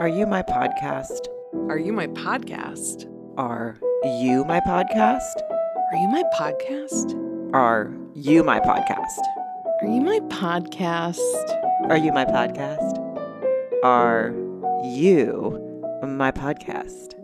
[0.00, 1.28] Are you my podcast?
[1.68, 3.04] Are you my podcast?
[3.36, 5.42] Are you my podcast?
[5.92, 7.14] Are you my podcast?
[7.52, 9.20] Are you my podcast?
[9.82, 11.18] Are you my podcast?
[11.90, 12.96] Are you my podcast?
[13.84, 14.32] Are
[14.96, 15.58] you
[16.02, 17.14] my podcast?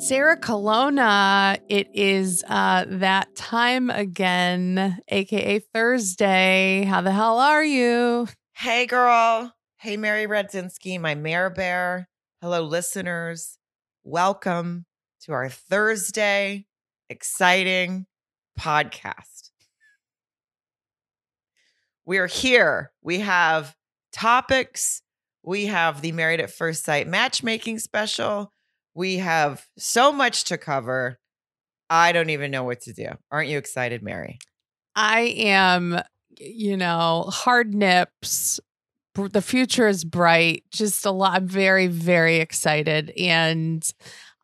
[0.00, 6.84] Sarah Colonna, it is uh, that time again, aka Thursday.
[6.84, 8.28] How the hell are you?
[8.54, 9.55] Hey, girl.
[9.78, 12.08] Hey, Mary Radzinski, my mare bear.
[12.40, 13.58] Hello, listeners.
[14.04, 14.86] Welcome
[15.20, 16.64] to our Thursday
[17.10, 18.06] exciting
[18.58, 19.50] podcast.
[22.06, 22.90] We're here.
[23.02, 23.76] We have
[24.12, 25.02] topics.
[25.42, 28.52] We have the Married at First Sight matchmaking special.
[28.94, 31.18] We have so much to cover.
[31.90, 33.08] I don't even know what to do.
[33.30, 34.38] Aren't you excited, Mary?
[34.94, 36.00] I am,
[36.38, 38.58] you know, hard nips.
[39.16, 40.64] The future is bright.
[40.70, 41.36] Just a lot.
[41.36, 43.12] I'm very, very excited.
[43.18, 43.88] And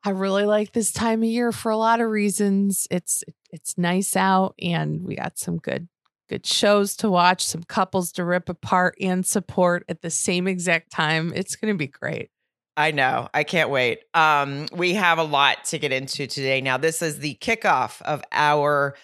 [0.04, 2.86] I really like this time of year for a lot of reasons.
[2.90, 5.88] It's it's nice out and we got some good
[6.28, 10.90] good shows to watch, some couples to rip apart and support at the same exact
[10.90, 11.32] time.
[11.34, 12.30] It's going to be great.
[12.76, 13.28] I know.
[13.34, 14.00] I can't wait.
[14.14, 16.62] Um, we have a lot to get into today.
[16.62, 18.94] Now, this is the kickoff of our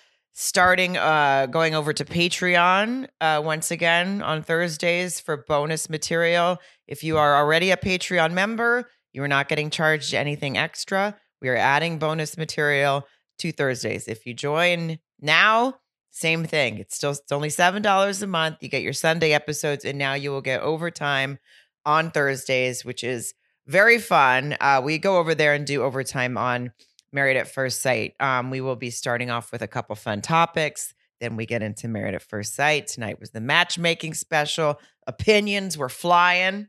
[0.41, 6.59] starting uh going over to Patreon uh once again on Thursdays for bonus material.
[6.87, 11.17] If you are already a Patreon member, you are not getting charged anything extra.
[11.43, 13.05] We are adding bonus material
[13.39, 14.07] to Thursdays.
[14.07, 15.75] If you join now,
[16.13, 16.79] same thing.
[16.79, 18.59] It's still it's only seven dollars a month.
[18.61, 21.41] You get your Sunday episodes, and now you will get overtime
[21.85, 23.35] on Thursdays, which is
[23.67, 24.57] very fun.
[24.61, 26.73] Uh, we go over there and do overtime on
[27.13, 28.15] Married at First Sight.
[28.21, 30.95] Um, we will be starting off with a couple fun topics.
[31.21, 32.87] Then we get into Married at First Sight.
[32.87, 34.81] Tonight was the matchmaking special.
[35.07, 36.69] Opinions were flying.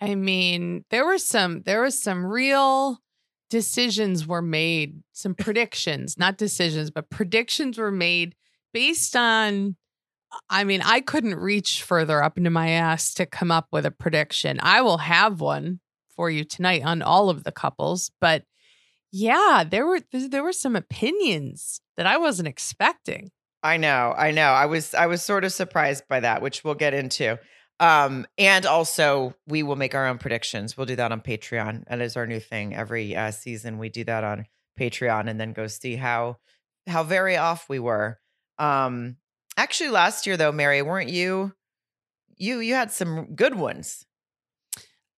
[0.00, 2.98] I mean, there were some there was some real
[3.50, 8.34] decisions were made, some predictions, not decisions, but predictions were made
[8.72, 9.76] based on
[10.48, 13.90] I mean, I couldn't reach further up into my ass to come up with a
[13.90, 14.60] prediction.
[14.62, 18.44] I will have one for you tonight on all of the couples, but
[19.12, 23.30] yeah, there were there were some opinions that I wasn't expecting.
[23.62, 24.48] I know, I know.
[24.48, 27.38] I was I was sort of surprised by that, which we'll get into.
[27.78, 30.76] Um, and also we will make our own predictions.
[30.76, 31.88] We'll do that on Patreon.
[31.88, 32.74] That is our new thing.
[32.74, 34.44] Every uh, season we do that on
[34.78, 36.36] Patreon and then go see how
[36.86, 38.18] how very off we were.
[38.58, 39.16] Um,
[39.56, 41.52] actually last year though, Mary, weren't you
[42.36, 44.06] you you had some good ones.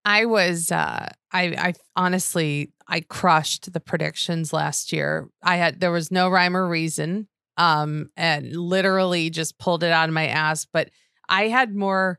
[0.05, 5.29] I was uh I I honestly I crushed the predictions last year.
[5.43, 7.29] I had there was no rhyme or reason.
[7.57, 10.91] Um and literally just pulled it out of my ass, but
[11.29, 12.19] I had more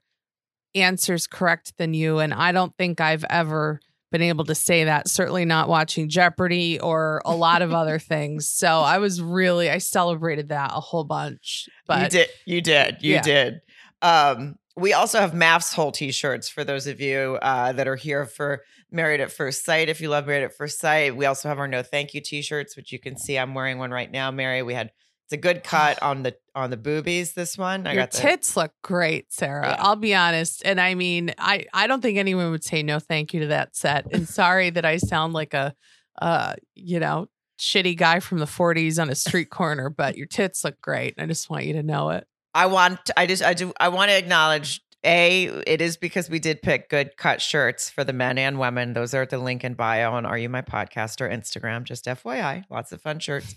[0.76, 3.80] answers correct than you and I don't think I've ever
[4.12, 8.48] been able to say that certainly not watching Jeopardy or a lot of other things.
[8.50, 11.68] So I was really I celebrated that a whole bunch.
[11.88, 12.98] But you did you did.
[13.02, 13.22] You Yeah.
[13.22, 13.62] did.
[14.02, 18.26] Um we also have MAFS whole t-shirts for those of you uh, that are here
[18.26, 19.90] for Married at First Sight.
[19.90, 22.76] If you love Married at First Sight, we also have our no thank you t-shirts,
[22.76, 23.38] which you can see.
[23.38, 24.64] I'm wearing one right now, Mary.
[24.64, 24.92] We had
[25.26, 27.34] it's a good cut on the on the boobies.
[27.34, 29.68] This one, I Your got the, tits look great, Sarah.
[29.68, 29.76] Yeah.
[29.80, 30.62] I'll be honest.
[30.66, 33.76] And I mean, I, I don't think anyone would say no thank you to that
[33.76, 34.08] set.
[34.12, 35.74] And sorry that I sound like a
[36.22, 37.28] uh, you know,
[37.60, 41.16] shitty guy from the 40s on a street corner, but your tits look great.
[41.18, 42.28] I just want you to know it.
[42.54, 43.10] I want.
[43.18, 43.44] I just.
[43.44, 43.74] I do.
[43.80, 44.82] I want to acknowledge.
[45.06, 45.46] A.
[45.68, 48.94] It is because we did pick good cut shirts for the men and women.
[48.94, 51.84] Those are at the link in bio on Are You My Podcast or Instagram.
[51.84, 53.54] Just FYI, lots of fun shirts.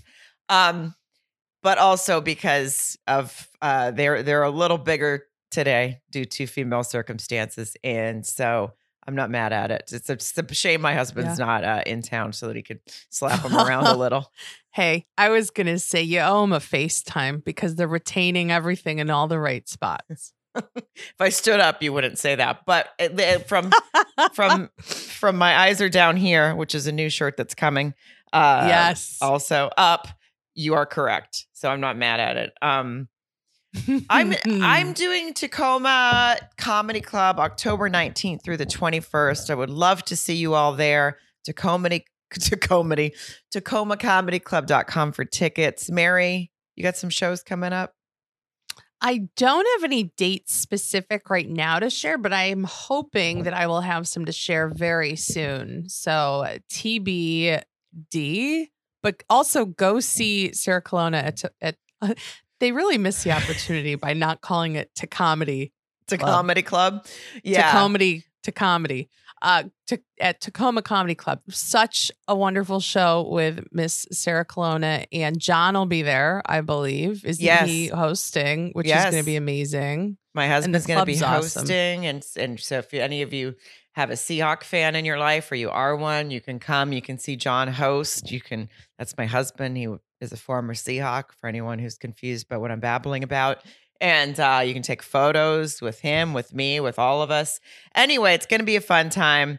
[0.49, 0.95] Um,
[1.63, 7.77] but also because of uh, they're they're a little bigger today due to female circumstances,
[7.85, 8.73] and so
[9.07, 9.91] I'm not mad at it.
[9.93, 12.81] It's a, it's a shame my husband's not uh, in town so that he could
[13.11, 14.33] slap him around a little.
[14.73, 18.99] Hey, I was going to say you owe them a FaceTime because they're retaining everything
[18.99, 20.33] in all the right spots.
[20.75, 22.65] If I stood up, you wouldn't say that.
[22.65, 23.71] But it- from
[24.33, 27.93] from from my eyes are down here, which is a new shirt that's coming.
[28.33, 29.19] Uh, yes.
[29.21, 30.09] Also up,
[30.55, 31.47] you are correct.
[31.53, 32.53] So I'm not mad at it.
[32.63, 33.09] Um,
[34.09, 39.51] I'm I'm doing Tacoma Comedy Club October 19th through the 21st.
[39.51, 41.19] I would love to see you all there.
[41.45, 41.89] Tacoma
[42.31, 42.97] Tacoma
[43.55, 45.91] TacomaComedyClub.com for tickets.
[45.91, 47.95] Mary, you got some shows coming up?
[49.01, 53.53] I don't have any dates specific right now to share, but I am hoping that
[53.53, 55.89] I will have some to share very soon.
[55.89, 57.61] So uh, TBD,
[59.03, 61.77] but also go see Sarah Colonna at, at
[62.61, 65.73] they really miss the opportunity by not calling it to comedy,
[66.09, 66.31] To Club.
[66.31, 67.07] Comedy Club?
[67.45, 67.63] Yeah.
[67.63, 69.09] To comedy, to comedy.
[69.43, 71.41] uh, to, at Tacoma Comedy Club.
[71.51, 77.23] Such a wonderful show with Miss Sarah Colonna and John will be there, I believe.
[77.25, 77.69] Is Yes.
[77.69, 80.17] he hosting, which is going to be amazing.
[80.35, 81.63] My husband's going to be club's awesome.
[81.63, 83.55] hosting, and and so if any of you
[83.93, 86.93] have a Seahawk fan in your life, or you are one, you can come.
[86.93, 88.31] You can see John host.
[88.31, 88.69] You can.
[88.99, 89.77] That's my husband.
[89.77, 89.89] He
[90.21, 91.33] is a former Seahawk.
[91.41, 93.59] For anyone who's confused about what I'm babbling about,
[94.01, 97.61] and uh, you can take photos with him, with me, with all of us.
[97.95, 99.59] Anyway, it's going to be a fun time.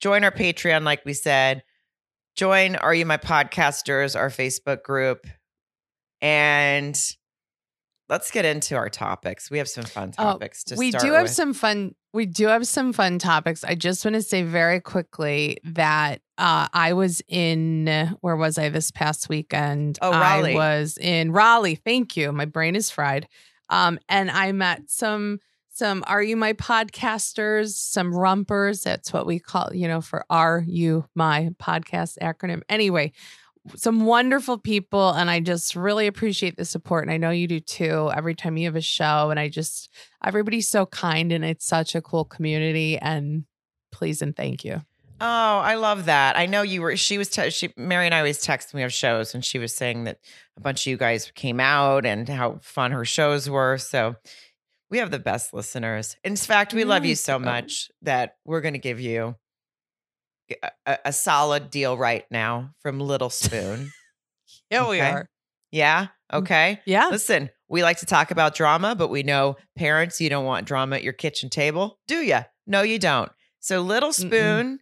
[0.00, 1.62] Join our Patreon, like we said.
[2.36, 5.26] Join Are You My Podcasters, our Facebook group,
[6.20, 6.98] and
[8.08, 9.50] let's get into our topics.
[9.50, 11.32] We have some fun Oh, topics to we start do have with.
[11.32, 15.58] some fun we do have some fun topics i just want to say very quickly
[15.64, 19.98] that uh, i was in where was i this past weekend?
[20.02, 20.52] Oh, Raleigh.
[20.52, 23.28] i was in raleigh thank you my brain is fried.
[23.68, 25.40] Um, and i met some
[25.70, 30.64] some are you my podcasters some rumpers that's what we call you know for are
[30.66, 32.62] you my podcast acronym.
[32.68, 33.12] Anyway
[33.74, 37.60] some wonderful people and i just really appreciate the support and i know you do
[37.60, 39.90] too every time you have a show and i just
[40.24, 43.44] everybody's so kind and it's such a cool community and
[43.90, 44.82] please and thank you
[45.20, 45.24] Oh,
[45.58, 46.36] I love that.
[46.36, 46.96] I know you were.
[46.96, 47.28] She was.
[47.30, 50.04] Te- she Mary and I always text when we have shows, and she was saying
[50.04, 50.18] that
[50.56, 53.78] a bunch of you guys came out and how fun her shows were.
[53.78, 54.16] So
[54.90, 56.16] we have the best listeners.
[56.22, 59.36] In fact, we love you so much that we're going to give you
[60.86, 63.90] a, a- solid deal right now from Little Spoon.
[64.70, 65.28] here we are
[65.72, 66.06] yeah.
[66.32, 66.80] Mm, okay.
[66.86, 70.66] yeah Listen, we like to talk about drama, but we know parents, you don't want
[70.66, 72.38] drama at your kitchen table, do you?
[72.66, 73.30] No, you don't.
[73.60, 74.78] So Little Mm-mm.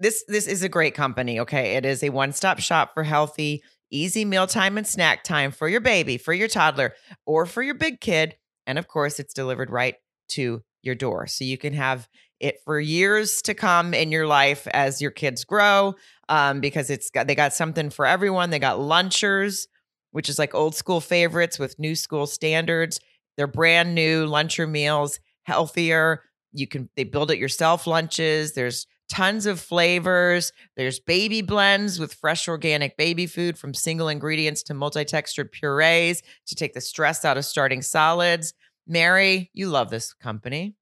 [0.00, 1.40] This this is a great company.
[1.40, 5.68] Okay, it is a one stop shop for healthy, easy mealtime and snack time for
[5.68, 6.94] your baby, for your toddler,
[7.26, 8.36] or for your big kid,
[8.66, 9.96] and of course, it's delivered right
[10.30, 12.08] to your door, so you can have
[12.40, 15.94] it for years to come in your life as your kids grow.
[16.28, 18.50] Um, because it's got they got something for everyone.
[18.50, 19.66] They got lunchers
[20.12, 23.00] which is like old school favorites with new school standards.
[23.36, 26.22] They're brand new luncher meals, healthier.
[26.52, 28.54] You can they build it yourself lunches.
[28.54, 30.52] There's tons of flavors.
[30.76, 36.54] There's baby blends with fresh organic baby food from single ingredients to multi-textured purees to
[36.54, 38.54] take the stress out of starting solids.
[38.86, 40.74] Mary, you love this company.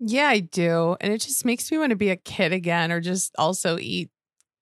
[0.00, 3.00] yeah i do and it just makes me want to be a kid again or
[3.00, 4.10] just also eat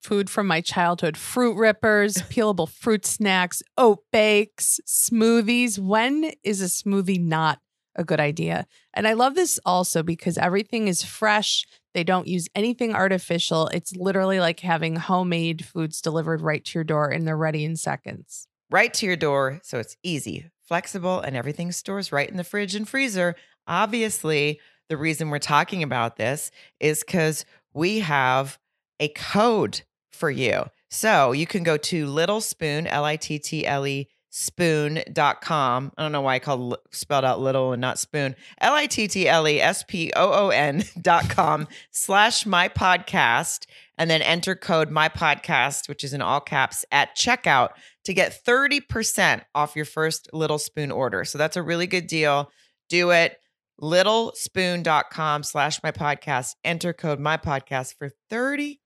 [0.02, 6.66] food from my childhood fruit rippers peelable fruit snacks oat bakes smoothies when is a
[6.66, 7.58] smoothie not
[7.96, 12.48] a good idea and i love this also because everything is fresh they don't use
[12.54, 17.36] anything artificial it's literally like having homemade foods delivered right to your door and they're
[17.36, 19.60] ready in seconds right to your door.
[19.62, 23.34] So it's easy, flexible, and everything stores right in the fridge and freezer.
[23.66, 27.44] Obviously, the reason we're talking about this is because
[27.74, 28.58] we have
[28.98, 30.64] a code for you.
[30.90, 35.92] So you can go to Little Spoon, L I T T L E spoon.com.
[35.98, 38.36] I don't know why I called spelled out little and not spoon.
[38.60, 42.68] L I T T L E S P O O N dot com slash my
[42.68, 43.66] podcast
[43.98, 47.70] and then enter code my podcast, which is in all caps at checkout
[48.04, 51.24] to get 30% off your first Little Spoon order.
[51.24, 52.50] So that's a really good deal.
[52.88, 53.36] Do it.
[53.80, 56.54] Littlespoon.com slash my podcast.
[56.64, 58.78] Enter code my podcast for 30%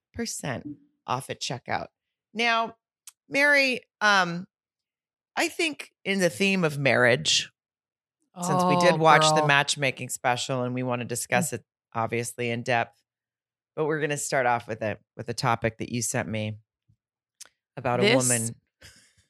[1.07, 1.87] off at checkout.
[2.33, 2.75] Now,
[3.28, 4.47] Mary, um,
[5.37, 7.50] I think in the theme of marriage,
[8.43, 11.09] since we did Oh, watch the matchmaking special and we want to mm.
[11.09, 11.64] discuss it
[11.95, 13.00] obviously in depth,
[13.76, 16.57] but we're going to start off with it with a topic that you sent me
[17.76, 18.55] about a woman.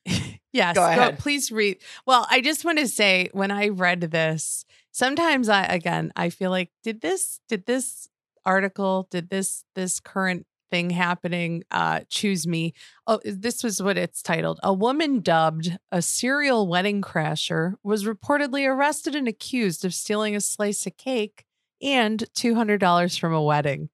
[0.52, 1.18] yes, Go go ahead.
[1.18, 1.78] please read.
[2.06, 6.50] Well, I just want to say when I read this, sometimes I again I feel
[6.50, 8.08] like did this did this
[8.46, 12.74] article did this this current thing happening uh choose me.
[13.06, 18.68] Oh this was what it's titled a woman dubbed a serial wedding crasher was reportedly
[18.68, 21.44] arrested and accused of stealing a slice of cake
[21.80, 23.88] and $200 from a wedding.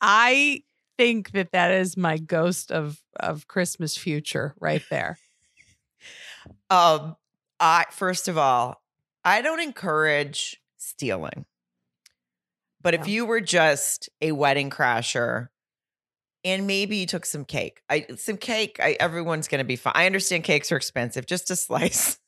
[0.00, 0.62] I
[0.96, 5.18] think that that is my ghost of of christmas future right there.
[6.70, 7.16] Um,
[7.60, 8.80] I first of all,
[9.24, 11.44] I don't encourage stealing.
[12.80, 15.48] But if you were just a wedding crasher
[16.44, 19.92] and maybe you took some cake, I some cake, I, everyone's going to be fine.
[19.96, 22.18] I understand cakes are expensive, just a slice.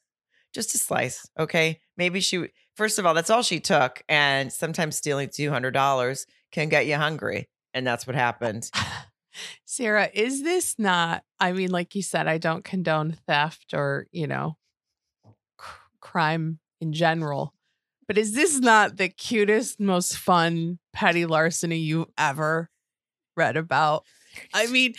[0.53, 1.79] Just a slice, okay?
[1.97, 6.87] Maybe she first of all, that's all she took and sometimes stealing $200 can get
[6.87, 8.69] you hungry, and that's what happened.
[9.65, 11.23] Sarah, is this not?
[11.39, 14.57] I mean, like you said, I don't condone theft or, you know,
[15.57, 17.55] cr- crime in general.
[18.09, 22.69] But is this not the cutest, most fun petty larceny you've ever
[23.37, 24.05] read about?
[24.55, 24.95] I mean,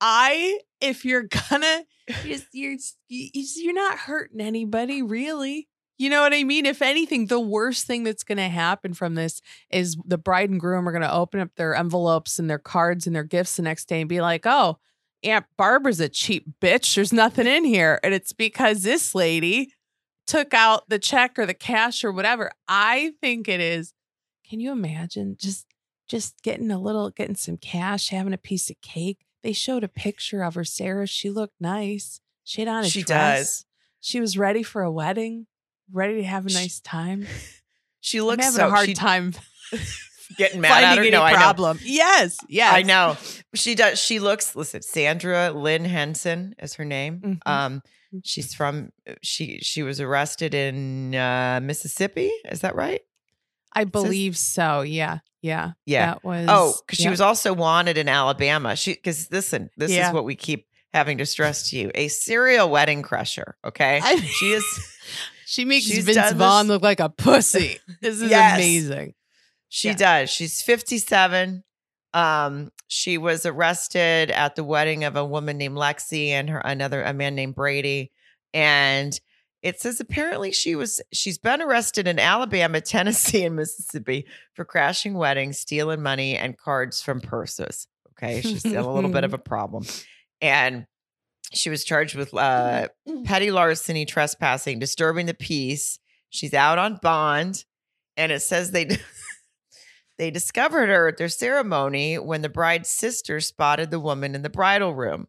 [0.00, 1.84] I if you're gonna
[2.24, 2.76] just you're
[3.08, 5.68] you're not hurting anybody really.
[5.98, 6.66] You know what I mean?
[6.66, 9.40] If anything, the worst thing that's going to happen from this
[9.70, 13.06] is the bride and groom are going to open up their envelopes and their cards
[13.06, 14.76] and their gifts the next day and be like, "Oh,
[15.22, 16.94] Aunt Barbara's a cheap bitch.
[16.94, 19.72] There's nothing in here." And it's because this lady
[20.26, 22.50] took out the check or the cash or whatever.
[22.68, 23.94] I think it is.
[24.48, 25.66] Can you imagine just
[26.08, 29.26] just getting a little getting some cash, having a piece of cake?
[29.42, 31.06] They showed a picture of her, Sarah.
[31.06, 32.20] She looked nice.
[32.44, 33.38] She had on a She dress.
[33.38, 33.64] does.
[34.00, 35.46] She was ready for a wedding,
[35.92, 37.26] ready to have a She- nice time.
[38.00, 39.32] She I'm looks having so a hard she, time
[40.36, 41.02] getting mad at her.
[41.02, 41.36] any No, I know.
[41.38, 41.78] problem.
[41.82, 42.72] Yes, yes.
[42.72, 43.16] I know.
[43.54, 43.98] She does.
[44.00, 44.54] She looks.
[44.54, 47.20] Listen, Sandra Lynn Henson is her name.
[47.20, 47.38] Mhm.
[47.50, 47.82] Um,
[48.24, 48.90] she's from.
[49.22, 52.30] She she was arrested in uh, Mississippi.
[52.48, 53.00] Is that right?
[53.76, 54.80] I believe so.
[54.82, 56.06] Yeah, yeah, Yeah.
[56.14, 56.46] That was.
[56.48, 58.74] Oh, because she was also wanted in Alabama.
[58.74, 60.08] She because listen, this Yeah.
[60.08, 63.56] is what we keep having to stress to you: a serial wedding crusher.
[63.64, 64.64] Okay, I- she is.
[65.48, 67.78] She makes Vince Vaughn look like a pussy.
[68.02, 68.56] This is Yes.
[68.58, 69.14] amazing.
[69.68, 69.94] She Yeah.
[69.94, 70.30] does.
[70.30, 71.62] She's 57.
[72.12, 77.00] Um, she was arrested at the wedding of a woman named Lexi and her another
[77.02, 78.10] a man named Brady.
[78.52, 79.18] And
[79.62, 85.14] it says apparently she was she's been arrested in Alabama, Tennessee, and Mississippi for crashing
[85.14, 87.88] weddings, stealing money, and cards from purses.
[88.12, 88.40] Okay.
[88.40, 89.84] She's still a little bit of a problem.
[90.40, 90.86] And
[91.52, 92.88] she was charged with uh
[93.24, 95.98] petty larceny, trespassing, disturbing the peace.
[96.30, 97.64] She's out on bond,
[98.16, 98.88] and it says they
[100.18, 104.50] they discovered her at their ceremony when the bride's sister spotted the woman in the
[104.50, 105.28] bridal room.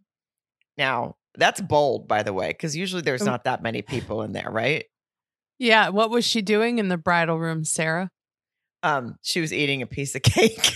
[0.77, 4.33] Now that's bold, by the way, because usually there's Um, not that many people in
[4.33, 4.85] there, right?
[5.59, 5.89] Yeah.
[5.89, 8.09] What was she doing in the bridal room, Sarah?
[8.83, 10.73] Um, she was eating a piece of cake.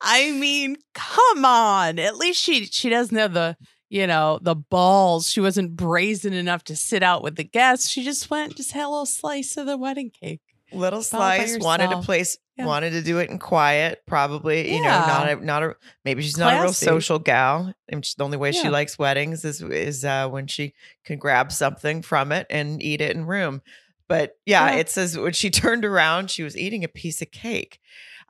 [0.00, 1.98] I mean, come on.
[1.98, 3.56] At least she she doesn't have the
[3.88, 5.30] you know the balls.
[5.30, 7.88] She wasn't brazen enough to sit out with the guests.
[7.88, 10.40] She just went, just had a little slice of the wedding cake.
[10.72, 12.66] Little slice wanted a place, Yeah.
[12.66, 14.02] wanted to do it in quiet.
[14.06, 18.04] Probably, you know, not a not a maybe she's not a real social gal, and
[18.04, 22.02] she, the only way she likes weddings is is uh, when she can grab something
[22.02, 23.62] from it and eat it in room.
[24.08, 24.76] But yeah, Yeah.
[24.78, 27.78] it says when she turned around, she was eating a piece of cake.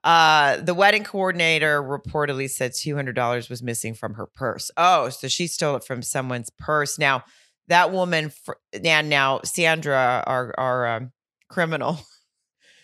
[0.05, 4.71] Uh, the wedding coordinator reportedly said two hundred dollars was missing from her purse.
[4.77, 6.99] Oh, so she stole it from someone's purse.
[6.99, 7.25] Now
[7.69, 8.53] that woman, fr-
[8.85, 11.13] and now Sandra, our our um,
[11.49, 11.99] criminal.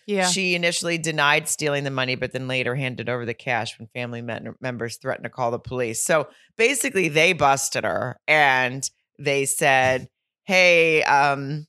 [0.07, 0.29] Yeah.
[0.29, 4.23] She initially denied stealing the money, but then later handed over the cash when family
[4.61, 6.05] members threatened to call the police.
[6.05, 10.09] So basically, they busted her and they said,
[10.45, 11.67] "Hey, um,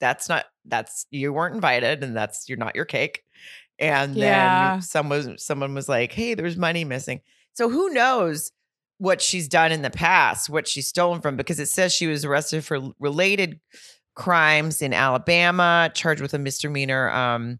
[0.00, 3.22] that's not that's you weren't invited, and that's you're not your cake."
[3.78, 4.72] And Yeah.
[4.72, 7.20] then someone someone was like, "Hey, there's money missing."
[7.54, 8.52] So who knows
[8.98, 11.36] what she's done in the past, what she's stolen from?
[11.36, 13.60] Because it says she was arrested for related
[14.14, 17.58] crimes in Alabama, charged with a misdemeanor um,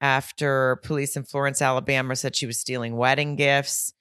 [0.00, 3.92] after police in Florence, Alabama said she was stealing wedding gifts,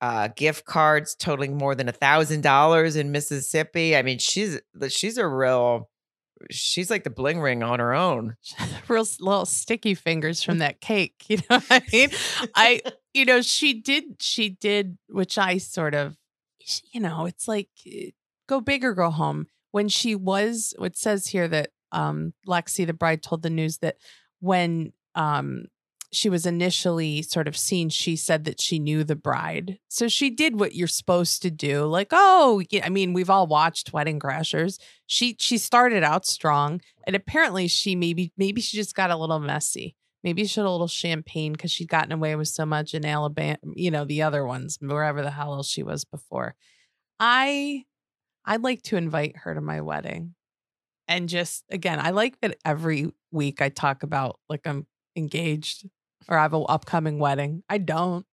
[0.00, 3.96] uh, gift cards totaling more than a thousand dollars in Mississippi.
[3.96, 5.88] I mean, she's she's a real
[6.50, 8.36] she's like the bling ring on her own.
[8.88, 11.24] real little sticky fingers from that cake.
[11.28, 12.10] You know what I mean?
[12.54, 12.80] I,
[13.14, 16.16] you know, she did, she did, which I sort of,
[16.92, 18.10] you know, it's like eh,
[18.48, 19.46] go big or go home.
[19.72, 23.96] When she was, it says here that um Lexi, the bride, told the news that
[24.40, 25.66] when um
[26.12, 29.78] she was initially sort of seen, she said that she knew the bride.
[29.88, 31.84] So she did what you're supposed to do.
[31.84, 34.80] Like, oh, yeah, I mean, we've all watched Wedding Crashers.
[35.06, 39.38] She she started out strong and apparently she maybe maybe she just got a little
[39.38, 39.94] messy.
[40.22, 43.56] Maybe she had a little champagne because she'd gotten away with so much in Alabama,
[43.74, 46.56] you know, the other ones, wherever the hell else she was before.
[47.18, 47.84] I
[48.44, 50.34] I'd like to invite her to my wedding.
[51.08, 55.88] And just again, I like that every week I talk about like I'm engaged
[56.28, 57.62] or I have an upcoming wedding.
[57.68, 58.24] I don't.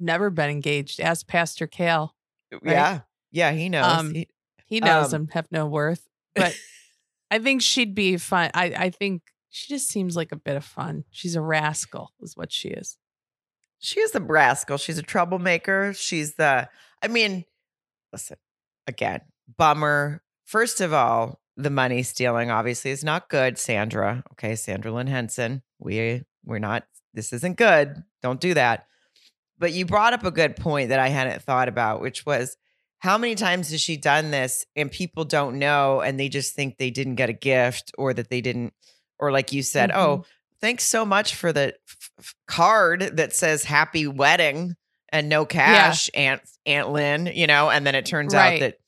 [0.00, 1.00] Never been engaged.
[1.00, 2.14] Ask Pastor Kale.
[2.62, 3.86] Yeah, yeah, he knows.
[3.86, 4.28] Um, He-
[4.66, 6.06] He knows Um, I'm have no worth.
[6.34, 6.58] But
[7.30, 8.50] I think she'd be fun.
[8.52, 11.04] I, I think she just seems like a bit of fun.
[11.10, 12.98] She's a rascal, is what she is.
[13.78, 14.76] she is a rascal.
[14.76, 15.92] She's a troublemaker.
[15.94, 16.68] She's the.
[17.02, 17.44] I mean,
[18.12, 18.36] listen
[18.86, 19.20] again.
[19.56, 20.22] Bummer.
[20.44, 24.24] First of all, the money stealing obviously is not good, Sandra.
[24.32, 25.62] Okay, Sandra Lynn Henson.
[25.78, 26.84] We we're not.
[27.14, 28.02] This isn't good.
[28.22, 28.86] Don't do that.
[29.58, 32.56] But you brought up a good point that I hadn't thought about, which was
[32.98, 36.78] how many times has she done this and people don't know and they just think
[36.78, 38.72] they didn't get a gift or that they didn't
[39.18, 39.96] or like you said, Mhm.
[39.96, 40.24] "Oh,
[40.60, 41.74] thanks so much for the
[42.18, 44.74] f- card that says happy wedding
[45.10, 48.54] and no cash, Aunt Aunt Lynn, you know, and then it turns Right.
[48.54, 48.78] out that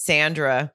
[0.00, 0.72] Sandra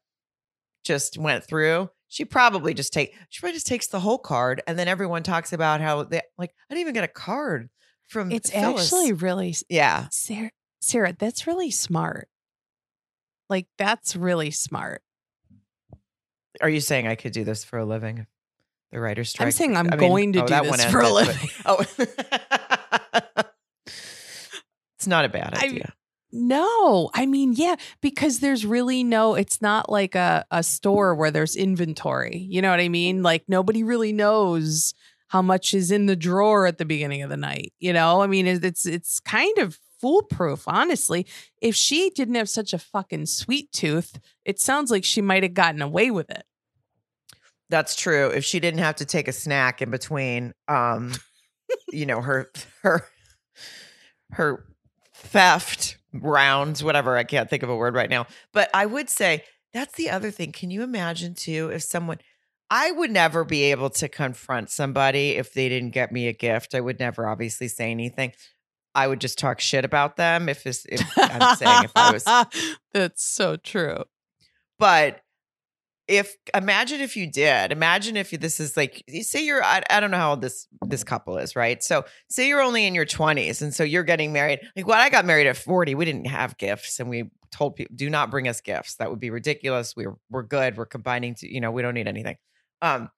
[0.84, 1.90] just went through.
[2.10, 5.52] She probably just take she probably just takes the whole card and then everyone talks
[5.52, 7.72] about how they like I didn't even get a card
[8.08, 8.84] from It's Phyllis.
[8.94, 10.10] actually really yeah.
[10.12, 12.30] Sarah, Sarah, that's really smart.
[13.50, 15.02] Like that's really smart.
[16.62, 18.28] Are you saying I could do this for a living?
[18.92, 19.48] The writer's strike.
[19.48, 21.50] I'm saying I'm I mean, going to oh, do this for a living.
[21.64, 21.88] but-
[23.26, 23.44] oh.
[25.00, 25.96] it's not a bad idea.
[26.36, 31.32] No, I mean, yeah, because there's really no, it's not like a, a store where
[31.32, 32.38] there's inventory.
[32.50, 33.24] You know what I mean?
[33.24, 34.94] Like nobody really knows
[35.30, 37.72] how much is in the drawer at the beginning of the night.
[37.80, 41.26] You know, I mean, it's it's kind of foolproof, honestly.
[41.62, 45.54] If she didn't have such a fucking sweet tooth, it sounds like she might have
[45.54, 46.44] gotten away with it.
[47.70, 48.28] That's true.
[48.28, 51.14] If she didn't have to take a snack in between, um,
[51.90, 52.52] you know, her
[52.82, 53.06] her
[54.32, 54.66] her
[55.14, 57.18] theft rounds, whatever.
[57.18, 58.28] I can't think of a word right now.
[58.54, 59.44] But I would say
[59.74, 60.52] that's the other thing.
[60.52, 62.20] Can you imagine too if someone
[62.70, 66.74] I would never be able to confront somebody if they didn't get me a gift.
[66.74, 68.34] I would never obviously say anything.
[68.96, 72.24] I would just talk shit about them if, if I'm saying if I was
[72.94, 74.06] That's so true.
[74.80, 75.22] but
[76.08, 80.00] if imagine if you did imagine if this is like you say you're I, I
[80.00, 81.84] don't know how old this this couple is right?
[81.84, 85.10] So say you're only in your 20s and so you're getting married like when i
[85.10, 88.48] got married at 40 we didn't have gifts and we told people do not bring
[88.48, 88.96] us gifts.
[88.96, 89.96] That would be ridiculous.
[89.96, 90.78] We're we're good.
[90.78, 92.38] We're combining to you know we don't need anything.
[92.82, 93.10] Um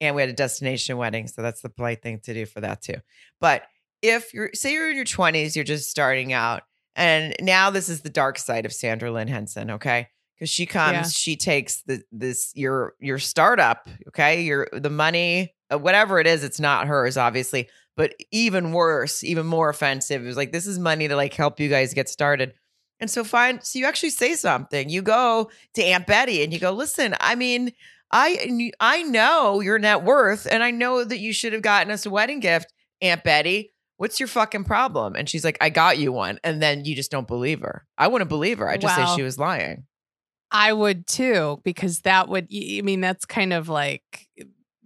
[0.00, 2.82] and we had a destination wedding so that's the polite thing to do for that
[2.82, 2.96] too.
[3.40, 3.62] But
[4.02, 6.62] if you're say you're in your 20s you're just starting out
[6.96, 10.08] and now this is the dark side of sandra lynn henson okay
[10.42, 11.02] because she comes Yeah.
[11.08, 14.42] she takes the this your your startup okay?
[14.42, 19.46] Your the money uh, whatever it is it's not hers obviously but even worse even
[19.46, 22.54] more offensive it was like this is money to like help you guys get started.
[23.00, 24.88] And so fine so you actually say something.
[24.88, 27.72] You go to aunt betty and you go listen i mean
[28.10, 32.04] i i know your net worth and i know that you should have gotten us
[32.06, 32.72] a wedding gift.
[33.00, 35.14] Aunt betty what's your fucking problem?
[35.14, 36.38] And she's like i got you one.
[36.42, 37.86] And then you just don't believe her.
[37.96, 38.68] I wouldn't believe her.
[38.68, 39.06] I just Wow.
[39.06, 39.84] say she was lying
[40.52, 42.48] I would too, because that would.
[42.52, 44.28] I mean, that's kind of like,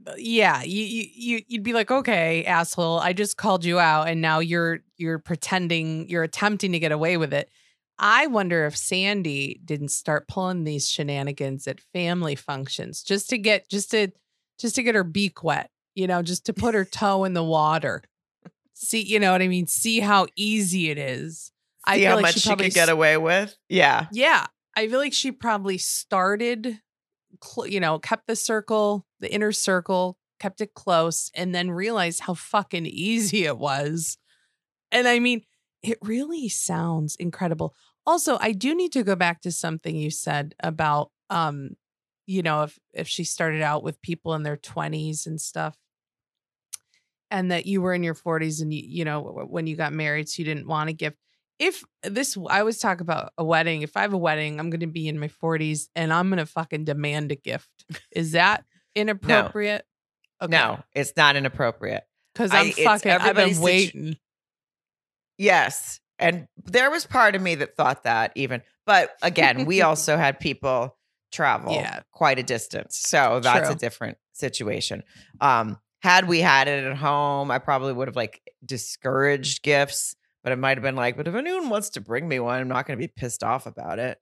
[0.07, 4.09] uh, yeah, you, you you- you'd be like, okay, asshole, I just called you out,
[4.09, 7.51] and now you're you're pretending you're attempting to get away with it.
[7.99, 13.69] I wonder if Sandy didn't start pulling these shenanigans at family functions just to get
[13.69, 14.09] just to
[14.59, 17.43] just to get her beak wet, you know, just to put her toe in the
[17.45, 18.03] water.
[18.75, 19.67] See, you know what I mean?
[19.67, 21.51] See how easy it is.
[21.87, 23.57] I feel how like much she she, could get away with.
[23.69, 24.07] Yeah.
[24.13, 26.81] yeah, I feel like she probably started,
[27.43, 32.21] cl- you know, kept the circle, the inner circle, kept it close, and then realized
[32.21, 34.19] how fucking easy it was.
[34.93, 35.43] And I mean,
[35.83, 37.75] it really sounds incredible.
[38.07, 41.71] Also, I do need to go back to something you said about, um,
[42.27, 45.77] you know, if if she started out with people in their twenties and stuff.
[47.31, 50.29] And that you were in your 40s and you, you know, when you got married,
[50.29, 51.19] so you didn't want a gift
[51.59, 54.81] if this I always talk about a wedding, if I have a wedding, I'm going
[54.81, 57.69] to be in my 40s and I'm going to fucking demand a gift.
[58.11, 58.64] Is that
[58.95, 59.85] inappropriate?
[60.47, 62.03] No, it's not inappropriate.
[62.35, 63.11] because I- I'm it's fucking.
[63.12, 64.16] I've been situ- waiting.
[65.38, 66.01] Yes.
[66.19, 68.62] And there was part of me that thought that even.
[68.87, 70.97] But again, we also had people
[71.33, 72.01] travel Yeah.
[72.12, 72.99] quite a distance.
[72.99, 75.03] So that's a different situation.
[75.40, 80.14] Um, had we had it at home, I probably would have like discouraged gifts,
[80.47, 82.69] but it might have been like, but if anyone wants to bring me one, I'm
[82.69, 84.21] not going to be pissed off about it.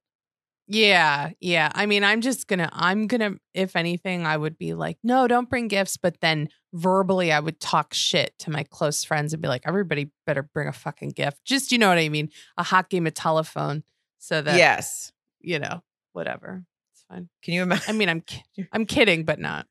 [0.67, 1.71] Yeah, yeah.
[1.75, 2.71] I mean, I'm just gonna.
[2.73, 3.35] I'm gonna.
[3.53, 5.99] If anything, I would be like, no, don't bring gifts.
[5.99, 10.13] But then verbally, I would talk shit to my close friends and be like, everybody
[10.25, 11.45] better bring a fucking gift.
[11.45, 12.31] Just you know what I mean?
[12.57, 13.83] A hot game of telephone,
[14.17, 15.13] so that yes.
[15.43, 15.83] you know,
[16.15, 16.65] whatever.
[16.95, 17.29] It's fine.
[17.43, 17.85] Can you imagine?
[17.87, 18.25] I mean, I'm
[18.73, 19.67] I'm kidding, but not.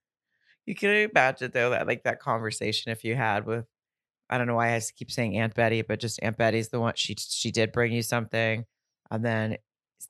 [0.68, 3.66] You can imagine though that like that conversation if you had with
[4.34, 6.94] I don't know why I keep saying Aunt Betty, but just Aunt Betty's the one
[6.96, 8.66] she she did bring you something,
[9.12, 9.58] and then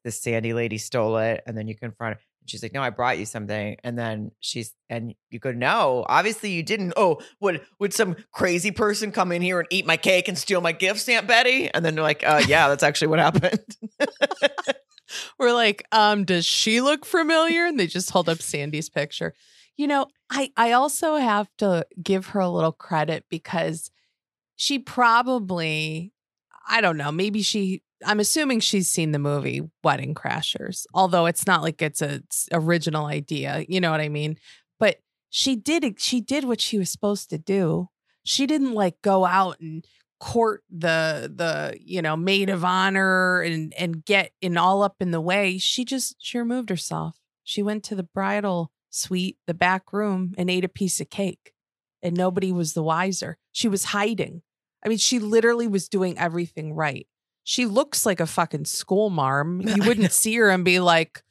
[0.05, 2.21] the Sandy lady stole it, and then you confront her.
[2.45, 6.51] She's like, "No, I brought you something," and then she's and you go, "No, obviously
[6.51, 10.29] you didn't." Oh, would would some crazy person come in here and eat my cake
[10.29, 11.69] and steal my gifts, Aunt Betty?
[11.73, 13.59] And then they're like, "Uh, yeah, that's actually what happened."
[15.37, 17.65] We're like, um, does she look familiar?
[17.65, 19.33] And they just hold up Sandy's picture.
[19.75, 23.91] You know, I I also have to give her a little credit because
[24.63, 26.13] she probably,
[26.69, 31.45] I don't know, maybe she I'm assuming she's seen the movie Wedding Crashers, although it's
[31.47, 33.65] not like it's a s- original idea.
[33.67, 34.37] You know what I mean?
[34.79, 34.99] But
[35.29, 37.89] she did she did what she was supposed to do.
[38.23, 39.85] She didn't like go out and
[40.19, 45.11] court the the you know maid of honor and and get in all up in
[45.11, 45.57] the way.
[45.57, 47.17] She just she removed herself.
[47.43, 51.53] She went to the bridal suite, the back room, and ate a piece of cake,
[52.01, 53.37] and nobody was the wiser.
[53.51, 54.41] She was hiding.
[54.83, 57.07] I mean, she literally was doing everything right.
[57.43, 59.61] She looks like a fucking school marm.
[59.67, 61.23] You wouldn't see her and be like,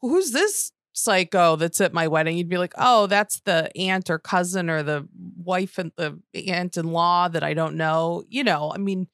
[0.00, 2.36] who's this psycho that's at my wedding?
[2.36, 6.18] You'd be like, oh, that's the aunt or cousin or the wife and the
[6.48, 8.24] aunt in law that I don't know.
[8.28, 9.08] You know, I mean,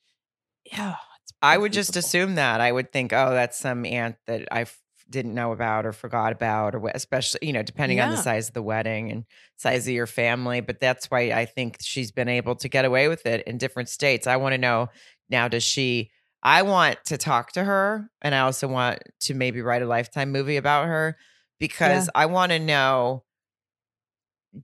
[0.64, 0.96] yeah.
[1.42, 2.61] I would just assume that.
[2.61, 6.33] I would think, oh, that's some aunt that I f- didn't know about or forgot
[6.33, 9.25] about, or especially, you know, depending on the size of the wedding and
[9.57, 10.61] size of your family.
[10.61, 13.88] But that's why I think she's been able to get away with it in different
[13.88, 14.27] states.
[14.27, 14.88] I want to know
[15.29, 16.11] now, does she?
[16.43, 20.31] I want to talk to her, and I also want to maybe write a lifetime
[20.31, 21.17] movie about her
[21.59, 23.25] because I want to know.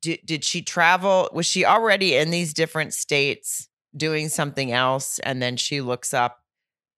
[0.00, 1.29] Did, did she travel?
[1.33, 5.18] Was she already in these different states doing something else?
[5.20, 6.38] And then she looks up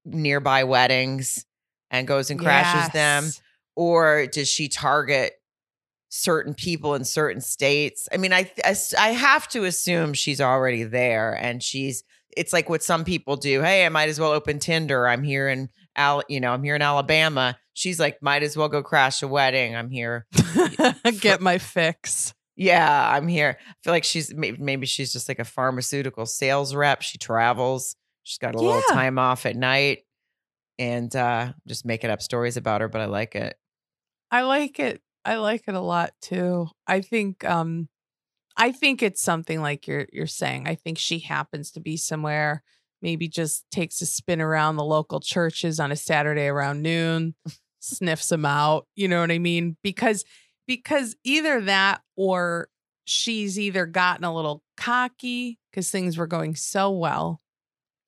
[0.04, 1.46] nearby weddings
[1.92, 3.30] and goes and crashes them
[3.76, 5.34] or does she target
[6.08, 8.08] certain people in certain states?
[8.12, 8.50] I mean I
[8.98, 12.02] I have to assume she's already there and she's
[12.36, 15.06] it's like what some people do hey i might as well open tinder.
[15.06, 17.58] I'm here in al you know i'm here in alabama.
[17.74, 19.76] She's like might as well go crash a wedding.
[19.76, 20.26] I'm here
[21.20, 22.34] Get my fix.
[22.56, 23.58] yeah i'm here.
[23.68, 27.02] I feel like she's maybe, maybe she's just like a pharmaceutical sales rep.
[27.02, 27.96] She travels.
[28.22, 30.04] She's got a little time off at night
[30.82, 33.56] and uh just making up stories about her but i like it
[34.32, 35.02] I like it.
[35.26, 36.68] I like it a lot too.
[36.86, 37.88] I think um
[38.56, 40.66] I think it's something like you're you're saying.
[40.66, 42.62] I think she happens to be somewhere,
[43.02, 47.34] maybe just takes a spin around the local churches on a Saturday around noon,
[47.80, 49.76] sniffs them out, you know what I mean?
[49.82, 50.24] Because
[50.66, 52.68] because either that or
[53.04, 57.42] she's either gotten a little cocky because things were going so well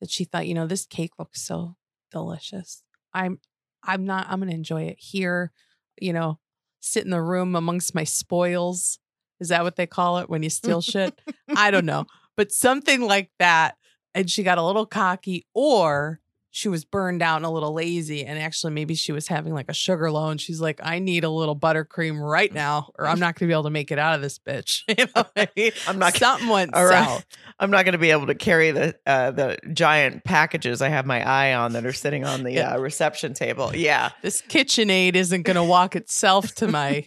[0.01, 1.77] that she thought, you know, this cake looks so
[2.15, 2.83] delicious.
[3.13, 3.39] I'm
[3.83, 5.53] I'm not I'm gonna enjoy it here
[6.01, 6.39] you know,
[6.81, 8.99] sit in the room amongst my spoils.
[9.41, 11.21] Is that what they call it when you steal shit?
[11.55, 12.07] I don't know.
[12.37, 13.77] But something like that.
[14.13, 16.19] And she got a little cocky, or
[16.57, 18.25] she was burned out and a little lazy.
[18.25, 20.29] And actually, maybe she was having like a sugar low.
[20.29, 23.51] And she's like, I need a little buttercream right now, or I'm not going to
[23.51, 24.83] be able to make it out of this bitch.
[24.97, 25.73] You know I mean?
[25.89, 27.05] I'm not- Something went All right.
[27.05, 27.27] south.
[27.59, 31.07] I'm not going to be able to carry the uh, the giant packages I have
[31.07, 32.75] my eye on that are sitting on the Yeah.
[32.75, 33.75] uh, reception table.
[33.75, 37.05] Yeah, This KitchenAid isn't going to walk itself to my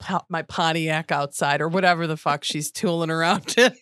[0.28, 3.72] my Pontiac outside or whatever the fuck she's tooling around in.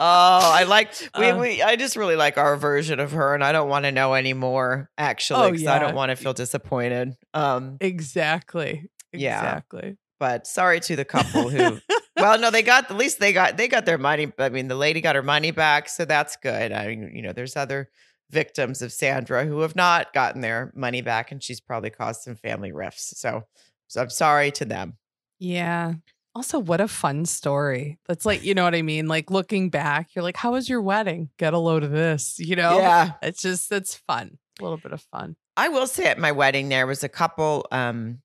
[0.00, 1.38] Oh, I like we, Uh.
[1.38, 4.14] we I just really like our version of her and I don't want to know
[4.14, 7.16] anymore actually Oh, cuz I don't want to feel disappointed.
[7.34, 8.88] Um exactly.
[9.12, 9.38] Yeah.
[9.38, 9.96] Exactly.
[10.20, 11.78] but sorry to the couple who
[12.16, 14.32] Well, no, they got at least they got they got their money.
[14.38, 16.72] I mean, the lady got her money back, so that's good.
[16.72, 17.90] I mean, you know, there's other
[18.30, 22.34] victims of Sandra who have not gotten their money back and she's probably caused some
[22.34, 23.14] family rifts.
[23.18, 23.44] So,
[23.86, 24.96] so I'm sorry to them.
[25.38, 25.94] Yeah.
[26.38, 27.98] Also, what a fun story.
[28.06, 29.08] That's like, you know what I mean?
[29.08, 31.30] Like looking back, you're like, how was your wedding?
[31.36, 32.78] Get a load of this, you know?
[32.78, 33.14] Yeah.
[33.22, 34.38] It's just, it's fun.
[34.60, 35.34] A little bit of fun.
[35.56, 38.20] I will say at my wedding there was a couple um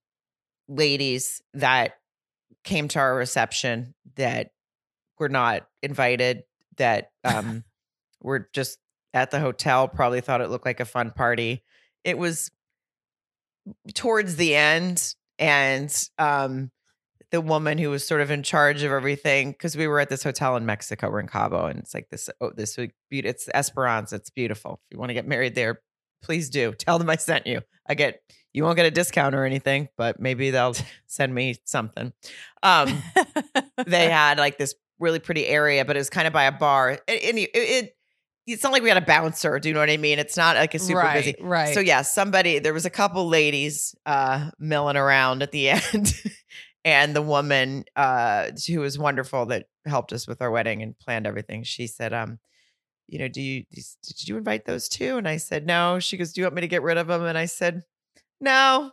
[0.68, 1.98] ladies that
[2.64, 4.52] came to our reception that
[5.18, 6.44] were not invited
[6.78, 7.64] that um
[8.22, 8.78] were just
[9.16, 11.64] at the hotel probably thought it looked like a fun party.
[12.04, 12.52] It was
[13.96, 16.70] towards the end and um
[17.34, 20.24] the woman who was sort of in charge of everything because we were at this
[20.24, 22.30] hotel in Mexico, we're in Cabo, and it's like this.
[22.40, 22.78] Oh, this
[23.10, 24.18] it's Esperanza.
[24.18, 24.80] It's beautiful.
[24.86, 25.82] If you want to get married there,
[26.22, 26.74] please do.
[26.78, 27.62] Tell them I sent you.
[27.90, 28.22] I get
[28.54, 30.76] you won't get a discount or anything, but maybe they'll
[31.08, 32.14] send me something.
[32.62, 33.02] Um,
[33.88, 37.00] they had like this really pretty area, but it was kind of by a bar.
[37.08, 37.96] And and it, it
[38.46, 39.58] it's not like we had a bouncer.
[39.58, 40.20] Do you know what I mean?
[40.20, 41.36] It's not like a super right, busy.
[41.42, 41.74] Right.
[41.74, 46.14] So yeah, somebody there was a couple ladies uh milling around at the end.
[46.86, 51.28] And the woman uh who was wonderful that helped us with our wedding and planned
[51.28, 52.40] everything, she said, um,
[53.08, 55.18] you know, do you did you invite those two?
[55.18, 56.00] And I said, no.
[56.00, 57.24] She goes, Do you want me to get rid of them?
[57.24, 57.84] And I said,
[58.42, 58.92] No,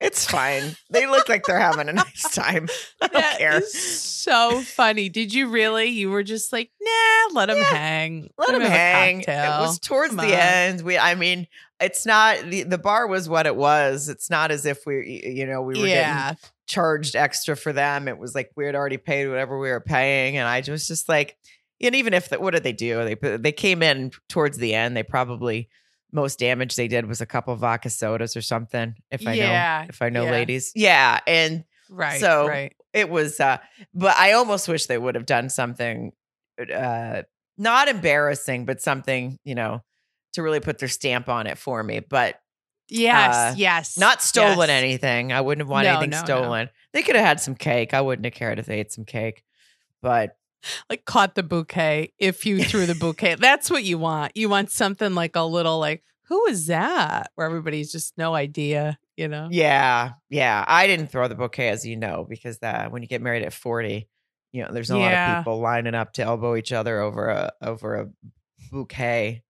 [0.00, 0.76] it's fine.
[0.90, 2.68] they look like they're having a nice time.
[3.02, 3.60] I don't That care.
[3.62, 5.08] so funny.
[5.10, 5.88] Did you really?
[5.88, 7.64] You were just like, nah, let them Yeah.
[7.64, 8.30] hang.
[8.38, 9.20] Let them hang.
[9.20, 9.26] It
[9.60, 10.40] was towards Come the on.
[10.40, 10.80] end.
[10.82, 11.46] We, I mean,
[11.80, 14.08] it's not the the bar was what it was.
[14.08, 16.34] It's not as if we, you know, we were getting yeah.
[16.70, 18.06] Charged extra for them.
[18.08, 20.36] It was like we had already paid whatever we were paying.
[20.36, 21.36] And I was just like,
[21.82, 23.04] and even if that, what did they do?
[23.04, 24.96] They they came in towards the end.
[24.96, 25.68] They probably
[26.12, 28.94] most damage they did was a couple of vodka sodas or something.
[29.10, 30.30] If I Yeah, know, if I know, yeah.
[30.30, 32.20] ladies, yeah, and Right.
[32.20, 32.72] So- right.
[32.92, 33.40] it was.
[33.40, 33.58] uh
[33.94, 36.12] But I almost wish they would have done something,
[36.72, 37.22] uh
[37.58, 39.82] not embarrassing, but something you know
[40.34, 42.00] to really put their stamp on it for me.
[42.00, 42.40] But
[42.90, 43.34] Yes.
[43.34, 43.96] uh, yes.
[43.98, 44.82] not stolen yes.
[44.82, 45.32] anything.
[45.32, 46.24] I wouldn't have wanted No, anything no, no.
[46.24, 46.70] stolen.
[46.92, 47.94] They could have had some cake.
[47.94, 49.44] I wouldn't have cared if they ate some cake.
[50.02, 50.36] But
[50.88, 53.34] Like caught the bouquet if you threw the bouquet.
[53.38, 54.36] That's what you want.
[54.36, 57.30] You want something like a little like, who is that?
[57.34, 59.48] Where everybody's just no idea, you know?
[59.50, 60.64] yeah, yeah.
[60.66, 63.52] I didn't throw the bouquet, as you know, because that when you get married at
[63.52, 64.08] forty,
[64.52, 67.52] you know, there's a lot of people lining up to elbow each other over a
[67.60, 68.08] over a
[68.70, 69.42] bouquet.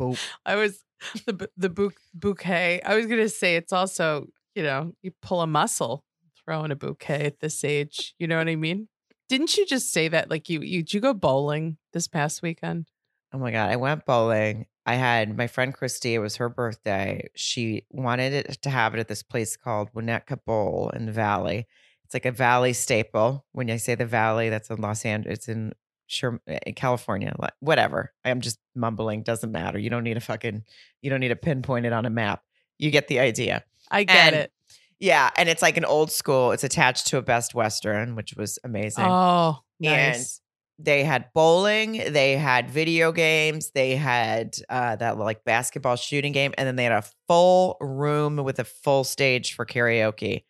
[0.00, 0.18] Boop.
[0.46, 0.82] I was
[1.26, 2.80] the the bou- bouquet.
[2.84, 6.04] I was gonna say it's also you know you pull a muscle
[6.44, 8.14] throwing a bouquet at this age.
[8.18, 8.88] You know what I mean?
[9.28, 10.30] Didn't you just say that?
[10.30, 12.88] Like you you did you go bowling this past weekend?
[13.32, 14.66] Oh my god, I went bowling.
[14.86, 17.28] I had my friend Christy, it was her birthday.
[17.34, 21.66] She wanted it to have it at this place called Winnetka Bowl in the Valley.
[22.04, 23.46] It's like a valley staple.
[23.52, 25.38] When I say the valley, that's in Los Angeles.
[25.38, 25.72] It's in
[26.14, 26.40] sure
[26.76, 27.34] California.
[27.60, 28.12] Whatever.
[28.24, 29.22] I'm just mumbling.
[29.22, 29.78] Doesn't matter.
[29.78, 30.62] You don't need a fucking
[31.02, 32.42] you don't need to pinpoint it on a map.
[32.78, 33.64] You get the idea.
[33.90, 34.52] I get And it.
[35.00, 35.30] Yeah.
[35.36, 36.52] And it's like an old school.
[36.52, 40.40] It's attached to a Best Western, which was amazing Oh, and nice.
[40.78, 46.52] they had bowling they had video games they had uh, that like basketball shooting game
[46.56, 50.44] and then they had a full room with a full stage for karaoke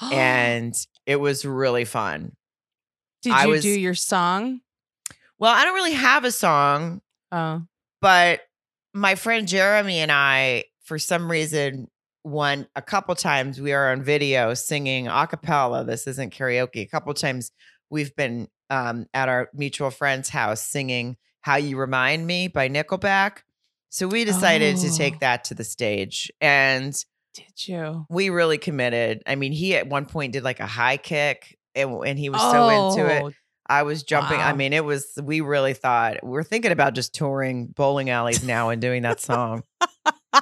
[0.12, 0.74] and
[1.06, 2.32] it was really fun
[3.22, 4.60] did I you was- do your song?
[5.38, 7.62] Well i don't really have a song Oh,
[8.00, 8.40] but
[8.94, 11.88] my friend jeremy and i for some reason
[12.22, 15.84] one a couple times we are on video singing a cappella.
[15.84, 16.82] This isn't karaoke.
[16.82, 17.52] A couple times
[17.90, 23.38] we've been um, at our mutual friend's house singing how you remind me by nickelback.
[23.88, 24.96] So we decided to Oh.
[24.96, 26.92] take that to the stage and
[27.34, 28.04] did you?
[28.10, 29.22] we really committed.
[29.26, 32.40] I mean he at one point did like a high kick and, and he was
[32.42, 33.22] so into it.
[33.22, 33.30] Oh,
[33.68, 34.40] I was jumping.
[34.40, 38.70] I mean, it was, we really thought, we're thinking about just touring bowling alleys now
[38.70, 39.62] and doing that song.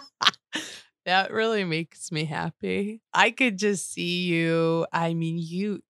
[1.07, 3.01] that really makes me happy.
[3.13, 4.87] I could just see you.
[4.93, 5.83] I mean, you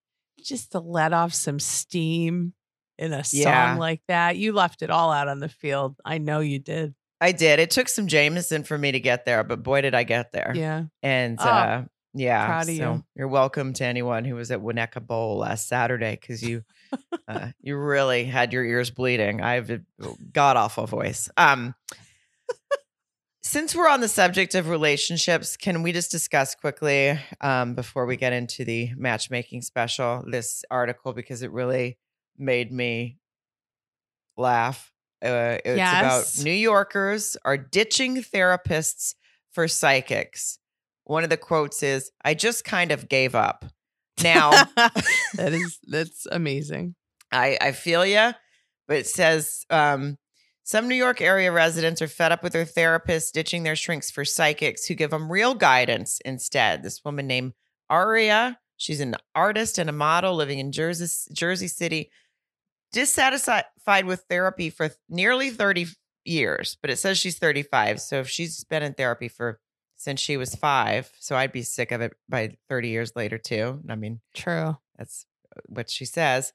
[0.42, 2.52] just to let off some steam
[2.98, 3.76] in a song Yeah.
[3.78, 4.36] like that.
[4.36, 5.96] You left it all out on the field.
[6.04, 6.94] I know you did.
[7.20, 7.58] I did.
[7.60, 10.52] It took some Jameson for me to get there, but boy, did I get there.
[10.54, 10.84] Yeah.
[11.02, 13.04] And Oh, uh, yeah, so you.
[13.14, 16.62] you're welcome to anyone who was at Winnetka Bowl last Saturday because you,
[17.28, 19.40] uh, you really had your ears bleeding.
[19.40, 19.80] I have a
[20.32, 21.28] god awful voice.
[21.36, 21.74] Um,
[23.42, 28.16] since we're on the subject of relationships, can we just discuss quickly um, before we
[28.16, 31.96] get into the matchmaking special this article because it really
[32.36, 33.18] made me
[34.36, 34.92] laugh.
[35.24, 36.34] Uh, it's Yes.
[36.38, 39.14] about New Yorkers are ditching therapists
[39.52, 40.58] for psychics.
[41.04, 43.64] One of the quotes is, "I just kind of gave up."
[44.22, 44.50] Now,
[45.34, 46.94] that is that's amazing.
[47.32, 48.32] I, I feel you,
[48.86, 50.16] but it says um,
[50.64, 54.24] some New York area residents are fed up with their therapists ditching their shrinks for
[54.24, 56.82] psychics who give them real guidance instead.
[56.82, 57.52] This woman named
[57.90, 62.10] Aria, she's an artist and a model living in Jersey, Jersey City,
[62.92, 65.86] dissatisfied with therapy for nearly 30
[66.24, 68.00] years, but it says she's 35.
[68.00, 69.60] So if she's been in therapy for
[70.06, 73.80] since she was five, so I'd be sick of it by 30 years later too.
[73.88, 74.76] I mean, True.
[74.96, 76.52] that's uh, what she says.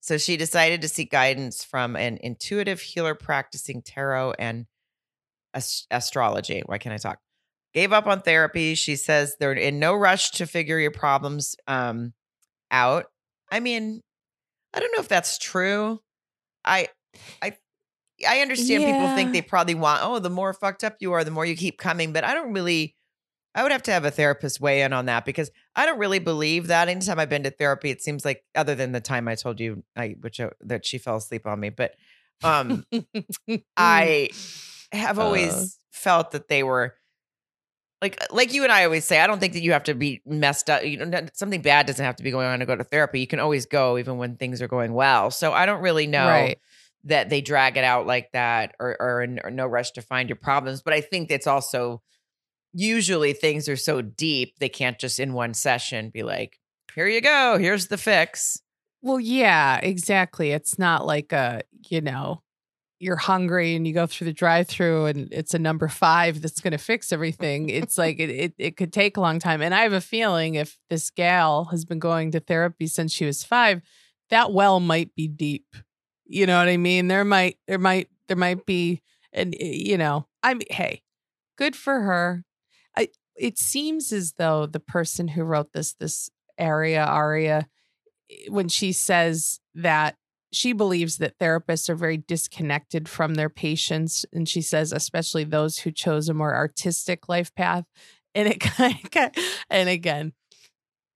[0.00, 4.64] So she decided to seek guidance from an intuitive healer practicing tarot and
[5.52, 6.62] ast- astrology.
[6.64, 7.18] Why can't I talk?
[7.74, 8.74] Gave up on therapy.
[8.74, 12.14] She says they're in no rush to figure your problems um,
[12.70, 13.10] out.
[13.52, 14.00] I mean,
[14.72, 16.00] I don't know if that's true.
[16.64, 16.88] I,
[17.42, 17.58] I,
[18.28, 20.00] I understand people think they probably want.
[20.02, 22.12] Oh, the more fucked up you are, the more you keep coming.
[22.12, 22.94] But I don't really.
[23.54, 26.18] I would have to have a therapist weigh in on that because I don't really
[26.18, 26.88] believe that.
[26.88, 29.82] Anytime I've been to therapy, it seems like other than the time I told you
[29.96, 31.94] I which uh, that she fell asleep on me, but
[32.44, 32.84] um
[33.76, 34.30] I
[34.92, 35.66] have always Uh.
[35.90, 36.94] felt that they were
[38.02, 40.20] like like you and I always say, I don't think that you have to be
[40.26, 40.84] messed up.
[40.84, 43.20] You know, something bad doesn't have to be going on to go to therapy.
[43.20, 45.30] You can always go even when things are going well.
[45.30, 46.58] So I don't really know Right.
[47.06, 50.28] That they drag it out like that or or, in, or no rush to find
[50.28, 50.82] your problems.
[50.82, 52.02] But I think it's also
[52.72, 56.58] usually things are so deep they can't just in one session be like,
[56.94, 58.60] here you go, here's the fix.
[59.02, 60.50] Well, yeah, exactly.
[60.50, 62.42] It's not like a, you know,
[62.98, 66.60] you're hungry and you go through the drive through and it's a number five that's
[66.60, 67.68] going to fix everything.
[67.68, 69.62] It's like it, it, it could take a long time.
[69.62, 73.26] And I have a feeling if this gal has been going to therapy since she
[73.26, 73.82] was five,
[74.30, 75.76] that well might be deep.
[76.26, 77.08] You know what I mean?
[77.08, 81.02] There might there might there might be and you know, I mean, hey,
[81.56, 82.44] good for her.
[82.96, 87.68] I it seems as though the person who wrote this this area aria
[88.30, 90.16] eh, when she says that
[90.52, 95.78] she believes that therapists are very disconnected from their patients and she says especially those
[95.78, 97.84] who chose a more artistic life path
[98.34, 99.30] and it kind of
[99.68, 100.32] and again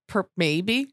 [0.07, 0.87] per, maybe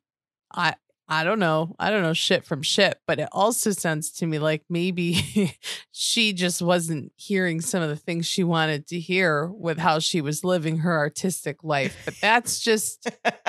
[0.52, 0.74] i
[1.10, 1.74] I don't know.
[1.78, 5.56] I don't know shit from shit, but it also sounds to me like maybe
[5.90, 10.20] she just wasn't hearing some of the things she wanted to hear with how she
[10.20, 11.96] was living her artistic life.
[12.04, 13.08] But that's just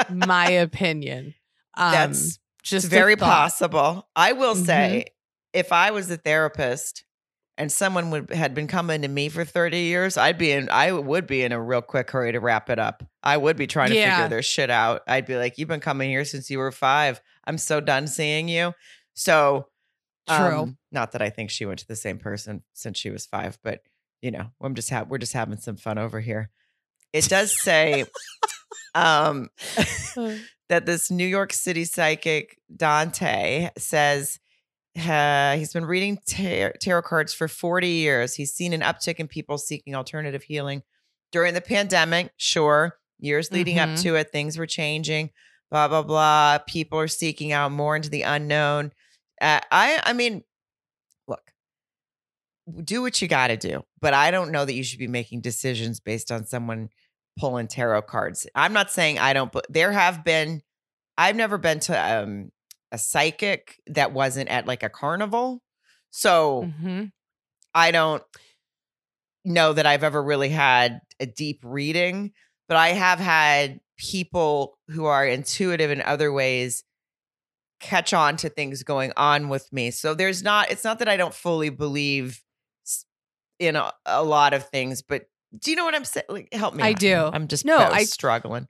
[0.10, 1.36] my opinion.
[1.76, 4.08] Um, that's just very possible.
[4.16, 4.64] I will mm-hmm.
[4.64, 5.06] say,
[5.54, 7.04] if I was a therapist
[7.58, 10.94] and someone would had been coming to me for 30 years, I'd be in I
[10.94, 13.04] would be in a real quick hurry to wrap it up.
[13.22, 14.16] I would be trying to yeah.
[14.16, 15.02] figure their shit out.
[15.08, 17.22] I'd be like, You've been coming here since you were five.
[17.50, 18.74] I'm so done seeing you.
[19.16, 19.66] So
[20.30, 20.60] True.
[20.60, 23.58] Um, not that I think she went to the same person since she was five,
[23.64, 23.82] but
[24.22, 26.52] you know, I'm just ha- we're just having some fun over here.
[27.14, 28.06] It does say
[28.96, 29.50] um,
[30.70, 34.40] that this New York City psychic Dante says
[34.96, 38.36] uh, he's been reading tar- tarot cards for 40 years.
[38.36, 40.84] He's seen an uptick in people seeking alternative healing
[41.32, 42.34] during the pandemic.
[42.38, 43.94] Sure, years leading mm-hmm.
[43.94, 45.32] up to it, things were changing.
[45.72, 46.58] Blah blah blah.
[46.68, 48.92] People are seeking out more into the unknown.
[49.42, 50.44] Uh, I I mean,
[51.28, 51.52] look,
[52.84, 55.42] do what you got to do, but I don't know that you should be making
[55.42, 56.90] decisions based on someone
[57.40, 58.48] pulling tarot cards.
[58.56, 60.62] I'm not saying I don't, but there have been.
[61.18, 62.52] I've never been to um,
[62.92, 65.62] a psychic that wasn't at like a carnival.
[66.12, 67.06] So mm-hmm.
[67.74, 68.24] I don't
[69.46, 72.32] know that I've ever really had a deep reading,
[72.70, 76.86] but I have had people who are intuitive in other ways
[77.82, 79.92] catch on to things going on with me.
[79.92, 82.42] So there's not, it's not that I don't fully believe
[83.58, 85.26] in a, a lot of things, but
[85.58, 86.26] do you know what I'm saying?
[86.30, 86.84] Like, help me.
[86.84, 87.16] I do.
[87.16, 88.68] I'm just no, I struggling.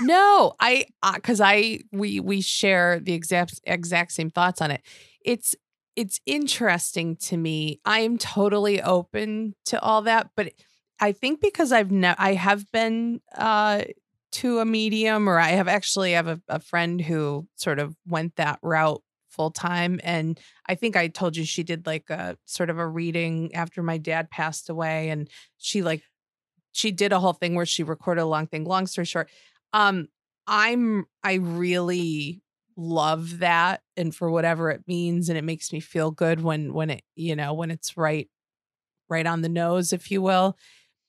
[0.00, 4.82] no, I because uh, I we we share the exact exact same thoughts on it.
[5.24, 5.54] It's
[5.94, 7.80] it's interesting to me.
[7.84, 10.52] I am totally open to all that, but
[11.00, 13.82] I think because I've ne- I have been uh
[14.30, 18.36] to a medium, or I have actually have a, a friend who sort of went
[18.36, 20.00] that route full time.
[20.02, 23.82] And I think I told you she did like a sort of a reading after
[23.82, 25.08] my dad passed away.
[25.08, 26.02] And she like,
[26.72, 28.64] she did a whole thing where she recorded a long thing.
[28.64, 29.30] Long story short,
[29.72, 30.08] um,
[30.46, 32.42] I'm, I really
[32.76, 33.80] love that.
[33.96, 37.34] And for whatever it means, and it makes me feel good when, when it, you
[37.34, 38.28] know, when it's right,
[39.08, 40.56] right on the nose, if you will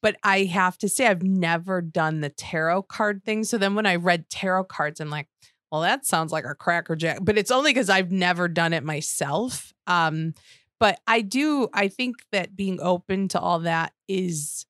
[0.02, 3.44] but I have to say I've never done the tarot card thing.
[3.44, 5.28] So then when I read tarot cards, I'm like,
[5.72, 8.84] well, that sounds like a cracker jack, but it's only because I've never done it
[8.84, 9.74] myself.
[9.88, 10.34] Um,
[10.80, 14.66] but I do, I think that being open to all that is,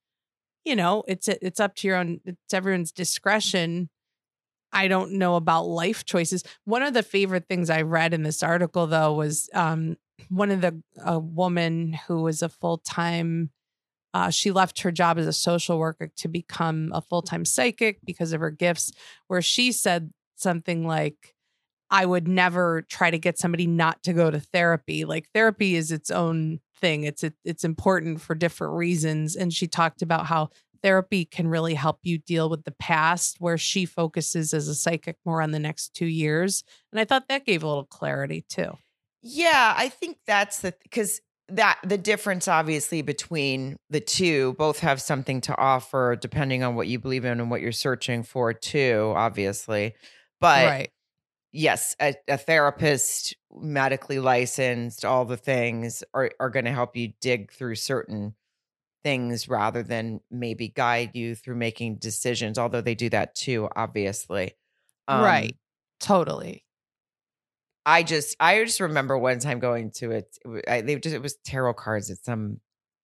[0.65, 3.89] you know, it's it's up to your own, it's everyone's discretion.
[4.71, 6.43] I don't know about life choices.
[6.65, 10.61] One of the favorite things I read in this article, though, was um, one of
[10.61, 13.51] the a woman who was a full time.
[14.13, 17.99] Uh, she left her job as a social worker to become a full time psychic
[18.03, 18.91] because of her gifts.
[19.27, 21.35] Where she said something like,
[21.91, 25.05] I would never try to get somebody not to go to therapy.
[25.05, 27.03] Like therapy is its own thing.
[27.03, 29.35] It's it, it's important for different reasons.
[29.35, 30.49] And she talked about how
[30.81, 35.17] therapy can really help you deal with the past, where she focuses as a psychic
[35.25, 36.63] more on the next two years.
[36.91, 38.77] And I thought that gave a little clarity too.
[39.21, 41.19] Yeah, I think that's the because
[41.51, 46.87] that the difference obviously between the two both have something to offer depending on what
[46.87, 49.93] you believe in and what you're searching for too obviously
[50.39, 50.91] but right.
[51.51, 57.13] yes, a, a therapist, medically licensed, all the things are, are going to help you
[57.21, 58.35] dig through certain
[59.03, 64.53] things rather than maybe guide you through making decisions, although they do that too, obviously.
[65.07, 65.55] Um, right.
[65.99, 66.63] Totally.
[67.85, 70.37] I just I just remember one time going to it.
[70.45, 72.59] it I, they just it was tarot cards at some.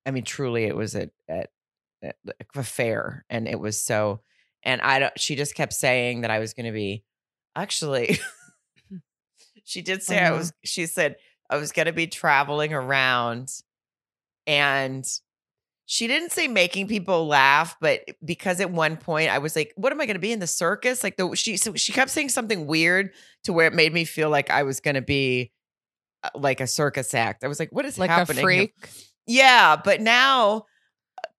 [0.05, 1.49] I mean, truly, it was at at,
[2.03, 2.15] at
[2.55, 4.21] a fair, and it was so.
[4.63, 5.19] And I don't.
[5.19, 7.03] She just kept saying that I was going to be
[7.55, 8.19] actually
[9.63, 10.33] she did say uh-huh.
[10.33, 11.15] I was she said
[11.49, 13.49] I was going to be traveling around
[14.47, 15.05] and
[15.85, 19.91] she didn't say making people laugh, but because at one point I was like, "What
[19.91, 22.29] am I going to be in the circus?" Like the she so she kept saying
[22.29, 23.11] something weird
[23.43, 25.51] to where it made me feel like I was going to be
[26.23, 27.43] uh, like a circus act.
[27.43, 28.73] I was like, "What is like happening?" a freak.
[29.27, 30.65] Yeah, but now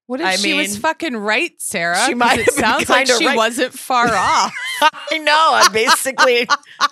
[0.07, 2.05] what if I she mean, was fucking right, Sarah?
[2.05, 2.39] She might.
[2.39, 3.35] It sounds like she right.
[3.35, 4.53] wasn't far off.
[5.11, 5.49] I know.
[5.53, 6.47] I basically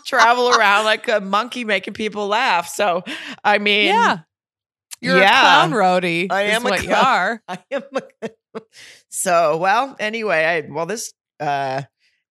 [0.06, 2.68] travel around like a monkey making people laugh.
[2.68, 3.04] So,
[3.42, 4.20] I mean, yeah.
[5.06, 5.66] You're yeah.
[5.66, 6.28] a clown roadie.
[6.32, 7.06] I am a what you clown.
[7.06, 7.42] are.
[7.48, 7.84] I am.
[9.10, 11.84] so, well, anyway, I well this uh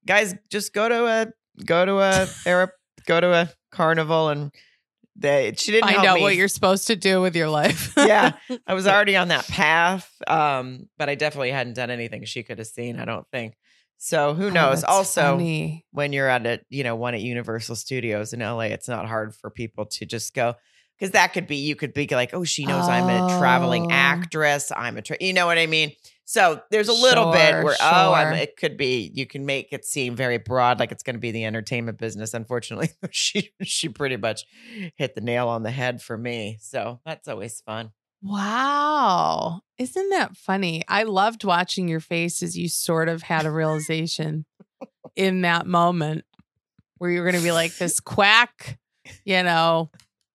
[0.06, 1.26] guys just go to a
[1.64, 2.70] go to a Arab
[3.06, 4.50] go to a carnival and
[5.16, 6.22] they she didn't Find out me.
[6.22, 7.92] what you're supposed to do with your life.
[7.96, 8.32] Yeah.
[8.66, 12.58] I was already on that path, um, but I definitely hadn't done anything she could
[12.58, 12.98] have seen.
[12.98, 13.54] I don't think.
[13.98, 14.80] So who Oh, knows?
[14.80, 15.86] that's also, funny.
[15.92, 19.34] when you're at a you know one at Universal Studios in LA, it's not hard
[19.36, 20.54] for people to just go
[20.98, 23.90] because that could be you could be like, oh, she knows I'm a traveling Oh.
[23.94, 24.70] actress.
[24.74, 25.92] I'm a tra-, you know what I mean.
[26.26, 29.72] So there's a little bit Sure, where oh, I'm, it could be you can make
[29.72, 32.32] it seem very broad, like it's going to be the entertainment business.
[32.32, 34.44] Unfortunately, she she pretty much
[34.96, 36.56] hit the nail on the head for me.
[36.60, 37.90] So that's always fun.
[38.22, 39.60] Wow.
[39.76, 40.82] Isn't that funny?
[40.88, 44.46] I loved watching your face as you sort of had a realization
[45.16, 46.24] in that moment
[46.98, 48.78] where you're going to be like this quack,
[49.26, 49.90] you know,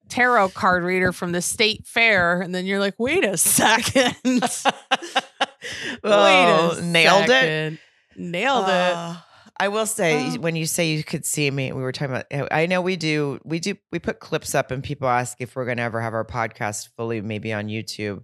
[0.09, 2.41] tarot card reader from the state fair.
[2.41, 4.15] And then you're like, wait a second.
[4.23, 4.41] wait
[6.03, 7.27] oh, a nailed it.
[7.29, 7.79] second.
[8.15, 8.71] Nailed it.
[8.93, 9.15] Uh,
[9.61, 10.39] I will say Oh.
[10.39, 12.25] when you say you could see me, we were talking about.
[12.31, 13.39] eh, I know we do.
[13.43, 13.75] We do.
[13.91, 16.89] We put clips up, and people ask if we're going to ever have our podcast
[16.95, 18.23] fully, maybe on YouTube.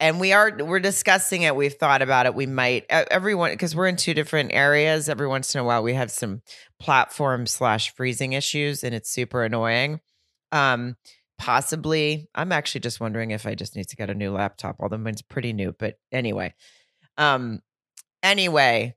[0.00, 0.52] And we are.
[0.58, 1.56] We're discussing it.
[1.56, 2.34] We've thought about it.
[2.34, 2.84] We might.
[2.90, 5.08] Everyone, because we're in two different areas.
[5.08, 6.42] Every once in a while, we have some
[6.78, 10.00] platform slash freezing issues, and it's super annoying.
[10.52, 10.96] Um,
[11.38, 14.76] possibly, I'm actually just wondering if I just need to get a new laptop.
[14.80, 16.54] Although mine's pretty new, but anyway.
[17.18, 17.60] Um.
[18.22, 18.94] Anyway,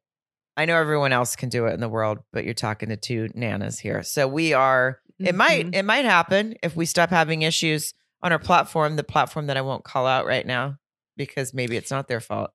[0.56, 3.28] I know everyone else can do it in the world, but you're talking to two
[3.36, 4.02] nanas here.
[4.04, 5.76] So we are it might Mhm.
[5.76, 9.62] it might happen if we stop having issues on our platform, the platform that I
[9.62, 10.78] won't call out right now
[11.18, 12.52] because maybe it's not their fault,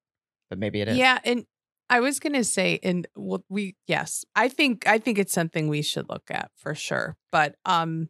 [0.49, 0.97] but maybe it is.
[0.97, 1.45] Yeah, and
[1.91, 5.83] I was gonna say, and well, we yes, I think I think it's something we
[5.83, 7.17] should look at for sure.
[7.31, 8.09] But um,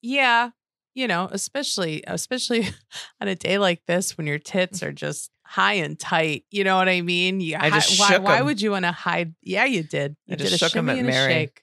[0.00, 0.50] yeah,
[0.96, 2.66] you know, especially especially
[3.20, 6.44] on a day like this when your tits are just high and tight.
[6.50, 7.40] You know what I mean?
[7.40, 9.34] You, I just why, shook why would you want to hide?
[9.42, 10.16] Yeah, you did.
[10.28, 11.32] I You just did a shook 'em shimmy at Mary.
[11.32, 11.62] shake.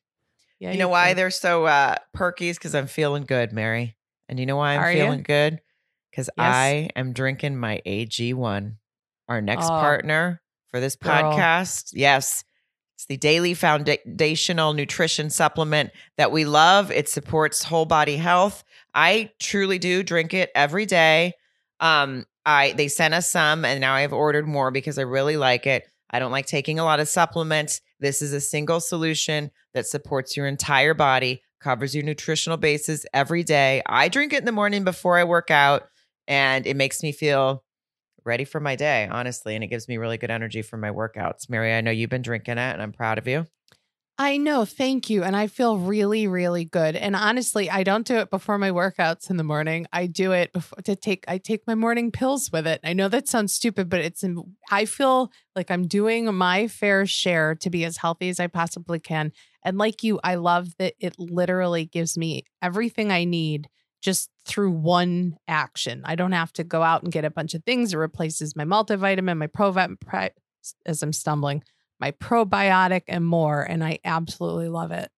[0.59, 1.17] Yeah, you know why did.
[1.17, 2.53] they're so uh perkies?
[2.55, 3.97] Because I'm feeling good, Mary.
[4.29, 5.59] And you know why I'm Are feeling good?
[6.11, 6.45] Because Yes.
[6.55, 8.75] I am drinking my AG1,
[9.27, 11.11] our next Oh, partner for this girl.
[11.33, 11.89] podcast.
[11.93, 12.45] Yes.
[12.95, 16.91] It's the daily foundational nutrition supplement that we love.
[16.91, 18.63] It supports whole body health.
[18.93, 21.33] I truly do drink it every day.
[21.79, 25.65] Um, I they sent us some and now I've ordered more because I really like
[25.65, 25.87] it.
[26.09, 27.81] I don't like taking a lot of supplements.
[27.99, 33.43] This is a single solution that supports your entire body, covers your nutritional bases every
[33.43, 33.81] day.
[33.87, 35.83] I drink it in the morning before I work out,
[36.27, 37.63] and it makes me feel
[38.25, 39.55] ready for my day, honestly.
[39.55, 41.49] And it gives me really good energy for my workouts.
[41.49, 43.47] Mary, I know you've been drinking it, and I'm proud of you.
[44.19, 45.23] I know, thank you.
[45.23, 46.95] And I feel really, really good.
[46.95, 49.87] And honestly, I don't do it before my workouts in the morning.
[49.91, 52.79] I do it before to take I take my morning pills with it.
[52.83, 54.23] I know that sounds stupid, but it's
[54.69, 58.99] I feel like I'm doing my fair share to be as healthy as I possibly
[58.99, 59.31] can.
[59.65, 63.67] And like you, I love that it literally gives me everything I need
[63.99, 66.01] just through one action.
[66.05, 67.93] I don't have to go out and get a bunch of things.
[67.93, 69.97] It replaces my multivitamin, my Provit,
[70.85, 71.63] as I'm stumbling,
[72.03, 73.61] my probiotic, and more.
[73.61, 75.09] And I absolutely love it.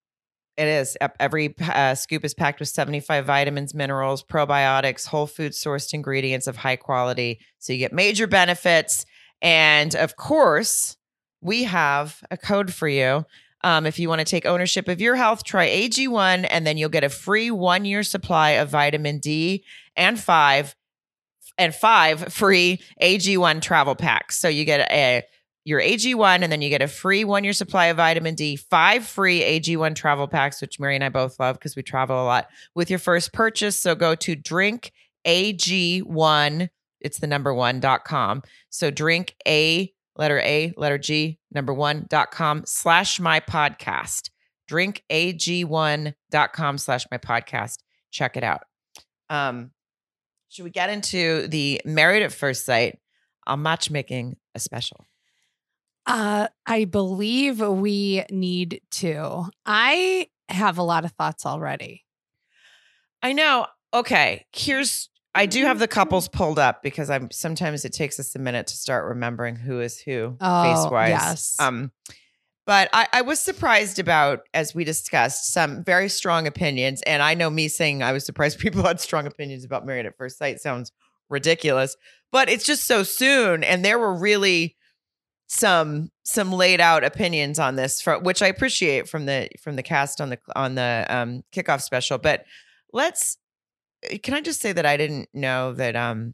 [0.56, 0.96] It is.
[1.20, 6.58] Every uh, scoop is packed with 75 vitamins, minerals, probiotics, whole food sourced ingredients of
[6.58, 7.40] high quality.
[7.58, 9.04] So you get major benefits.
[9.42, 10.96] And of course,
[11.42, 13.26] we have a code for you.
[13.64, 16.90] Um, if you want to take ownership of your health, try AG1 and then you'll
[16.90, 19.64] get a free one year supply of vitamin D
[19.96, 20.76] and five
[21.58, 24.38] and five free AG1 travel packs.
[24.38, 25.24] So you get a
[25.66, 29.06] your AG1 and then you get a free one year supply of vitamin D, five
[29.06, 32.48] free AG1 travel packs, which Mary and I both love because we travel a lot
[32.76, 33.78] with your first purchase.
[33.78, 34.94] So go to drink
[35.26, 36.70] AG1,
[37.02, 38.44] it's the number one dot com.
[38.70, 44.30] So drink A, letter A, letter G, number one dot com slash my podcast.
[44.68, 47.80] Drink AG1.com slash my podcast.
[48.12, 48.62] Check it out.
[49.30, 49.72] Um,
[50.50, 53.00] should we get into the married at first sight?
[53.46, 55.06] I'm matchmaking a special.
[56.08, 59.46] Uh, I believe we need to.
[59.66, 62.04] I have a lot of thoughts already.
[63.24, 63.68] I know.
[63.94, 68.36] Okay, here's I do have the couples pulled up because I'm sometimes it takes us
[68.36, 71.10] a minute to start remembering who is who Oh, face wise.
[71.10, 71.56] yes.
[71.60, 71.92] Um,
[72.66, 77.02] but I, I was surprised about, as we discussed, some very strong opinions.
[77.04, 80.18] And I know me saying I was surprised people had strong opinions about Married at
[80.18, 80.92] First Sight sounds
[81.30, 81.96] ridiculous,
[82.32, 83.64] but it's just so soon.
[83.64, 84.76] And there were really
[85.48, 89.84] some some laid out opinions on this from which I appreciate from the from the
[89.84, 92.18] cast on the on the um kickoff special.
[92.18, 92.46] But
[92.92, 93.38] let's
[94.24, 96.34] can I just say that I didn't know that um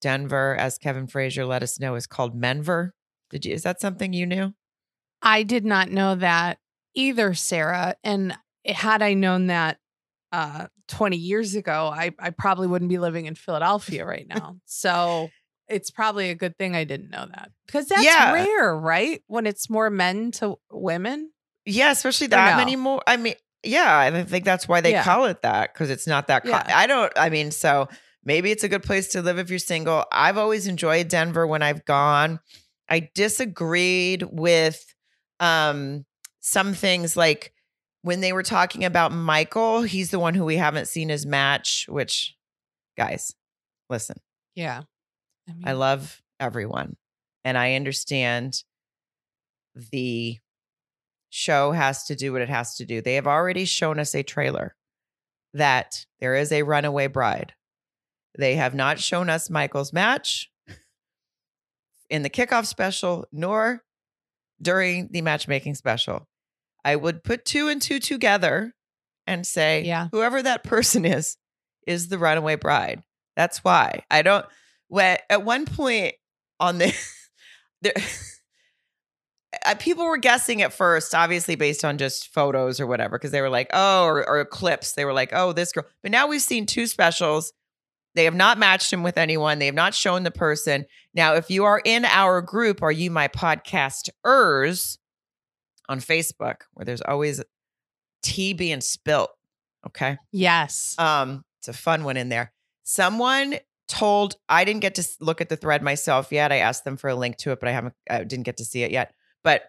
[0.00, 2.94] Denver, as Kevin Frazier let us know, is called Menver.
[3.30, 4.54] Did you is that something you knew?
[5.22, 6.58] I did not know that
[6.94, 7.96] either, Sarah.
[8.04, 9.78] And had I known that
[10.32, 14.56] uh 20 years ago, I, I probably wouldn't be living in Philadelphia right now.
[14.66, 15.30] so
[15.68, 18.32] it's probably a good thing I didn't know that because that's Yeah.
[18.32, 19.22] rare, right?
[19.26, 21.30] When it's more men to women.
[21.64, 22.56] Yeah, especially that no?
[22.56, 23.02] many more.
[23.06, 25.04] I mean, yeah, I think that's why they Yeah.
[25.04, 26.44] call it that because it's not that.
[26.44, 26.64] Co- Yeah.
[26.74, 27.12] I don't.
[27.16, 27.88] I mean, so
[28.24, 30.04] maybe it's a good place to live if you're single.
[30.10, 32.40] I've always enjoyed Denver when I've gone.
[32.88, 34.84] I disagreed with
[35.40, 36.06] um
[36.40, 37.52] some things like
[38.02, 39.82] when they were talking about Michael.
[39.82, 41.84] He's the one who we haven't seen his match.
[41.88, 42.34] Which,
[42.96, 43.34] guys,
[43.90, 44.20] listen.
[44.54, 44.82] Yeah.
[45.48, 46.96] I, mean, I love everyone.
[47.44, 48.62] And I understand
[49.92, 50.38] the
[51.30, 53.00] show has to do what it has to do.
[53.00, 54.74] They have already shown us a trailer
[55.54, 57.54] that there is a runaway bride.
[58.36, 60.50] They have not shown us Michael's match
[62.10, 63.82] in the kickoff special nor
[64.60, 66.26] during the matchmaking special.
[66.84, 68.72] I would put two and two together
[69.26, 70.08] and say, Yeah.
[70.12, 71.36] whoever that person is,
[71.86, 73.02] is the runaway bride.
[73.36, 74.46] That's why I don't.
[74.88, 76.14] When at one point
[76.60, 76.94] on the,
[77.82, 77.92] there,
[79.66, 83.40] uh, people were guessing at first, obviously based on just photos or whatever, because they
[83.40, 84.92] were like, oh, or, or clips.
[84.92, 85.84] They were like, oh, this girl.
[86.02, 87.52] But now we've seen two specials.
[88.14, 89.58] They have not matched him with anyone.
[89.58, 90.86] They have not shown the person.
[91.14, 94.98] Now, if you are in our group, are you my podcasters
[95.88, 97.42] on Facebook, where there's always
[98.22, 99.30] tea being spilt.
[99.86, 100.18] Okay.
[100.32, 100.94] yes.
[100.98, 102.52] Um, it's a fun one in there.
[102.84, 103.54] Someone
[103.88, 106.52] told I didn't get to look at the thread myself yet.
[106.52, 108.64] I asked them for a link to it, but I haven't I didn't get to
[108.64, 109.12] see it yet.
[109.42, 109.62] But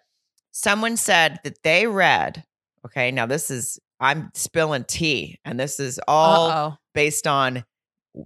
[0.51, 2.43] someone said that they read,
[2.85, 6.77] okay, now this is I'm spilling tea, and this is all Uh-oh.
[6.93, 7.63] based on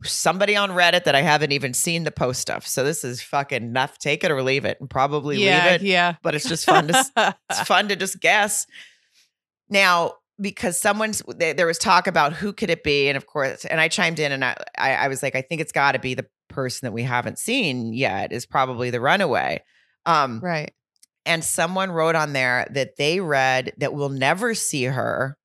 [0.04, 2.66] somebody on Reddit that I haven't even seen the post of.
[2.66, 3.98] So this is fucking enough.
[3.98, 5.64] Take it or leave it, and probably Yeah.
[5.66, 5.86] leave it.
[5.86, 6.16] Yeah.
[6.24, 8.66] But it's just fun to it's fun to just guess.
[9.70, 13.80] Now, because someone's there, was talk about who could it be, and of course, and
[13.80, 16.14] I chimed in and I I, I was like, I think it's got to be
[16.14, 19.64] the person that we haven't seen yet is probably the runaway.
[20.06, 20.74] Um, right.
[21.26, 25.38] and someone wrote on there that they read that we'll never see her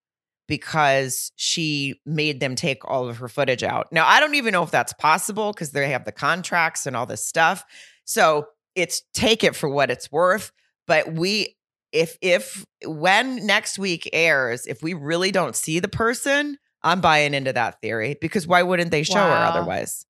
[0.49, 3.93] because she made them take all of her footage out.
[3.93, 7.07] Now, I don't even know if that's possible because they have the contracts and all
[7.07, 7.65] this stuff.
[8.05, 10.51] So it's take it for what it's worth.
[10.87, 11.58] But we,
[11.93, 17.35] if, if, when next week airs, if we really don't see the person, I'm buying
[17.35, 20.05] into that theory because why wouldn't they show her otherwise?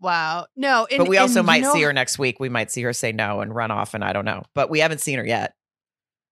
[0.00, 0.46] Wow.
[0.56, 0.86] No.
[0.90, 2.40] And, but we also might know- see her next week.
[2.40, 4.42] We might see her say no and run off, and I don't know.
[4.54, 5.54] But we haven't seen her yet.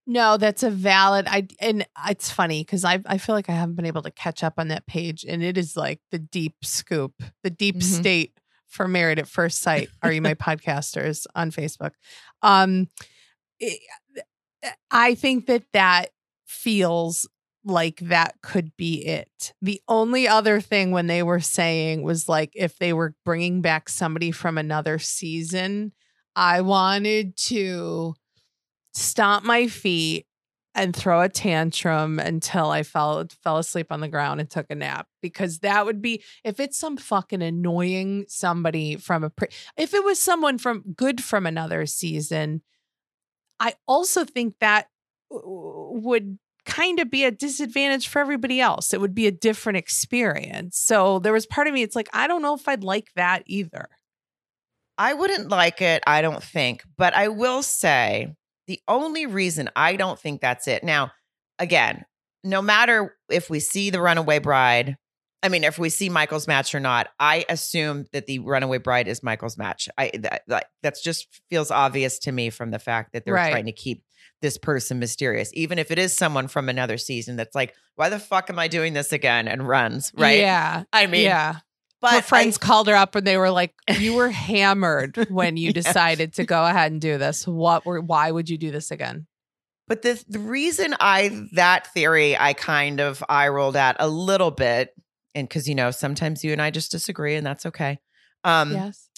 [0.07, 1.27] No, that's a valid.
[1.27, 4.43] I and it's funny because I I feel like I haven't been able to catch
[4.43, 7.13] up on that page, and it is like the deep scoop,
[7.43, 7.83] the deep Mhm.
[7.83, 8.33] state
[8.65, 9.89] for Married at First Sight.
[10.01, 11.91] Are you my podcasters on Facebook?
[12.41, 12.87] Um,
[13.59, 13.81] it-
[14.63, 16.09] Eh, I think that that
[16.45, 17.27] feels
[17.65, 19.53] like that could be it.
[19.61, 23.89] The only other thing when they were saying was like if they were bringing back
[23.89, 25.91] somebody from another season,
[26.35, 28.15] I wanted to
[28.93, 30.25] stomp my feet
[30.75, 34.75] and throw a tantrum until I fell fell asleep on the ground and took a
[34.75, 39.93] nap because that would be if it's some fucking annoying somebody from a pre- if
[39.93, 42.61] it was someone from good from another season
[43.59, 44.87] I also think that
[45.29, 50.77] would kind of be a disadvantage for everybody else it would be a different experience
[50.77, 53.43] so there was part of me it's like I don't know if I'd like that
[53.47, 53.89] either
[54.99, 56.83] I wouldn't like it, I don't think.
[56.97, 58.35] But I will say
[58.67, 60.83] the only reason I don't think that's it.
[60.83, 61.11] Now,
[61.57, 62.03] again,
[62.43, 64.97] no matter if we see the runaway bride,
[65.41, 69.07] I mean, if we see Michael's match or not, I assume that the runaway bride
[69.07, 69.87] is Michael's match.
[69.97, 73.51] I that, that that's just feels obvious to me from the fact that they're Right.
[73.51, 74.03] trying to keep
[74.41, 77.35] this person mysterious, even if it is someone from another season.
[77.37, 79.47] That's like, why the fuck am I doing this again?
[79.47, 80.39] And runs right.
[80.39, 81.57] yeah I mean, yeah
[82.01, 85.55] but her I- friends called her up and they were like, "You were hammered when
[85.57, 85.71] you Yeah.
[85.73, 87.45] decided to go ahead and do this.
[87.47, 87.99] What were?
[88.01, 89.27] Why would you do this again?"
[89.87, 94.51] But the the reason I that theory I kind of eye rolled at a little
[94.51, 94.91] bit,
[95.35, 97.99] and because you know sometimes you and I just disagree, and that's okay.
[98.43, 99.09] Um, yes.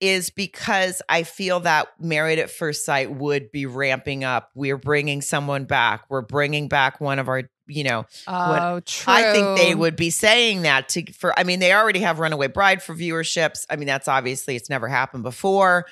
[0.00, 4.50] is because I feel that Married at First Sight would be ramping up.
[4.54, 6.04] We're bringing someone back.
[6.08, 9.12] We're bringing back one of our, you know, Oh, true.
[9.12, 11.38] I think they would be saying that to for.
[11.38, 13.66] I mean, they already have Runaway Bride for viewerships.
[13.70, 15.86] I mean, that's obviously it's never happened before.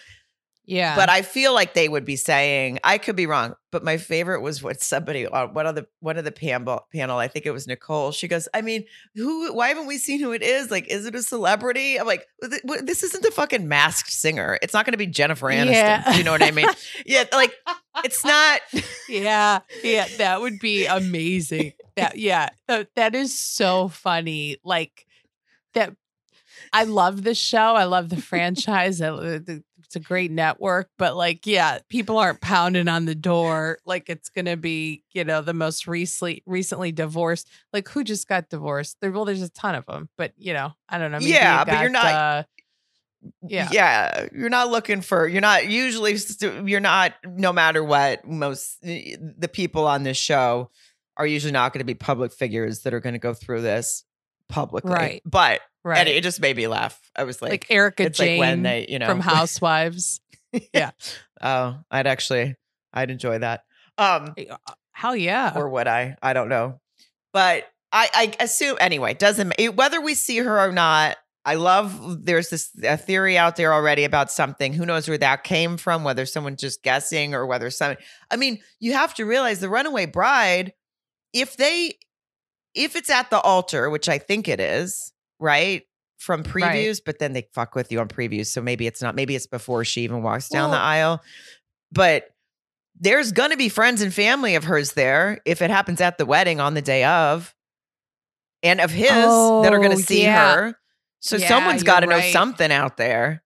[0.64, 0.94] Yeah.
[0.94, 4.42] But I feel like they would be saying, I could be wrong, but my favorite
[4.42, 7.50] was what somebody on one of the one of the panel panel, I think it
[7.50, 8.12] was Nicole.
[8.12, 8.84] She goes, I mean,
[9.16, 9.52] who?
[9.52, 10.70] Why haven't we seen who it is?
[10.70, 11.98] Like, is it a celebrity?
[11.98, 14.58] I'm like, this isn't the fucking masked singer.
[14.62, 15.72] It's not going to be Jennifer Aniston.
[15.72, 16.14] Yeah.
[16.14, 16.68] You know what I mean?
[17.06, 17.54] yeah, like
[18.04, 18.60] it's not.
[19.08, 21.72] yeah, yeah, that would be amazing.
[21.96, 24.58] That yeah, that, is so funny.
[24.64, 25.06] Like
[25.74, 25.96] that.
[26.72, 27.74] I love the show.
[27.74, 29.02] I love the franchise.
[29.02, 29.62] I, the,
[29.92, 34.30] it's a great network, but like, yeah, people aren't pounding on the door like it's
[34.30, 37.50] gonna be, you know, the most recently recently divorced.
[37.74, 38.96] Like, who just got divorced?
[39.02, 41.18] There, well, there's a ton of them, but you know, I don't know.
[41.18, 42.42] maybe Yeah, you but you're not- Uh,
[43.46, 46.16] yeah, yeah you're not looking for you're not usually
[46.64, 50.70] you're not no matter what most the people on this show
[51.16, 54.02] are usually not going to be public figures that are going to go through this
[54.48, 55.22] publicly Right.
[55.24, 55.98] but right.
[55.98, 58.62] and it just made me laugh i was like, like, Erika it's Jayne like when
[58.62, 60.20] they you know from Housewives.
[60.74, 60.90] yeah.
[61.40, 62.56] oh i'd actually
[62.92, 63.64] i'd enjoy that
[63.98, 64.56] um Uh,
[64.92, 65.52] Hell yeah.
[65.56, 66.80] or would i i don't know
[67.32, 72.24] but i i assume anyway doesn't ma- whether we see her or not I love
[72.24, 74.72] there's this a theory out there already about something.
[74.72, 77.96] Who knows where that came from, whether someone's just guessing or whether some
[78.30, 80.72] I mean, you have to realize the runaway bride,
[81.32, 81.94] if they
[82.74, 85.11] if it's at the altar, which I think it is,
[85.42, 85.82] right?
[86.18, 88.46] From previews, but then they fuck with you on previews.
[88.46, 91.20] So maybe it's not, maybe it's before she even walks down the aisle.
[91.90, 92.26] But
[92.98, 96.60] there's gonna be friends and family of hers there if it happens at the wedding
[96.60, 97.54] on the day of.
[98.62, 100.54] And of his that are gonna Oh, see yeah.
[100.54, 100.78] her.
[101.18, 103.42] So Yeah, someone's got to you're know something out there.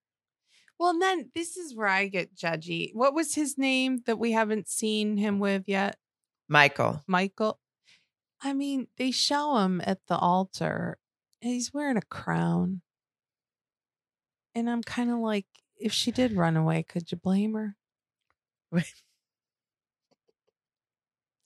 [0.78, 2.90] Well, and then this is where I get judgy.
[2.92, 5.97] What was his name that we haven't seen him with yet?
[6.49, 7.03] Michael.
[7.07, 7.59] Michael.
[8.42, 10.99] I mean, they show him at the altar
[11.43, 12.82] and he's wearing a crown.
[14.55, 15.47] And I'm kind of like,
[15.78, 17.76] if she did run away, could you blame her?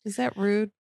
[0.05, 0.71] Is that rude?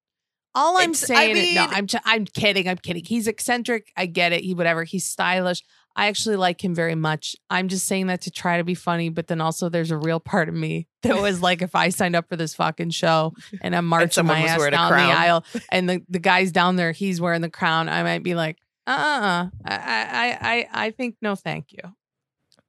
[0.54, 2.68] All I'm It's- I saying, is, no, I'm, I'm kidding.
[2.68, 3.04] I'm kidding.
[3.04, 3.92] He's eccentric.
[3.96, 4.42] I get it.
[4.42, 4.82] He whatever.
[4.84, 5.62] He's stylish.
[5.94, 7.36] I actually like him very much.
[7.50, 10.20] I'm just saying that to try to be funny, but then also there's a real
[10.20, 13.74] part of me that was like, if I signed up for this fucking show and
[13.76, 17.20] I'm marching someone my ass down the aisle, and the, the guy's down there, he's
[17.20, 19.48] wearing the crown, I might be like, uh uh uh.
[19.64, 21.80] I, I, I, I think no, thank you.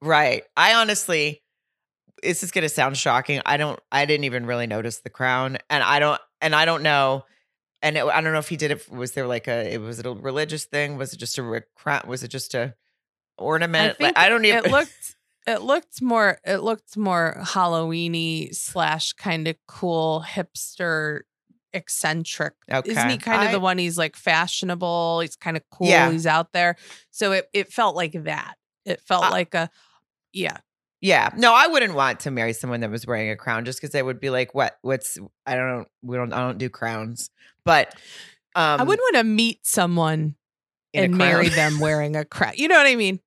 [0.01, 0.43] Right.
[0.57, 1.43] I honestly,
[2.23, 3.41] this is going to sound shocking.
[3.45, 5.57] I don't, I didn't even really notice the crown.
[5.69, 7.25] And I don't, and I don't know.
[7.83, 8.91] And it, I don't know if he did it.
[8.91, 10.97] Was there like a, it was it a religious thing?
[10.97, 12.03] Was it just a crown?
[12.07, 12.75] Was it just a
[13.37, 13.97] ornament?
[13.99, 15.15] I Like, I don't even, It looked
[15.47, 21.21] it looked more it looked more Halloweeny slash kind of cool hipster
[21.73, 22.53] eccentric.
[22.71, 22.91] okay.
[22.91, 25.19] Isn't he kind of I- the one he's like fashionable?
[25.21, 25.87] He's kind of cool.
[25.87, 26.11] Yeah.
[26.11, 26.75] He's out there.
[27.11, 28.55] So it, it felt like that.
[28.85, 29.69] It felt I- like a
[30.33, 30.57] yeah.
[31.01, 31.29] Yeah.
[31.35, 34.03] No, I wouldn't want to marry someone that was wearing a crown just because they
[34.03, 35.17] would be like, what, what's,
[35.47, 35.87] I don't.
[36.03, 37.31] We don't, I don't do crowns.
[37.65, 37.95] But,
[38.55, 40.35] um, I wouldn't want to meet someone
[40.93, 42.53] and marry them wearing a crown.
[42.55, 43.19] You know what I mean?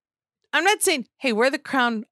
[0.52, 2.04] I'm not saying, hey, wear the crown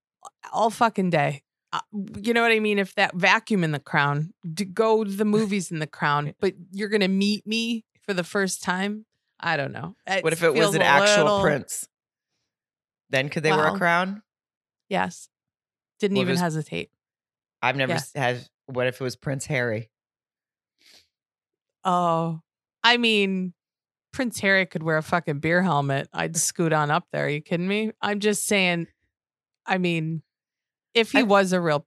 [0.52, 1.42] all fucking day.
[1.72, 1.80] Uh,
[2.22, 2.78] you know what I mean?
[2.78, 6.54] If that vacuum in the crown, to go to the movies in the crown, but
[6.70, 9.06] you're gonna meet me for the first time.
[9.40, 9.96] I don't know.
[10.20, 11.88] What if it was an actual little- prince?
[13.10, 14.22] Then could they wear a crown?
[14.88, 15.28] Yes.
[16.00, 16.90] Didn't Well, even there's- hesitate.
[17.60, 18.00] I've never yeah.
[18.14, 18.48] had.
[18.66, 19.90] What if it was Prince Harry?
[21.84, 22.40] Oh,
[22.84, 23.54] I mean,
[24.12, 26.08] Prince Harry could wear a fucking beer helmet.
[26.12, 27.26] I'd scoot on up there.
[27.26, 27.92] Are you kidding me?
[28.00, 28.86] I'm just saying.
[29.66, 30.22] I mean,
[30.94, 31.86] if he I- was a real,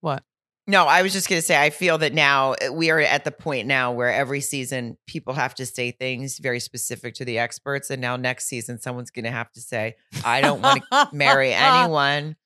[0.00, 0.22] what?
[0.68, 3.24] No, I was just going to say, I feel that now uh, we are at
[3.24, 7.38] the point now where every season people have to say things very specific to the
[7.40, 7.90] experts.
[7.90, 11.52] And now next season, someone's going to have to say, I don't want to marry
[11.52, 12.36] anyone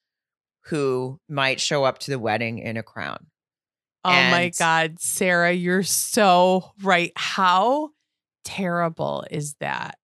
[0.62, 3.26] who might show up to the wedding in a crown.
[4.03, 7.12] Oh my God, Sarah, you're so right.
[7.16, 7.91] How
[8.45, 9.99] terrible is that?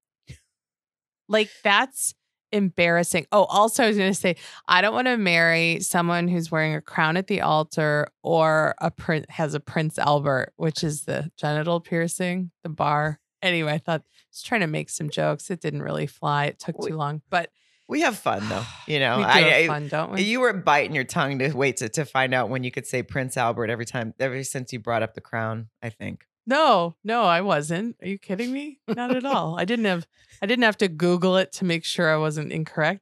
[1.28, 2.14] Like, that's
[2.52, 3.26] embarrassing.
[3.32, 4.36] Oh, also, I was going to say,
[4.68, 8.90] I don't want to marry someone who's wearing a crown at the altar or a
[8.90, 13.18] prin- has a Prince Albert, which is the genital piercing, the bar.
[13.42, 15.50] Anyway, I thought I was trying to make some jokes.
[15.50, 16.46] It didn't really fly.
[16.46, 17.50] It took too long, but
[17.88, 19.18] We have fun though, you know.
[19.18, 20.22] we do I, have fun, don't we?
[20.22, 23.02] you were biting your tongue to wait to, to find out when you could say
[23.02, 25.68] Prince Albert every time, ever since you brought up the crown.
[25.82, 26.24] I think.
[26.46, 27.96] No, no, I wasn't.
[28.02, 28.80] Are you kidding me?
[28.88, 29.58] Not at all.
[29.58, 30.06] I didn't have
[30.40, 33.00] I didn't have to Google it to make sure I wasn't incorrect.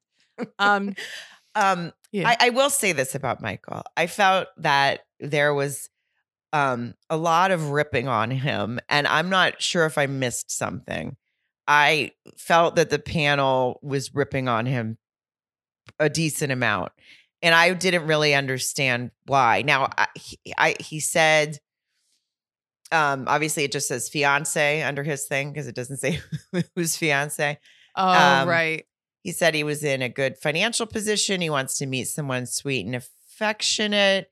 [0.59, 0.95] Um
[1.57, 2.29] Um, Yeah.
[2.29, 3.83] I, I will say this about Michael.
[3.97, 5.89] I felt that there was
[6.53, 11.17] um a lot of ripping on him, and I'm not sure if I missed something.
[11.69, 14.99] I felt that the panel was ripping on him
[15.99, 16.93] a decent amount.
[17.43, 19.63] and I didn't really understand why.
[19.63, 20.07] Now, I,
[20.59, 21.59] I he said,
[22.93, 26.21] um, obviously it just says fiance under his thing because it doesn't say
[26.75, 27.59] who's fiance.
[27.97, 28.85] Oh, Um, right.
[29.23, 31.41] He said he was in a good financial position.
[31.41, 34.31] He wants to meet someone sweet and affectionate.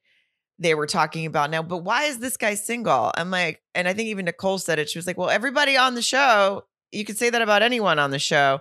[0.59, 3.13] They were talking about now, but why is this guy single?
[3.15, 4.89] I'm like, and I think even Nicole said it.
[4.89, 8.11] She was like, well, everybody on the show, you could say that about anyone on
[8.11, 8.61] the show,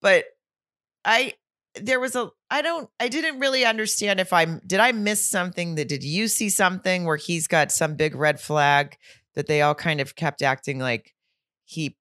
[0.00, 0.24] but
[1.04, 1.34] I,
[1.74, 5.74] there was a, I don't, I didn't really understand if I, did I miss something
[5.74, 8.96] that, did you see something where he's got some big red flag
[9.34, 11.14] that they all kind of kept acting like
[11.64, 11.96] he,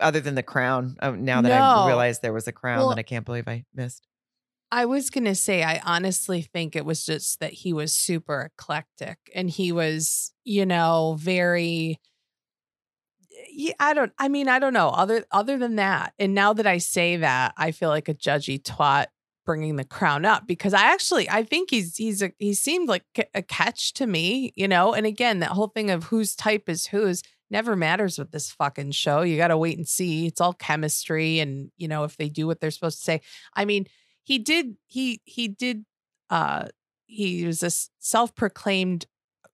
[0.00, 1.84] other than the crown, oh, now that I No.
[1.84, 4.06] realized there was a crown Well, that I can't believe I missed.
[4.70, 8.50] I was going to say, I honestly think it was just that he was super
[8.52, 12.00] eclectic and he was, you know, very.
[13.50, 14.12] Yeah, I don't.
[14.18, 14.88] I mean, I don't know.
[14.88, 18.60] Other other than that, and now that I say that, I feel like a judgy
[18.62, 19.06] twat
[19.48, 23.04] bringing the crown up because I actually I think he's he's a he seemed like
[23.32, 24.92] a catch to me, you know.
[24.92, 28.90] And again, that whole thing of whose type is whose never matters with this fucking
[28.90, 29.22] show.
[29.22, 30.26] You got to wait and see.
[30.26, 33.22] It's all chemistry, and you know if they do what they're supposed to say.
[33.54, 33.86] I mean,
[34.22, 35.86] he did he he did
[36.28, 36.66] uh
[37.06, 37.70] he was a
[38.00, 39.06] self-proclaimed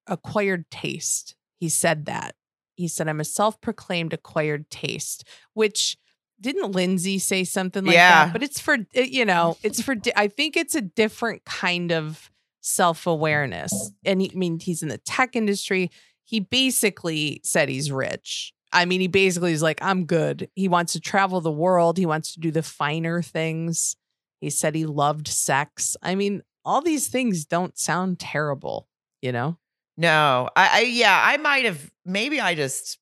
[0.09, 2.35] acquired taste he said that
[2.75, 5.97] he said i'm a self-proclaimed acquired taste which
[6.45, 8.27] didn't lindsay say something like Yeah.
[8.27, 12.31] that but it's for you know it's for i think it's a different kind of
[12.61, 15.91] self-awareness and he, i mean he's in the tech industry
[16.25, 20.49] he basically said he's rich I mean, he basically is like, I'm good.
[20.57, 21.97] He wants to travel the world.
[21.97, 23.95] He wants to do the finer things.
[24.41, 25.97] He said he loved sex.
[26.03, 28.89] I mean, all these things don't sound terrible,
[29.23, 29.59] you know?
[29.97, 32.99] No, I, I yeah, I might have maybe I just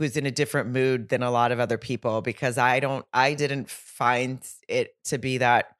[0.00, 3.34] was in a different mood than a lot of other people because I don't I
[3.34, 5.76] didn't find it to be that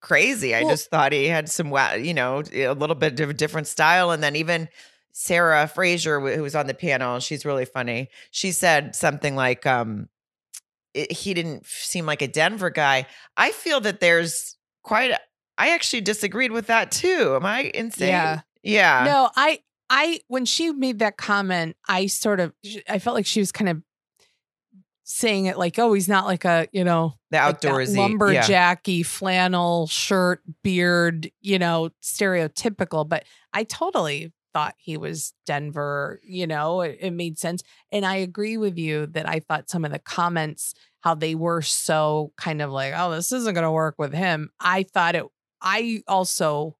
[0.00, 0.54] crazy.
[0.54, 3.66] I Well- just thought he had some you know, a little bit of a different
[3.66, 4.68] style and then even
[5.12, 8.08] Sarah Fraser who was on the panel, she's really funny.
[8.30, 10.08] She said something like um
[10.92, 13.06] it, he didn't seem like a Denver guy.
[13.36, 15.18] I feel that there's quite a,
[15.58, 17.34] I actually disagreed with that too.
[17.36, 18.08] Am I insane?
[18.08, 18.40] Yeah.
[18.62, 19.04] Yeah.
[19.04, 19.60] No, I,
[19.96, 22.52] I, when she made that comment, I sort of,
[22.88, 23.80] I felt like she was kind of
[25.04, 28.02] saying it like, oh, he's not like a, you know, the like outdoorsy yeah.
[28.02, 33.08] lumberjacky flannel shirt, beard, you know, stereotypical.
[33.08, 37.62] But I totally thought he was Denver, you know, it, it made sense.
[37.92, 41.62] And I agree with you that I thought some of the comments, how they were
[41.62, 44.50] so kind of like, oh, this isn't going to work with him.
[44.58, 45.24] I thought it,
[45.62, 46.76] I also,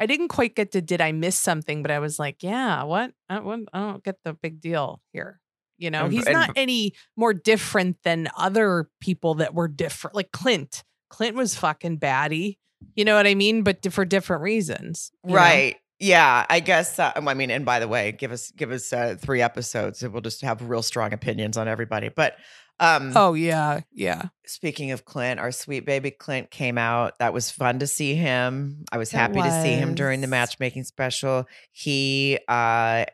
[0.00, 1.82] I didn't quite get to, did I miss something?
[1.82, 3.12] But I was like, yeah, what?
[3.28, 3.60] I, what?
[3.72, 5.40] I don't get the big deal here.
[5.78, 10.14] You know, And- he's and- not any more different than other people that were different.
[10.16, 10.82] Like Clint.
[11.10, 12.58] Clint was fucking batty.
[12.96, 13.62] You know what I mean?
[13.62, 15.10] But for different reasons.
[15.24, 15.36] you know?
[15.36, 15.76] Right.
[16.00, 16.98] Yeah, I guess.
[16.98, 20.12] Uh, I mean, and by the way, give us give us uh, three episodes, and
[20.12, 22.08] we'll just have real strong opinions on everybody.
[22.08, 22.34] But
[22.80, 24.22] um, Oh yeah, yeah.
[24.46, 27.18] speaking of Clint, our sweet baby Clint came out.
[27.18, 28.84] That was fun to see him.
[28.90, 31.46] I was It happy to see him during the matchmaking special.
[31.70, 33.04] He uh,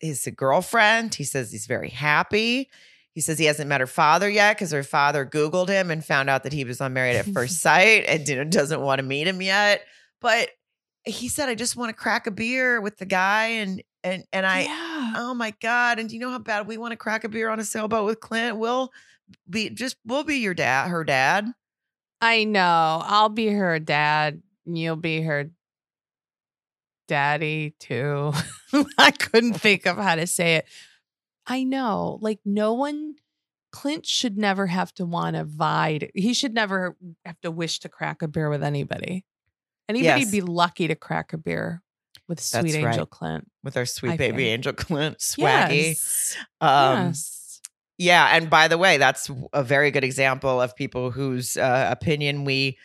[0.00, 1.14] his girlfriend.
[1.14, 2.68] He says he's very happy.
[3.12, 6.30] He says he hasn't met her father yet because her father Googled him and found
[6.30, 9.42] out that he was unmarried at First Sight and didn't- doesn't want to meet him
[9.42, 9.82] yet.
[10.20, 10.50] But
[11.04, 14.46] he said, "I just want to crack a beer with the guy," and and and
[14.46, 15.12] I, yeah.
[15.16, 15.98] oh my god!
[15.98, 18.04] And do you know how bad we want to crack a beer on a sailboat
[18.06, 18.56] with Clint?
[18.58, 18.92] We'll
[19.48, 21.46] be just we'll be your dad, her dad.
[22.20, 23.00] I know.
[23.04, 24.42] I'll be her dad.
[24.66, 25.50] and You'll be her
[27.06, 28.32] daddy too.
[28.98, 30.66] I couldn't think of how to say it.
[31.46, 32.18] I know.
[32.20, 33.14] Like no one
[33.72, 36.10] Clint should never have to want to vie.
[36.14, 39.24] He should never have to wish to crack a beer with anybody.
[39.88, 40.30] Anybody'd Yes.
[40.30, 41.82] be lucky to crack a beer
[42.28, 43.10] with Sweet That's Angel right.
[43.10, 43.50] Clint.
[43.64, 44.48] with our sweet I baby think.
[44.48, 45.86] angel Clint Swaggy.
[45.88, 46.36] Yes.
[46.60, 47.60] Um, yes.
[48.00, 52.44] Yeah, and by the way, that's a very good example of people whose uh, opinion
[52.44, 52.78] we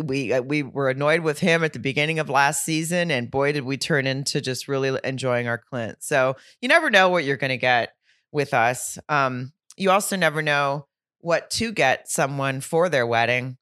[0.00, 3.50] we uh, we were annoyed with him at the beginning of last season, and boy,
[3.50, 5.96] did we turn into just really enjoying our Clint.
[6.04, 7.94] So you never know what you're going to get
[8.30, 8.96] with us.
[9.08, 10.86] Um, you also never know
[11.18, 13.56] what to get someone for their wedding,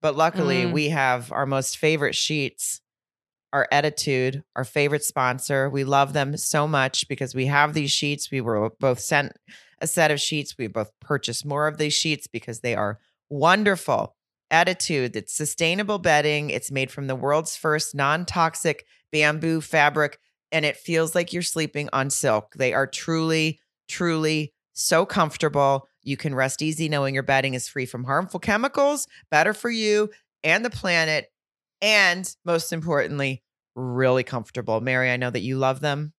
[0.00, 0.72] but luckily Mm.
[0.72, 2.80] we have our most favorite sheets.
[3.52, 5.70] Our Ettitude, our favorite sponsor.
[5.70, 8.30] We love them so much because we have these sheets.
[8.30, 9.32] We were both sent
[9.80, 10.56] a set of sheets.
[10.58, 12.98] We both purchased more of these sheets because they are
[13.30, 14.14] wonderful.
[14.50, 16.50] Ettitude, it's sustainable bedding.
[16.50, 20.18] It's made from the world's first non toxic bamboo fabric,
[20.52, 22.54] and it feels like you're sleeping on silk.
[22.54, 25.88] They are truly, truly so comfortable.
[26.02, 30.10] You can rest easy knowing your bedding is free from harmful chemicals, better for you
[30.44, 31.26] and the planet.
[31.80, 33.42] And most importantly,
[33.74, 34.80] really comfortable.
[34.80, 36.12] Mary, I know that you love them.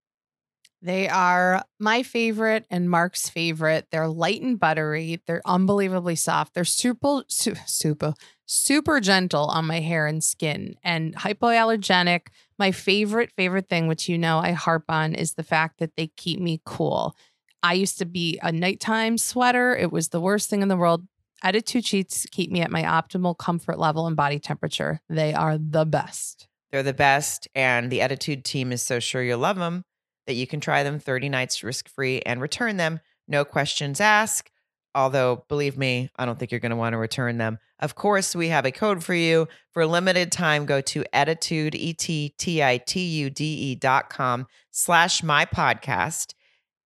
[0.81, 3.87] They are my favorite and Mark's favorite.
[3.91, 5.21] They're light and buttery.
[5.25, 6.53] They're unbelievably soft.
[6.53, 8.13] They're super, su- super,
[8.45, 12.27] super gentle on my hair and skin and hypoallergenic.
[12.59, 16.07] My favorite, favorite thing, which you know I harp on, is the fact that they
[16.15, 17.15] keep me cool.
[17.63, 19.75] I used to be a nighttime sweater.
[19.75, 21.07] It was the worst thing in the world.
[21.43, 25.01] Ettitude sheets keep me at my optimal comfort level and body temperature.
[25.09, 26.47] They are the best.
[26.71, 27.47] They're the best.
[27.55, 29.83] And the Ettitude team is so sure you'll love them
[30.25, 32.99] that you can try them 30 nights risk free and return them.
[33.27, 34.51] No questions asked.
[34.93, 37.59] Although, believe me, I don't think you're going to want to return them.
[37.79, 39.47] Of course, we have a code for you.
[39.71, 46.33] For a limited time, go to Ettitude, E-T-T-I-T-U-D-E dot com slash my podcast,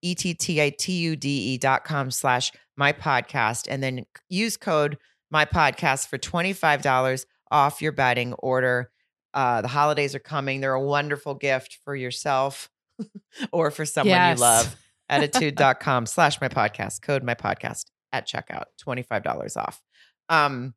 [0.02, 4.98] E-T-T-I-T-U-D-E dot com slash my podcast, and then use code
[5.30, 8.92] my podcast for $25 off your bedding order.
[9.34, 10.60] Uh, the holidays are coming.
[10.62, 12.70] They're a wonderful gift for yourself
[13.52, 14.38] or for someone Yes.
[14.38, 14.76] you love.
[15.10, 19.82] Ettitude.com slash my podcast, code my podcast at checkout, $25 off.
[20.30, 20.74] Um,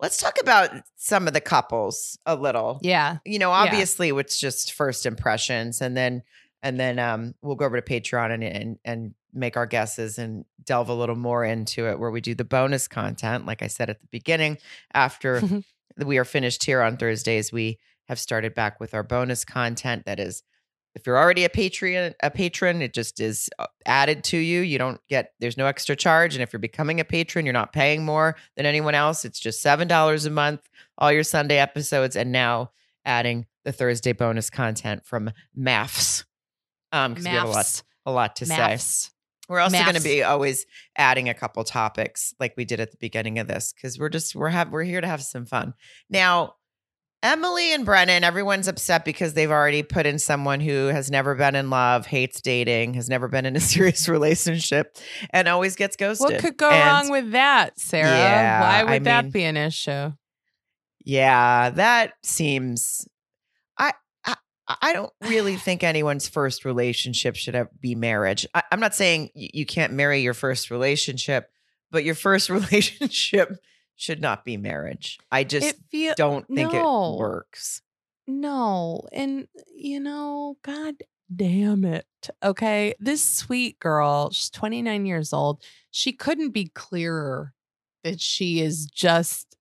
[0.00, 2.78] let's talk about some of the couples a little.
[2.82, 3.18] Yeah.
[3.24, 6.22] You know, obviously it's just first impressions and then
[6.62, 10.44] and then um we'll go over to Patreon and and and make our guesses and
[10.64, 13.90] delve a little more into it where we do the bonus content like I said
[13.90, 14.58] at the beginning
[14.94, 15.42] after
[16.04, 17.78] we are finished here on Thursdays we
[18.08, 20.42] have started back with our bonus content that is
[20.94, 24.78] if you're already a patreon a patron it just is uh, added to you you
[24.78, 28.04] don't get there's no extra charge and if you're becoming a patron you're not paying
[28.04, 32.32] more than anyone else it's just seven dollars a month all your sunday episodes and
[32.32, 32.70] now
[33.04, 36.24] adding the thursday bonus content from MAFS
[36.92, 39.10] um because we have a lot a lot to say MAFS.
[39.48, 40.64] we're also going to be always
[40.96, 44.34] adding a couple topics like we did at the beginning of this because we're just
[44.34, 45.74] we're have we're here to have some fun.
[46.10, 46.54] Now,
[47.20, 51.56] Emily and Brennan, everyone's upset because they've already put in someone who has never been
[51.56, 54.96] in love, hates dating, has never been in a serious relationship,
[55.30, 56.30] and always gets ghosted.
[56.34, 58.08] What could go And wrong with that, Sarah?
[58.08, 60.12] Yeah, Why would I that mean- be an issue?
[61.04, 63.08] Yeah, that seems.
[64.68, 68.46] I don't really think anyone's first relationship should have, be marriage.
[68.54, 71.50] I, I'm not saying you, you can't marry your first relationship,
[71.90, 73.56] but your first relationship
[73.96, 75.18] should not be marriage.
[75.32, 77.14] I just feel don't think no.
[77.14, 77.82] it works.
[78.26, 80.94] no, and you know, God
[81.34, 82.06] damn it.
[82.42, 85.62] Okay, this sweet girl, she's 29 years old.
[85.90, 87.54] She couldn't be clearer
[88.04, 89.56] that she is just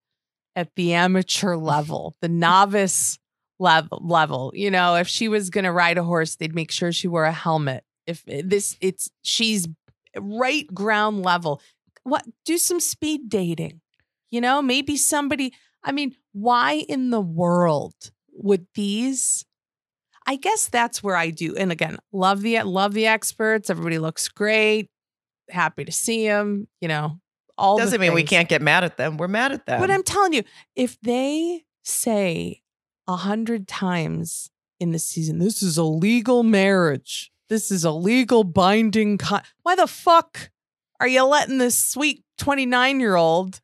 [0.56, 3.20] at the amateur level, the novice
[3.60, 4.02] level.
[4.04, 7.08] Level, you know, if she was going to ride a horse, they'd make sure she
[7.08, 7.84] wore a helmet.
[8.06, 9.68] If eh, this, it's she's
[10.20, 11.62] right ground level.
[12.04, 12.26] What?
[12.46, 13.82] Do some speed dating.
[14.30, 15.54] You know, maybe somebody.
[15.84, 17.96] I mean, why in the world
[18.34, 19.46] would these?
[20.26, 21.56] I guess that's where I do.
[21.56, 23.70] And again, love the love the experts.
[23.70, 24.90] Everybody looks great.
[25.50, 26.68] Happy to see them.
[26.82, 27.20] You know,
[27.58, 29.18] all Doesn't mean we can't get mad at them.
[29.18, 29.80] We're mad at them.
[29.80, 30.44] But I'm telling you,
[30.76, 32.62] if they say
[33.08, 34.50] a hundred times
[34.80, 37.32] in the season, this is a legal marriage.
[37.50, 39.18] This is a legal binding.
[39.18, 39.44] Con-.
[39.64, 40.52] Why the fuck
[41.00, 43.62] are you letting this sweet 29 year old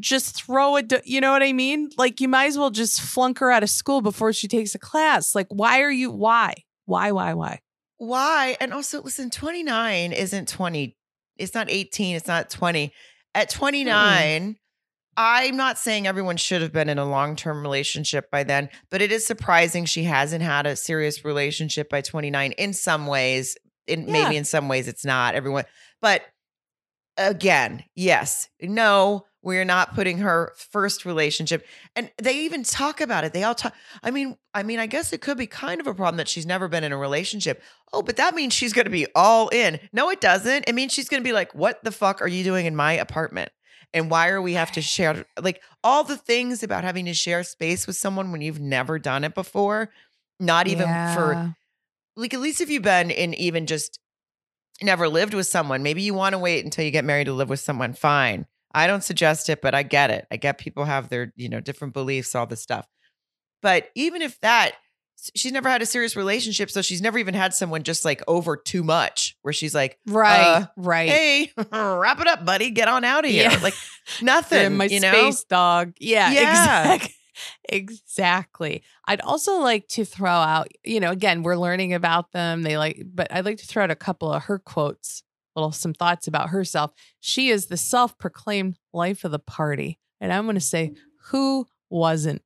[0.00, 0.92] just throw it?
[1.04, 1.90] You know what I mean?
[1.96, 4.78] Like you might as well just flunk her out of school before she takes a
[4.78, 5.34] class.
[5.34, 6.10] Like, why are you?
[6.10, 6.54] Why?
[6.86, 7.12] Why?
[7.12, 7.34] Why?
[7.34, 7.60] Why?
[8.02, 8.56] why?
[8.60, 10.96] And also, listen, 29 isn't 20.
[11.36, 12.16] It's not 18.
[12.16, 12.92] It's not 20.
[13.34, 14.56] At 29,
[15.16, 19.02] I'm not saying everyone should have been in a long term relationship by then, but
[19.02, 23.56] it is surprising she hasn't had a serious relationship by 29 in some ways.
[23.86, 24.12] In Yeah.
[24.12, 25.64] maybe in some ways it's not everyone.
[26.00, 26.22] But
[27.16, 31.66] again, yes, no, we're not putting her first relationship.
[31.96, 33.32] And they even talk about it.
[33.32, 33.74] They all talk.
[34.02, 36.46] I mean, I mean, I guess it could be kind of a problem that she's
[36.46, 37.60] never been in a relationship.
[37.92, 39.80] Oh, but that means she's going to be all in.
[39.92, 40.68] No, it doesn't.
[40.68, 42.92] It means she's going to be like, "What the fuck are you doing in my
[42.92, 43.50] apartment?"
[43.94, 47.42] And why are we have to share like all the things about having to share
[47.44, 49.90] space with someone when you've never done it before?
[50.40, 51.54] Not even for
[52.16, 53.98] like at least if you've been in even just
[54.82, 57.48] never lived with someone, maybe you want to wait until you get married to live
[57.48, 57.92] with someone.
[57.92, 58.46] Fine.
[58.74, 60.26] I don't suggest it, but I get it.
[60.30, 62.86] I get people have their, you know, different beliefs, all this stuff.
[63.60, 64.72] But even if that,
[65.34, 68.56] she's never had a serious relationship, so she's never even had someone just like over
[68.56, 70.40] too much, where she's like, Right.
[70.42, 71.08] Uh, right.
[71.08, 73.58] "Hey, wrap it up, buddy, get on out of here." Yeah.
[73.62, 73.74] Like
[74.22, 75.12] nothing, in my you know.
[75.12, 75.92] space dog.
[76.00, 76.92] Yeah, Yeah.
[76.94, 77.14] exactly.
[77.68, 78.82] Exactly.
[79.06, 82.62] I'd also like to throw out, you know, again, we're learning about them.
[82.62, 85.22] They like, but I'd like to throw out a couple of her quotes,
[85.56, 86.92] little some thoughts about herself.
[87.20, 89.98] She is the self-proclaimed life of the party.
[90.20, 90.92] And I'm going to say,
[91.30, 92.42] who wasn't?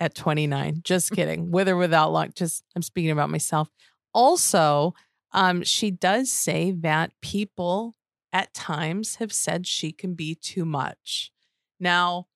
[0.00, 0.80] At 29.
[0.82, 1.50] Just kidding.
[1.50, 2.34] With or without luck.
[2.34, 3.68] Just I'm speaking about myself.
[4.12, 4.94] Also,
[5.32, 7.94] um, she does say that people
[8.32, 11.32] at times have said she can be too much.
[11.78, 12.26] Now,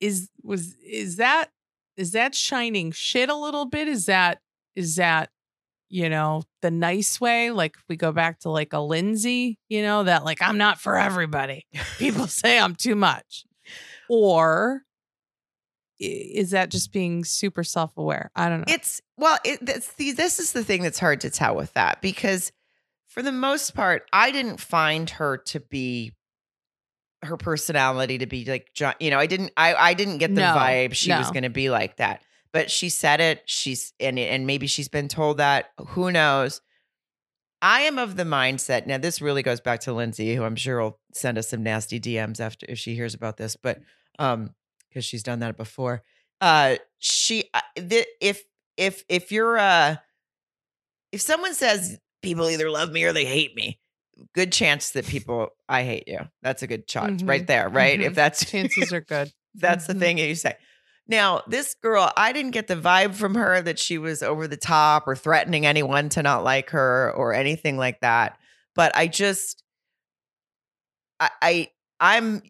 [0.00, 1.50] is was is that
[1.96, 3.88] is that shining shit a little bit?
[3.88, 4.40] Is that
[4.76, 5.30] is that
[5.88, 7.50] you know the nice way?
[7.50, 10.96] Like we go back to like a Lindsay, you know that like I'm not for
[10.96, 11.66] everybody.
[11.98, 13.44] People say I'm too much,
[14.08, 14.82] or
[15.98, 18.30] is that just being super self aware?
[18.36, 18.74] I don't know.
[18.74, 22.00] It's well, it, that's the, this is the thing that's hard to tell with that
[22.00, 22.52] because
[23.08, 26.12] for the most part, I didn't find her to be
[27.22, 28.94] her personality to be like John.
[29.00, 29.52] You know, I didn't.
[29.56, 32.22] I I didn't get the No, vibe she was going to be like that.
[32.52, 33.42] But she said it.
[33.46, 35.70] She's and and maybe she's been told that.
[35.88, 36.60] Who knows?
[37.60, 38.86] I am of the mindset.
[38.86, 41.98] Now, this really goes back to Lindsay, who I'm sure will send us some nasty
[41.98, 43.80] DMs after if she hears about this, but
[44.20, 44.54] um,
[44.88, 46.02] because she's done that before.
[46.40, 48.42] Uh, she the, if
[48.76, 49.96] if if you're uh
[51.12, 53.80] if someone says people either love me or they hate me,
[54.34, 56.20] good chance that people I hate you.
[56.42, 57.98] That's a good shot Mhm, right there, right?
[57.98, 58.04] mhm.
[58.04, 59.32] If that's Chances are good.
[59.54, 59.98] that's the Mhm.
[59.98, 60.56] thing that you say.
[61.10, 64.58] Now, this girl, I didn't get the vibe from her that she was over the
[64.58, 68.36] top or threatening anyone to not like her or anything like that.
[68.74, 69.62] But I just,
[71.18, 71.68] I, I
[71.98, 72.42] I'm,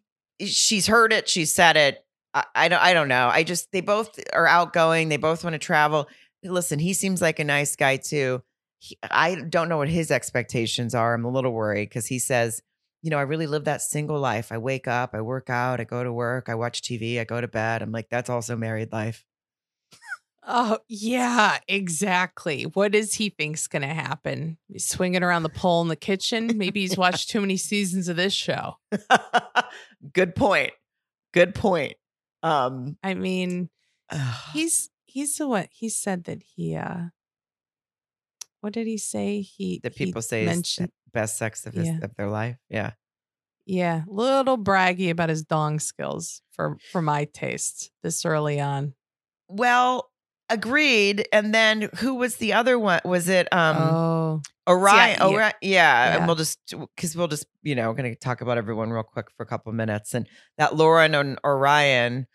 [0.45, 2.05] she's heard it, she said it.
[2.35, 3.29] I, I don't, I don't know.
[3.33, 5.09] I just, they both are outgoing.
[5.09, 6.09] They both want to travel.
[6.43, 8.43] Listen, he seems like a nice guy too.
[8.79, 11.15] He, I don't know what his expectations are.
[11.15, 12.63] I'm a little worried because he says,
[13.03, 14.53] you know, I really live that single life.
[14.53, 17.41] I wake up, I work out, I go to work, I watch TV, I go
[17.41, 17.83] to bed.
[17.83, 19.25] I'm like, that's also married life.
[20.51, 22.63] Oh, yeah, exactly.
[22.63, 24.57] What does he think's going to happen?
[24.67, 26.53] He's swinging around the pole in the kitchen.
[26.57, 28.79] Maybe he's watched too many seasons of this show.
[30.15, 30.73] Good point.
[31.35, 31.97] Good point.
[32.43, 33.71] Um, I mean,
[34.53, 37.09] he's he's the what he said that he uh
[38.61, 39.41] what did he say?
[39.41, 41.99] He that he people say is mentioned best sex of, his, Yeah.
[42.03, 42.57] of their life.
[42.69, 42.93] Yeah.
[43.67, 48.95] yeah, little braggy about his dong skills for for my taste this early on.
[49.49, 50.11] Well,
[50.51, 51.27] agreed.
[51.33, 53.01] And then who was the other one?
[53.05, 55.17] Was it um oh, Orion?
[55.19, 55.27] yeah.
[55.27, 55.53] Orion?
[55.61, 55.71] Yeah.
[55.71, 56.17] Yeah.
[56.17, 56.59] And we'll just
[56.97, 59.73] because we'll just you know going to talk about everyone real quick for a couple
[59.73, 60.15] minutes.
[60.15, 62.27] And that Lauren and Orion,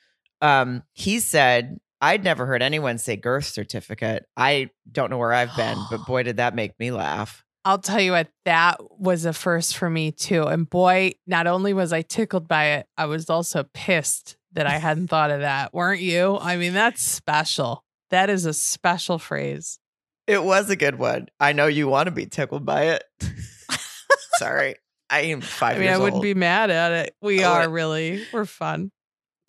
[0.41, 1.77] um, he said.
[2.01, 4.25] I'd never heard anyone say girth certificate.
[4.35, 7.45] I don't know where I've been, but boy, did that make me laugh.
[7.65, 10.43] I'll tell you what, that was a first for me too.
[10.43, 14.79] And boy, not only was I tickled by it, I was also pissed that I
[14.79, 15.73] hadn't thought of that.
[15.73, 16.37] Weren't you?
[16.39, 17.85] I mean, that's special.
[18.13, 19.79] That is a special phrase.
[20.27, 21.27] It was a good one.
[21.39, 23.03] I know you want to be tickled by it.
[24.37, 24.75] Sorry.
[25.09, 26.23] I am five I mean, I wouldn't old.
[26.23, 27.15] be mad at it.
[27.21, 28.91] We I are really, we're fun.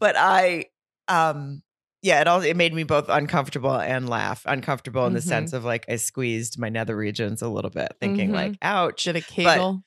[0.00, 0.66] but I
[1.08, 1.62] um
[2.02, 4.42] yeah, it all it made me both uncomfortable and laugh.
[4.46, 8.30] Uncomfortable in the sense of like I squeezed my nether regions a little bit, thinking
[8.30, 8.34] Mhm.
[8.34, 9.04] like, ouch.
[9.04, 9.82] Did a kegel?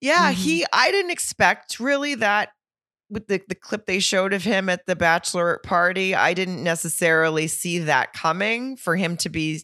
[0.00, 0.36] Yeah, Mhm.
[0.36, 2.50] he I didn't expect really that
[3.12, 6.14] with the, the clip they showed of him at the bachelorette party.
[6.14, 9.62] I didn't necessarily see that coming for him to be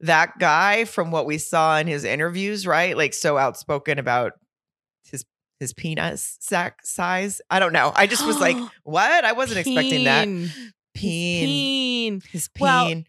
[0.00, 2.96] that guy from what we saw in his interviews, right?
[2.96, 4.32] Like so outspoken about
[5.10, 5.24] his
[5.58, 7.40] his penis sack size.
[7.50, 7.92] I don't know.
[7.94, 9.24] I just was like, what?
[9.24, 10.24] I wasn't expecting that.
[10.24, 10.50] Peen.
[10.94, 11.46] Peen.
[11.46, 12.22] Peen.
[12.30, 13.02] His Well.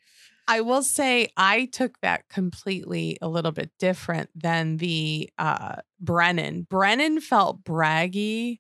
[0.50, 6.68] I will say I took that completely a little bit different than the uh Brennan.
[6.70, 8.60] Brennan felt braggy.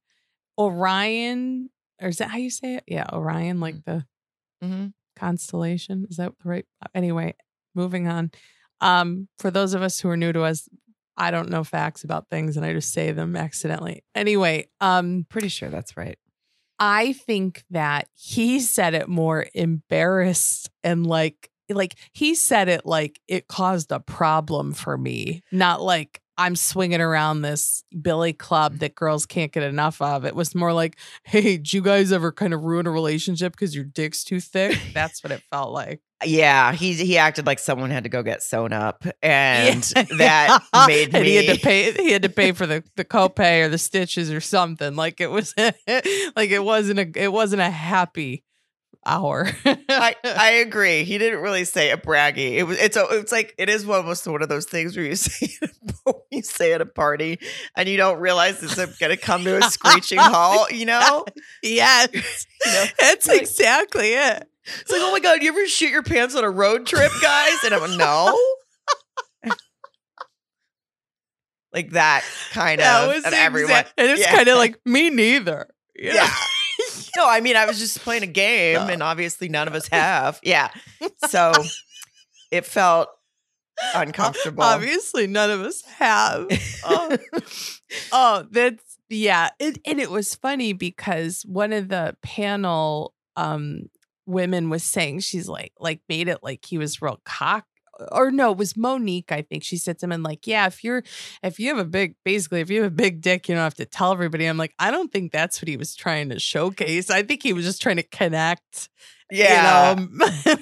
[0.57, 1.69] Orion,
[2.01, 2.83] or is that how you say it?
[2.87, 4.05] Yeah, Orion, like the
[4.63, 4.93] Mhm.
[5.15, 6.07] constellation.
[6.09, 6.65] Is that the right?
[6.95, 7.35] Anyway,
[7.75, 8.31] moving on.
[8.81, 10.67] Um, for those of us who are new to us,
[11.17, 14.03] I don't know facts about things and I just say them accidentally.
[14.15, 16.17] Anyway, um, Pretty sure that's right.
[16.79, 23.19] I think that he said it more embarrassed and like like he said it like
[23.27, 28.79] it caused a problem for me, not like I'm swinging around this billy club mm-hmm.
[28.79, 30.25] that girls can't get enough of.
[30.25, 33.75] It was more like, "Hey, did you guys ever kind of ruin a relationship because
[33.75, 36.01] your dick's too thick?" That's what it felt like.
[36.25, 40.03] Yeah, he he acted like someone had to go get sewn up, and Yeah.
[40.17, 41.29] that made and me.
[41.29, 44.31] he had to pay he had to pay for the the copay or the stitches
[44.31, 48.43] or something like it was like it wasn't a it wasn't a happy
[49.07, 49.49] hour
[49.89, 51.03] I, I agree.
[51.05, 52.53] He didn't really say a braggy.
[52.57, 55.15] It was it's a, it's like it is almost one of those things where you
[55.17, 55.49] say
[56.31, 57.39] you say at a party
[57.75, 60.71] and you don't realize it's going to come to a screeching halt.
[60.73, 61.25] You know,
[61.63, 62.09] yes
[62.65, 64.43] You know, that's like- exactly it
[64.81, 67.55] it's like oh my god, you ever shoot your pants on a road trip, guys?
[67.63, 68.37] And I'm like, no.
[71.73, 73.85] Like that kind that of, was and everyone.
[73.97, 74.35] and it's Yeah.
[74.35, 76.15] kind of like me neither you know?
[76.15, 76.29] Yeah.
[77.17, 80.39] No, I mean I was just playing a game, and obviously none of us have.
[80.43, 80.69] Yeah,
[81.27, 81.51] so
[82.51, 83.09] it felt
[83.95, 84.63] uncomfortable.
[84.63, 86.47] Obviously, none of us have.
[86.85, 87.17] Oh,
[88.11, 89.49] oh that's yeah.
[89.59, 93.89] It, and it was funny because one of the panel um
[94.25, 97.65] women was saying she's like like made it like he was real cock
[98.11, 99.31] or no, it was Monique.
[99.31, 101.03] I think she said to him and like, "Yeah, if you're
[101.43, 103.75] if you have a big basically if you have a big dick, you don't have
[103.75, 107.09] to tell everybody." I'm like, I don't think that's what he was trying to showcase.
[107.09, 108.89] I think he was just trying to connect.
[109.29, 110.07] Yeah, you know?
[110.21, 110.57] I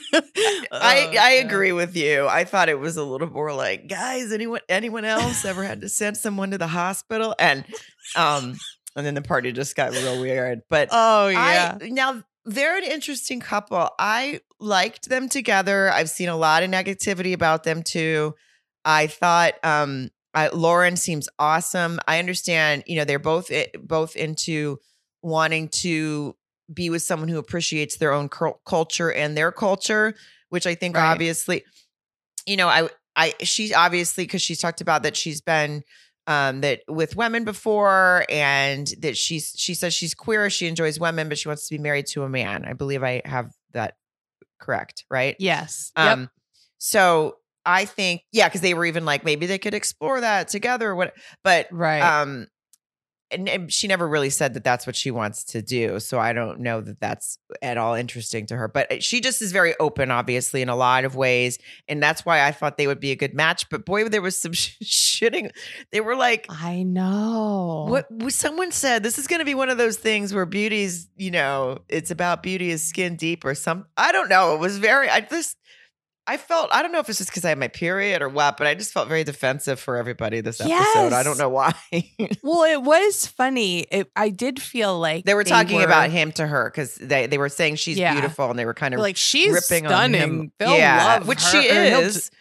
[0.72, 1.46] I Oh, God.
[1.46, 2.28] agree with you.
[2.28, 5.90] I thought it was a little more like, guys, anyone anyone else ever had to
[5.90, 7.36] send someone to the hospital?
[7.38, 7.64] And
[8.16, 8.56] um,
[8.96, 10.62] and then the party just got real weird.
[10.70, 11.78] But Oh yeah.
[11.80, 13.90] I now they're an interesting couple.
[14.00, 15.92] I liked them together.
[15.92, 18.36] I've seen a lot of negativity about them too.
[18.84, 22.00] I thought um I, Lauren seems awesome.
[22.08, 24.80] I understand, you know, they're both i- both into
[25.22, 26.36] wanting to
[26.74, 30.14] be with someone who appreciates their own cul- culture and their culture,
[30.50, 31.10] which I think Right.
[31.12, 31.64] obviously,
[32.46, 35.84] you know, I I she obviously because she's talked about that she's been
[36.28, 41.30] um that with women before and that she's she says she's queer she enjoys women
[41.30, 43.96] but she wants to be married to a man i believe i have that
[44.60, 45.92] correct right yes.
[45.98, 46.14] Yep.
[46.18, 46.30] um
[46.78, 50.96] so i think yeah because they were even like maybe they could explore that together
[50.96, 51.14] what
[51.44, 52.02] but Right.
[52.02, 52.48] um
[53.36, 56.34] and, and she never really said that that's what she wants to do so i
[56.34, 59.76] don't know that that's at all interesting to her but uh, she just is very
[59.80, 63.12] open obviously in a lot of ways and that's why i thought they would be
[63.12, 65.50] a good match but boy there was some shitting
[65.92, 67.86] they were like I know.
[67.90, 71.08] what, what someone said this is going to be one of those things where beauty's
[71.18, 74.78] you know it's about beauty is skin deep or some i don't know it was
[74.78, 75.58] very i just
[76.28, 78.58] i felt i don't know if it's just because i had my period or what
[78.58, 81.74] but i just felt very defensive for everybody this episode i don't know why
[82.44, 83.80] Well, it was funny.
[83.92, 87.28] It, I did feel like they were talking were- about him to her because they,
[87.28, 88.14] they were saying she's Yeah.
[88.14, 90.22] beautiful and they were kind of Like she's ripping stunning.
[90.22, 92.32] on him They'll yeah love which her, she is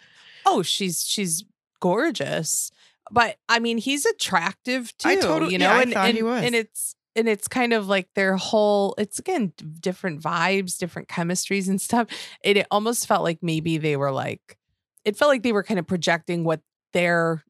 [0.45, 1.43] oh, she's she's
[1.79, 2.71] gorgeous.
[3.11, 5.09] But I mean, he's attractive too.
[5.09, 6.43] I totally- you know, yeah, I and, thought and, he was.
[6.43, 8.95] and it's and it's kind of like their whole.
[8.97, 12.07] It's again different vibes, different chemistries and stuff.
[12.43, 14.57] It, it almost felt like maybe they were like,
[15.03, 16.61] it felt like they were kind of projecting what
[16.93, 17.43] their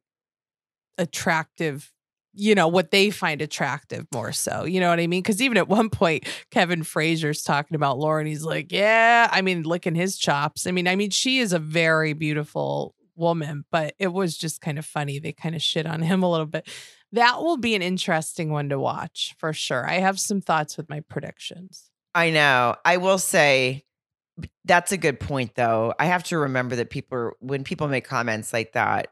[0.97, 1.91] attractive
[2.37, 5.57] you know what they find attractive more so you know what i mean because even
[5.57, 10.17] at one point kevin frazier's talking about lauren he's like yeah i mean licking his
[10.17, 14.61] chops i mean i mean she is a very beautiful woman but it was just
[14.61, 16.67] kind of funny they kind of shit on him a little bit
[17.11, 20.89] that will be an interesting one to watch for sure i have some thoughts with
[20.89, 22.75] my predictions I know.
[22.85, 23.83] I will say
[24.63, 25.93] that's a good point though.
[25.99, 29.09] I have to remember that people when people make comments like that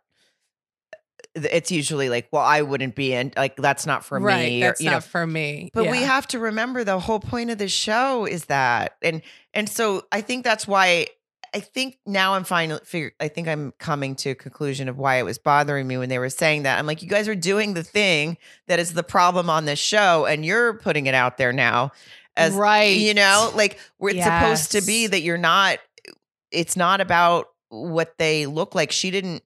[1.35, 4.63] uh, it's usually like, well, I wouldn't be in like that's not for right me
[4.63, 5.01] or that's you not know.
[5.01, 8.95] for me But we have to remember the whole point of the show is that
[9.01, 9.21] and
[9.53, 11.07] and so I think that's why
[11.53, 15.17] I think now I'm finally figure I think I'm coming to a conclusion of why
[15.17, 16.79] it was bothering me when they were saying that.
[16.79, 18.37] I'm like, you guys are doing the thing
[18.67, 21.91] that is the problem on this show, and you're putting it out there now
[22.35, 25.79] as right you know, like where it's supposed to be that you're not
[26.51, 28.91] it's not about what they look like.
[28.91, 29.43] She didn't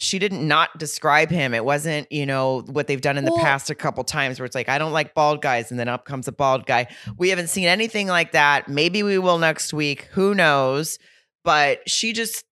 [0.00, 1.52] she didn't not describe him.
[1.54, 4.46] It wasn't, you know, what they've done in the Well- past a couple times where
[4.46, 6.86] it's like, I don't like bald guys, and then up comes a bald guy.
[7.16, 8.68] We haven't seen anything like that.
[8.68, 10.02] Maybe we will next week.
[10.12, 11.00] Who knows?
[11.44, 12.44] But she just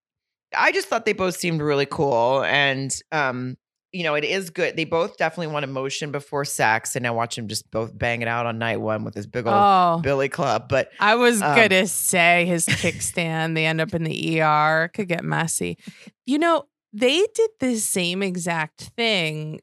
[0.56, 2.42] I just thought they both seemed really cool.
[2.44, 3.56] And um,
[3.92, 4.76] you know, it is good.
[4.76, 6.96] They both definitely want emotion before sex.
[6.96, 9.46] And I watch them just both bang it out on night one with this big
[9.46, 10.68] old oh Billy Club.
[10.68, 13.54] But I was Um, gonna say his kickstand.
[13.54, 14.84] they end up in the ER.
[14.84, 15.78] It could get messy.
[16.26, 19.60] You know, they did the same exact thing.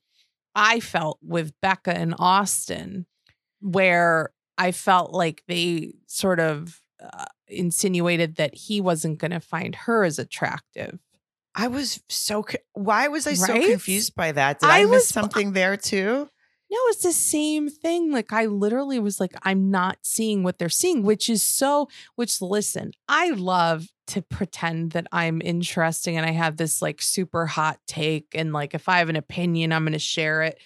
[0.56, 3.06] I felt with Becca and Austin,
[3.62, 9.76] where I felt like they sort of uh, insinuated that he wasn't going to find
[9.76, 11.00] her as attractive.
[11.56, 14.60] I was so why was I so confused by that?
[14.60, 16.30] Did I I, miss was- something there too?
[16.72, 18.12] No, it's the same thing.
[18.12, 21.88] Like I literally was like, I'm not seeing what they're seeing, which is so.
[22.16, 27.46] Which listen, I love to pretend that I'm interesting and I have this like super
[27.46, 30.58] hot take, and like if I have an opinion, I'm going to share it,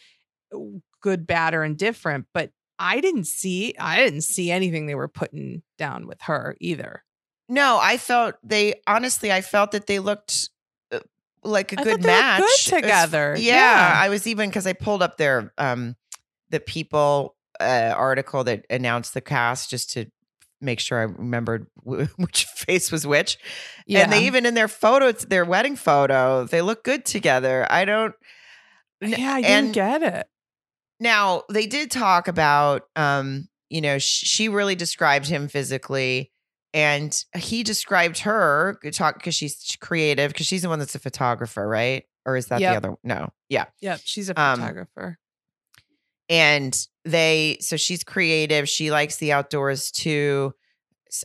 [1.02, 2.28] good, bad, or indifferent.
[2.34, 7.04] But I didn't see, I didn't see anything they were putting down with her either.
[7.50, 10.50] No, I felt they honestly I felt that they looked
[10.92, 11.00] uh,
[11.44, 13.36] like a I good they match good together.
[13.38, 13.94] yeah, Yeah.
[13.96, 15.96] I was even because I pulled up their um
[16.50, 20.06] the people uh, article that announced the cast just to
[20.62, 23.38] make sure I remembered w- which face was which.
[23.86, 27.66] Yeah, And they even in their photo, it's their wedding photo, they look good together.
[27.70, 28.14] I don't
[29.02, 30.28] yeah, I didn't get it.
[31.00, 36.32] Now they did talk about um you know, sh- she really described him physically
[36.74, 41.68] and he described her talk because she's creative because she's the one that's a photographer,
[41.68, 42.04] right?
[42.26, 42.72] Or is that Yep.
[42.72, 42.98] the other?
[43.04, 43.66] No, yeah.
[43.82, 45.18] yeah, she's a Um, photographer.
[46.30, 48.68] And they, so she's creative.
[48.68, 50.54] She likes the outdoors too.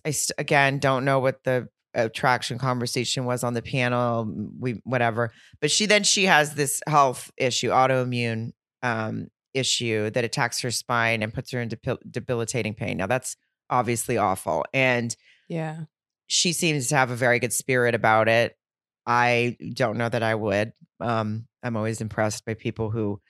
[0.05, 4.33] I st- again don't know what the attraction conversation was on the panel.
[4.61, 10.61] We whatever, but she then she has this health issue, autoimmune um, issue that attacks
[10.61, 12.97] her spine and puts her in debil- debilitating pain.
[12.97, 13.37] Now that's
[13.71, 15.15] obviously awful, and
[15.49, 15.85] yeah.
[16.27, 18.57] she seems to have a very good spirit about it.
[19.07, 20.73] I don't know that I would.
[21.01, 23.21] Um, I'm always impressed by people who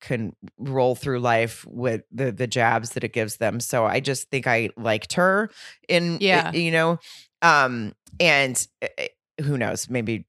[0.00, 3.60] can roll through life with the the jabs that it gives them.
[3.60, 5.50] So I just think I liked her
[5.88, 6.52] in Yeah.
[6.52, 6.98] you know
[7.42, 10.26] um and uh, uh, who knows maybe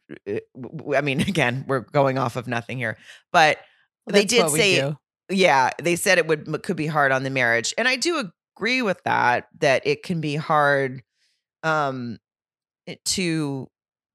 [0.95, 2.97] I mean again we're going off of nothing here
[3.33, 3.57] but
[4.05, 4.93] Well, they did say
[5.29, 8.81] yeah they said it would could be hard on the marriage and i do agree
[8.81, 11.03] with that that it can be hard
[11.63, 12.17] um
[13.05, 13.67] to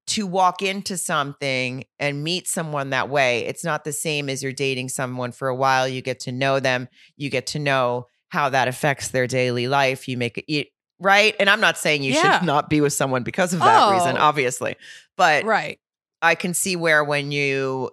[0.05, 4.51] to walk into something and meet someone that way it's not the same as you're
[4.53, 8.49] dating someone for a while you get to know them you get to know how
[8.49, 10.65] that affects their daily life you make it you,
[10.99, 12.39] right and i'm not saying you Yeah.
[12.39, 14.21] should not be with someone because of that reason Oh.
[14.21, 14.75] obviously
[15.15, 15.79] but right.
[16.19, 17.91] I can see where when you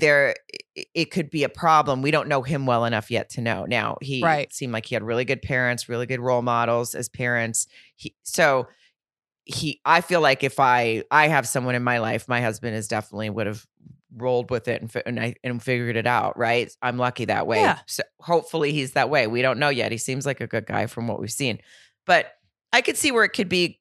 [0.00, 0.34] there
[0.94, 2.02] it could be a problem.
[2.02, 3.64] We don't know him well enough yet to know.
[3.66, 4.52] Now he Right.
[4.52, 7.66] seemed like he had really good parents, really good role models as parents.
[7.96, 8.68] He so
[9.44, 12.88] he I feel like if I I have someone in my life, my husband is
[12.88, 13.64] definitely would have
[14.16, 16.38] rolled with it and and, I, and figured it out.
[16.38, 16.70] Right?
[16.80, 17.60] I'm lucky that way.
[17.60, 17.78] Yeah.
[17.86, 19.26] So hopefully he's that way.
[19.26, 19.92] We don't know yet.
[19.92, 21.58] He seems like a good guy from what we've seen,
[22.06, 22.32] but
[22.72, 23.80] I could see where it could be.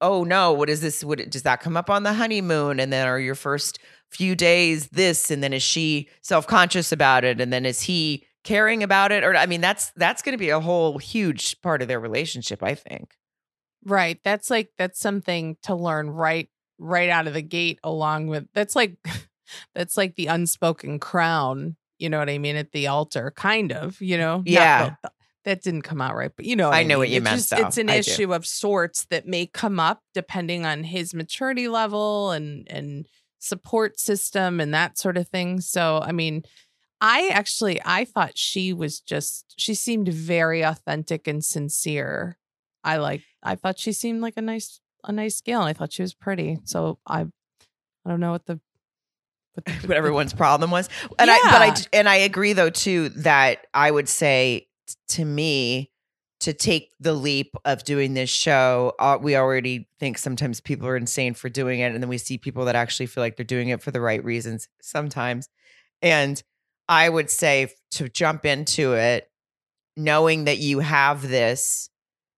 [0.00, 0.52] Oh no!
[0.52, 1.04] What is this?
[1.04, 2.80] Would it, does that come up on the honeymoon?
[2.80, 3.78] And then are your first
[4.12, 5.30] few days this?
[5.30, 7.40] And then is she self conscious about it?
[7.40, 9.24] And then is he caring about it?
[9.24, 12.62] Or I mean, that's that's going to be a whole huge part of their relationship.
[12.62, 13.14] I think.
[13.84, 14.20] Right.
[14.24, 16.48] That's like that's something to learn right
[16.78, 18.96] right out of the gate along with that's like
[19.74, 24.00] that's like the unspoken crown, you know what I mean, at the altar kind of,
[24.00, 24.42] you know.
[24.46, 24.94] Yeah.
[25.02, 25.12] that,
[25.44, 27.36] that didn't come out right, but you know I I, know what you It's meant,
[27.38, 27.66] just- though.
[27.66, 28.10] It's an I do.
[28.10, 33.06] issue of sorts that may come up depending on his maturity level and and
[33.42, 35.60] support system and that sort of thing.
[35.60, 36.44] So, I mean,
[37.00, 42.38] I actually I thought she was just she seemed very authentic and sincere.
[42.84, 45.92] I like I thought she seemed like a nice a nice gal and I thought
[45.92, 46.58] she was pretty.
[46.64, 48.60] So I I don't know what the
[49.54, 50.88] what, the- what everyone's problem was.
[51.18, 51.60] And I but
[51.94, 54.68] I and I agree though too that I would say
[55.08, 55.90] to me
[56.42, 60.96] to take the leap of doing this show, uh, we already think sometimes people are
[60.96, 63.68] insane for doing it, and then we see people that actually feel like they're doing
[63.68, 65.48] it for the right reasons sometimes.
[66.02, 66.42] And
[66.88, 69.30] I would say to jump into it,
[69.96, 71.88] knowing that you have this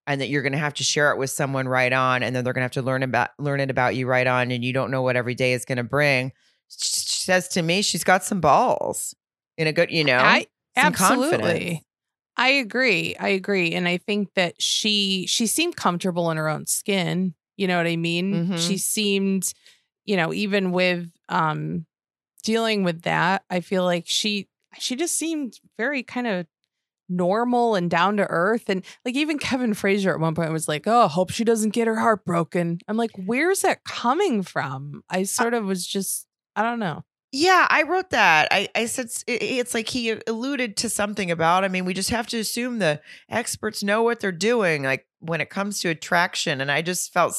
[0.07, 2.45] and that you're going to have to share it with someone right on and then
[2.45, 4.73] they're going to have to learn about learn it about you right on and you
[4.73, 6.33] don't know what every day is going to bring
[6.69, 9.15] she says to me she's got some balls
[9.57, 11.39] in a good you know I some absolutely.
[11.39, 11.81] confidence.
[12.37, 13.15] I agree.
[13.17, 13.73] I agree.
[13.75, 17.35] And I think that she she seemed comfortable in her own skin.
[17.57, 18.49] You know what I mean?
[18.49, 18.59] Mhm.
[18.59, 19.53] She seemed,
[20.05, 21.87] you know, even with um
[22.43, 24.49] dealing with that, I feel like she
[24.79, 26.47] she just seemed very kind of
[27.09, 28.69] normal and down to earth.
[28.69, 31.87] And like even Kevin Frazier at one point was like, Oh, hope she doesn't get
[31.87, 32.79] her heart broken.
[32.89, 35.03] I'm like, where's that coming from?
[35.09, 37.05] I sort of was just I don't know.
[37.35, 41.69] Yeah i wrote that i i said it's like he alluded to something about i
[41.69, 45.51] mean we just have to assume the experts know what they're doing like when it
[45.51, 47.35] comes to attraction and i just felt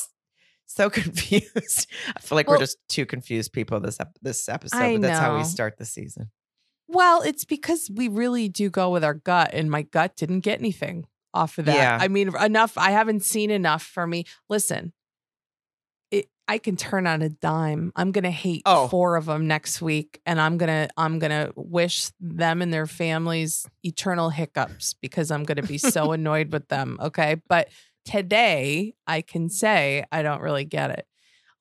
[0.65, 4.77] so confused i feel like Well- we're just two confused people this ep- this episode
[4.77, 6.29] I but that's how we start the season
[6.87, 10.59] Well, it's because we really do go with our gut, and my gut didn't get
[10.59, 11.75] anything off of that.
[11.75, 11.97] Yeah.
[11.99, 12.77] I mean, enough.
[12.77, 14.25] I haven't seen enough for me.
[14.49, 14.93] Listen,
[16.47, 17.91] I can turn on a dime.
[17.95, 18.87] I'm gonna hate Oh.
[18.87, 23.65] four of them next week, and I'm gonna I'm gonna wish them and their families
[23.83, 26.97] eternal hiccups because I'm gonna be so annoyed with them.
[27.01, 27.69] Okay, but
[28.05, 31.07] today I can say I don't really get it.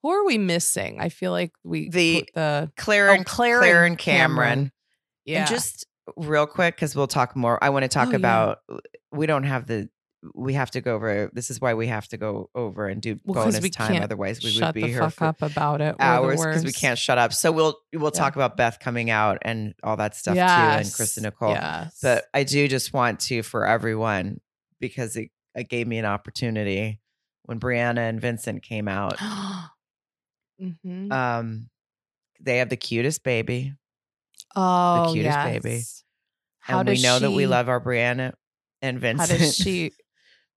[0.02, 1.00] Who are we missing?
[1.00, 4.36] I feel like we The- the um, claire Oh, and Claire claire, and cameron.
[4.48, 4.72] Cameron.
[5.24, 5.38] yeah.
[5.40, 5.86] And just
[6.16, 7.58] real quick, because we'll talk more.
[7.64, 8.16] I want to talk Oh, yeah.
[8.18, 8.58] about.
[9.10, 9.88] We don't have the.
[10.34, 11.30] We have to go over.
[11.32, 14.02] This is why we have to go over and do Well, bonus time.
[14.02, 15.96] Otherwise, we would be the here fuck for up about it.
[15.98, 17.32] Hours because we can't shut up.
[17.32, 18.20] So we'll we'll Yeah.
[18.20, 21.50] talk about Beth coming out and all that stuff too, and Chris and Nicole.
[21.50, 21.98] Yes.
[22.02, 24.40] But I do just want to for everyone
[24.80, 27.00] because it, it gave me an opportunity
[27.44, 29.18] when Briana and Vincent came out.
[30.62, 31.12] Mhm.
[31.12, 31.68] Um,
[32.40, 33.74] they have the cutest baby.
[34.54, 35.62] oh, the cutest yes.
[35.62, 35.82] baby.
[36.60, 38.34] How and we know that we love our Briana
[38.80, 39.30] and Vincent.
[39.30, 39.92] How does she,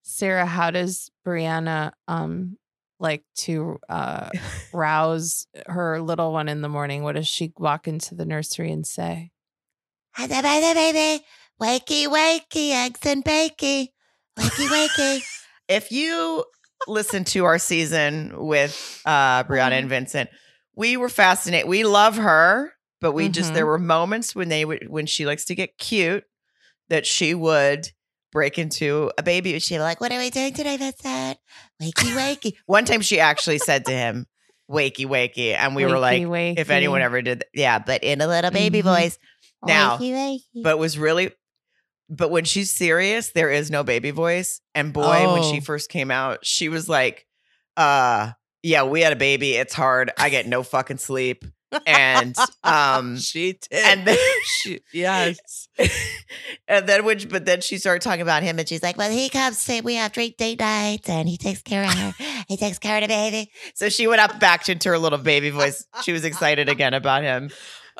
[0.07, 0.45] Sarah?
[0.45, 2.57] How does Briana um
[2.99, 4.29] like to uh
[4.73, 7.03] rouse her little one in the morning?
[7.03, 9.31] What does she walk into the nursery and say?
[10.15, 10.41] Hello,
[10.73, 11.23] baby.
[11.61, 13.89] Wakey, wakey, eggs and bakey.
[14.39, 15.21] Wakey, wakey.
[15.67, 16.43] if you
[16.87, 19.73] listen to our season with uh Briana Mm-hmm.
[19.73, 20.29] and Vincent,
[20.75, 21.67] we were fascinated.
[21.67, 22.71] We love her,
[23.01, 23.55] but we just Mhm.
[23.55, 26.23] there were moments when they would when she likes to get cute
[26.89, 27.91] that she would
[28.31, 29.57] break into a baby.
[29.59, 31.37] She'd be like, what are we doing today, Vincent?
[31.81, 32.53] Wakey, wakey.
[32.65, 34.25] one time she actually said to him,
[34.69, 35.53] Wakey, wakey.
[35.55, 38.51] And we were like, Wakey, if anyone ever did that, yeah, but in a little
[38.51, 38.83] baby Mhm.
[38.83, 39.17] voice.
[39.65, 40.63] Now, Wakey, wakey.
[40.63, 41.31] but was really
[42.09, 45.61] but when she's serious there is no baby voice and boy when she Oh.
[45.61, 47.27] first came out she was like
[47.75, 48.31] uh
[48.63, 51.43] yeah we had a baby it's hard i get no fucking sleep
[51.85, 53.67] and um she did.
[53.71, 54.17] and then
[54.61, 55.67] she, yes.
[56.67, 59.29] and then which but then she started talking about him and she's like, well, he
[59.29, 62.13] comes to, we have drink date nights and he takes care of her.
[62.47, 63.51] he takes care of the baby.
[63.75, 67.23] so she went up back into her little baby voice she was excited again about
[67.23, 67.49] him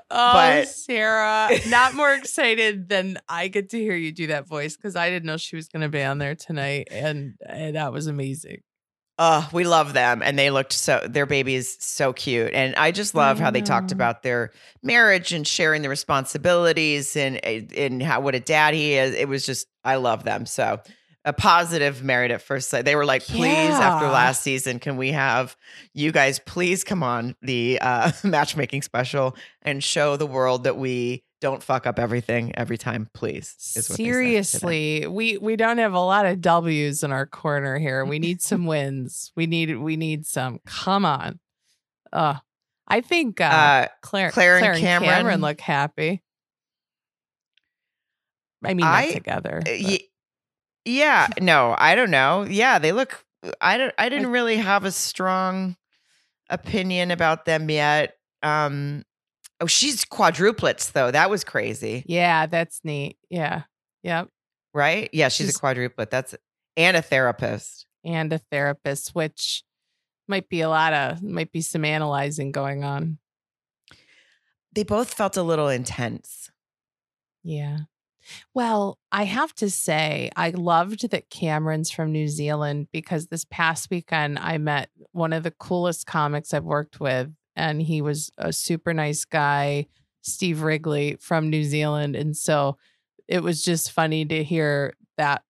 [0.10, 4.78] Oh, But- Sarah, not more excited than I get to hear you do that voice
[4.78, 7.92] because I didn't know she was going to be on there tonight, and, and that
[7.92, 8.62] was amazing.
[9.20, 12.54] Uh, we love them and they looked so their baby is so cute.
[12.54, 14.52] And I just love how they talked about their
[14.84, 19.16] marriage and sharing the responsibilities and and how what a dad he is.
[19.16, 20.46] It was just I love them.
[20.46, 20.80] So
[21.26, 22.86] a positive married at first sight.
[22.86, 25.58] They were like, please, after last season, can we have
[25.94, 31.24] you guys please come on the uh matchmaking special and show the world that we
[31.40, 33.56] don't fuck up everything every time, please.
[33.76, 34.04] is what they said today.
[34.12, 38.04] Seriously, we we don't have a lot of W's in our corner here.
[38.06, 39.32] We need some wins.
[39.36, 40.60] We need we need some.
[40.66, 41.40] Come on.
[42.12, 42.36] Uh
[42.88, 46.24] I think uh, Uh, Claire, Claire Claire, and and Cameron, Cameron- look happy.
[48.64, 49.62] I mean, not I- together.
[49.68, 50.10] Uh, ye-
[50.86, 52.46] yeah, no, I don't know.
[52.50, 53.24] Yeah, they look.
[53.60, 53.94] I don't.
[53.98, 55.76] I didn't really have a strong
[56.50, 58.16] opinion about them yet.
[58.42, 59.04] Um,
[59.62, 61.12] oh, she's quadruplets though.
[61.12, 63.18] That was crazy, yeah, that's neat.
[63.30, 63.64] Yeah,
[64.04, 64.30] yep.
[64.74, 65.10] right?
[65.14, 66.10] Yeah, she's, She's- a quadruplet.
[66.10, 66.36] That's
[66.76, 67.86] and a therapist.
[68.06, 69.64] And a therapist, which
[70.28, 73.18] might be a lot of might be some analyzing going on.
[74.74, 76.52] They both felt a little intense.
[77.44, 77.80] Yeah.
[78.54, 83.90] Well, I have to say, I loved that Cameron's from New Zealand because this past
[83.90, 88.54] weekend I met one of the coolest comics I've worked with, and he was a
[88.54, 89.88] super nice guy,
[90.22, 92.16] Steve Wrigley from New Zealand.
[92.16, 92.78] And so
[93.28, 95.42] it was just funny to hear that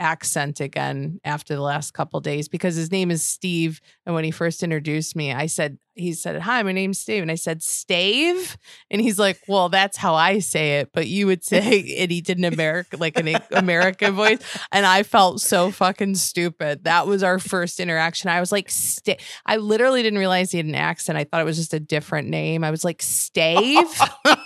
[0.00, 3.80] accent again after the last couple days because his name is Steve.
[4.04, 7.22] And when he first introduced me, I said, he said, Hi, my name's Steve.
[7.22, 8.56] And I said, Stave?
[8.90, 10.90] And he's like, Well, that's how I say it.
[10.92, 14.40] But you would say, and he did an American, like an American voice.
[14.72, 16.84] And I felt so fucking stupid.
[16.84, 18.30] That was our first interaction.
[18.30, 21.18] I was like, Sta I literally didn't realize he had an accent.
[21.18, 22.64] I thought it was just a different name.
[22.64, 23.86] I was like, Stave?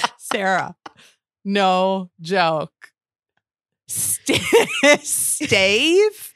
[0.18, 0.74] Sarah,
[1.44, 2.72] no joke.
[3.92, 6.34] Sta- Stave?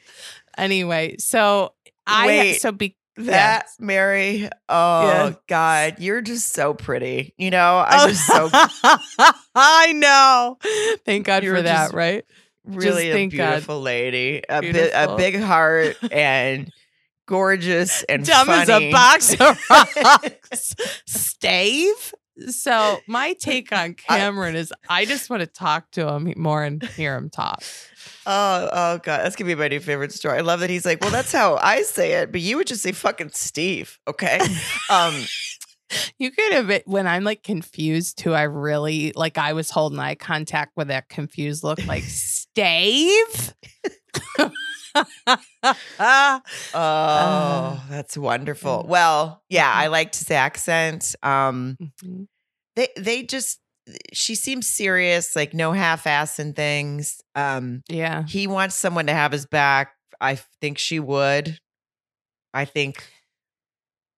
[0.59, 1.73] Anyway, so
[2.07, 5.33] I, Wait, so be, That Mary, oh Yeah.
[5.49, 7.35] God, you're just so pretty.
[7.39, 8.49] You know, I oh, just so
[9.55, 10.59] I know.
[11.05, 12.25] Thank God You're for that, right?
[12.65, 13.51] really a thank God.
[13.53, 16.71] beautiful lady, a, bi- a big heart, and
[17.27, 20.75] gorgeous and Dumb as a box of rocks.
[21.07, 22.15] Stave.
[22.49, 26.83] So my take on Cameron is I just want to talk to him more and
[26.83, 27.63] hear him talk.
[28.27, 30.39] Oh, oh God, that's gonna be my new favorite story.
[30.39, 32.83] I love that he's like, well, that's how I say it, but you would just
[32.83, 34.41] say fucking Steve, okay?
[34.91, 35.15] Um,
[36.19, 38.35] You could have when I'm like confused too.
[38.35, 43.55] I really like I was holding eye contact with that confused look, like Stave.
[45.99, 46.41] oh,
[46.75, 48.85] Uh, that's wonderful.
[48.85, 48.89] mm.
[48.89, 49.71] Well, yeah.
[49.73, 51.15] I liked his accent.
[51.23, 52.29] Um, Mhm.
[52.75, 53.61] they they just
[54.13, 57.21] she seems serious, like no half ass and things.
[57.35, 58.25] Um, Yeah.
[58.27, 59.93] he wants someone to have his back.
[60.21, 61.59] I think she would.
[62.55, 63.05] I think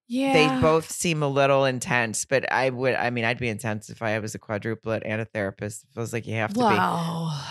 [0.07, 0.33] Yeah.
[0.33, 2.95] they both seem a little intense, but I would.
[2.95, 5.85] I mean, I'd be intense if I was a quadruplet and a therapist.
[5.85, 6.65] It feels like you have to be.
[6.65, 7.45] Well,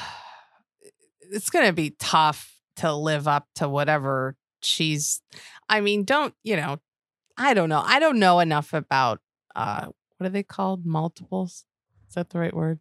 [1.22, 5.22] it's going to be tough to live up to whatever she's.
[5.70, 6.78] I mean, don't, you know,
[7.38, 7.84] I don't know.
[7.86, 9.20] I don't know enough about,
[9.56, 9.88] uh,
[10.18, 10.86] what are they called?
[10.86, 11.66] Multiples?
[12.10, 12.80] Is that the right word?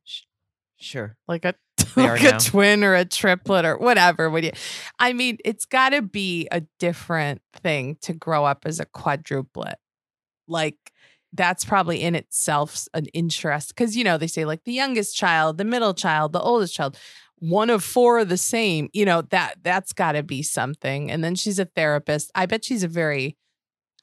[0.79, 1.17] Sure.
[1.27, 1.55] Like a,
[1.97, 2.37] like now.
[2.37, 4.31] a twin or a triplet or whatever.
[4.31, 4.53] Would you?
[4.99, 9.75] I mean, it's got to be a different thing to grow up as a quadruplet.
[10.49, 10.93] Like,
[11.33, 15.59] that's probably in itself an interest because you know they say like the youngest child
[15.59, 16.97] the middle child the oldest child
[17.39, 18.89] one of four are the same.
[18.93, 21.11] You know, that that's got to be something.
[21.11, 22.31] And then she's a therapist.
[22.35, 23.37] I bet she's a very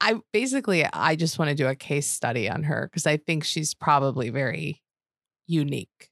[0.01, 3.45] I basically I just want to do a case study on her because I think
[3.45, 4.81] she's probably very
[5.47, 6.10] unique.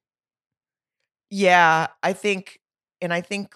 [1.29, 2.59] Yeah, I think,
[3.01, 3.53] and I think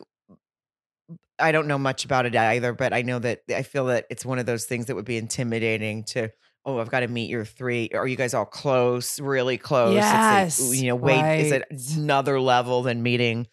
[1.40, 4.26] I don't know much about it either, but I know that I feel that it's
[4.26, 6.30] one of those things that would be intimidating to.
[6.66, 7.90] Oh, I've got to meet your three.
[7.94, 9.20] Are you guys all close?
[9.20, 9.98] Really close?
[9.98, 11.64] It's Yes, like, you know, wait, is it
[11.98, 13.48] another level than meeting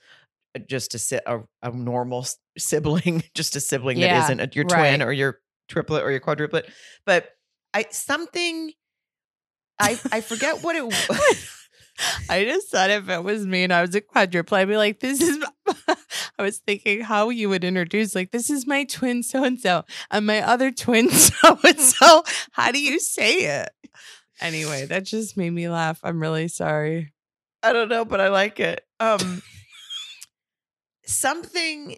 [0.55, 2.27] uh, just a a, a normal
[2.57, 4.77] sibling, just a sibling Yeah, that isn't a, your right.
[4.77, 6.71] twin or your triplet or your quadruplet?
[7.05, 7.29] But
[7.75, 8.73] I something.
[9.79, 11.62] I I forget what it was.
[12.29, 15.01] I just thought if it was me and I was a quadruple, I'd be like,
[15.01, 15.45] this is,
[15.89, 19.85] I was thinking how you would introduce, like, this is my twin so and so,
[20.11, 22.25] and my other twin so and so.
[22.53, 23.71] How do you say it?
[24.41, 26.01] Anyway, that just made me laugh.
[26.03, 27.13] I'm really sorry.
[27.63, 28.85] I don't know, but I like it.
[28.99, 29.43] Um
[31.05, 31.97] something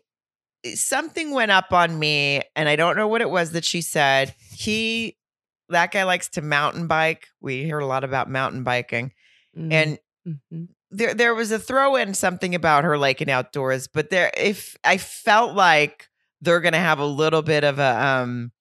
[0.75, 4.35] something went up on me and I don't know what it was that she said.
[4.51, 5.17] He
[5.71, 7.29] that guy likes to mountain bike.
[7.41, 9.13] We hear a lot about mountain biking.
[9.57, 9.99] Mm, And
[10.53, 10.69] mhm.
[10.91, 14.99] there there was a throw in something about her liking outdoors, but there if I
[14.99, 16.09] felt like
[16.41, 18.53] they're gonna have a little bit of a um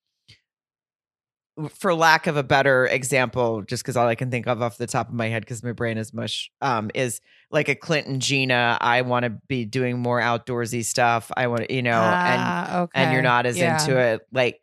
[1.70, 4.88] for lack of a better example, just because all I can think of off the
[4.88, 7.22] top of my head, because my brain is mush, um, is
[7.52, 8.78] like a Clinton Gina.
[8.82, 11.32] I want to be doing more outdoorsy stuff.
[11.38, 12.92] I want to, you know, and Ah, okay.
[12.96, 13.76] and you're not as Yeah.
[13.86, 14.22] into it.
[14.32, 14.62] Like,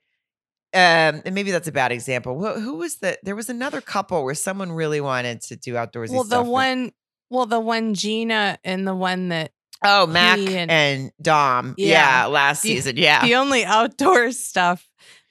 [0.72, 2.38] um, and maybe that's a bad example.
[2.38, 3.18] Who, who was the?
[3.22, 6.92] There was another couple where someone really wanted to do outdoorsy Well, the with- one,
[7.30, 9.52] well, the one Gina and the one that
[9.84, 11.74] oh, Mac and, and- Dom.
[11.78, 12.26] Yeah, Yeah.
[12.26, 12.96] last The- season.
[12.96, 14.86] Yeah, the only outdoor stuff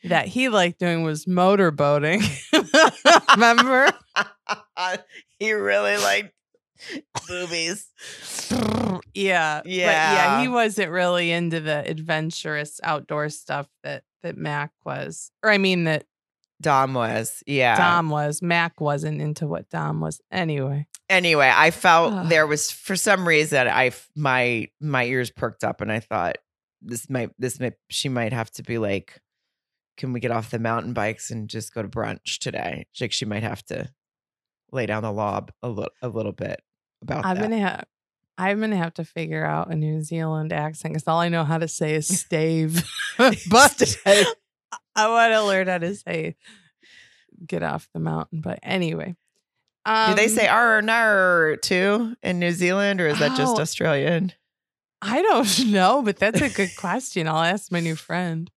[0.05, 2.21] that he liked doing was motorboating.
[3.35, 3.89] Remember?
[5.39, 6.31] he really liked
[7.27, 7.87] boobies.
[9.13, 9.59] yeah.
[9.61, 10.13] But Yeah.
[10.13, 15.31] yeah, he wasn't really into the adventurous outdoor stuff that that Mac was.
[15.43, 16.05] Or I mean that
[16.61, 17.43] Dom was.
[17.47, 17.77] Yeah.
[17.77, 18.41] Dom was.
[18.41, 20.21] Mac wasn't into what Dom was.
[20.31, 20.87] Anyway.
[21.09, 22.29] Anyway, I felt Ugh.
[22.29, 26.37] there was for some reason I my my ears perked up and I thought
[26.81, 29.19] this might this might she might have to be like
[29.97, 32.85] can we get off the mountain bikes and just go to brunch today?
[33.01, 33.89] Like she might have to
[34.71, 36.61] lay down the law a little a little bit
[37.01, 37.41] about I'm that.
[37.41, 37.85] gonna have
[38.39, 41.57] I'm gonna have to figure out a New Zealand accent because all I know how
[41.57, 42.83] to say is stave.
[43.17, 43.97] but
[44.95, 46.35] I want to learn how to say
[47.45, 48.41] get off the mountain.
[48.41, 49.15] But anyway.
[49.85, 53.61] Do they Um, say R nar too in New Zealand or is that just Oh.
[53.61, 54.33] Australian?
[55.01, 57.27] I don't know, but that's a good question.
[57.27, 58.49] I'll ask my new friend.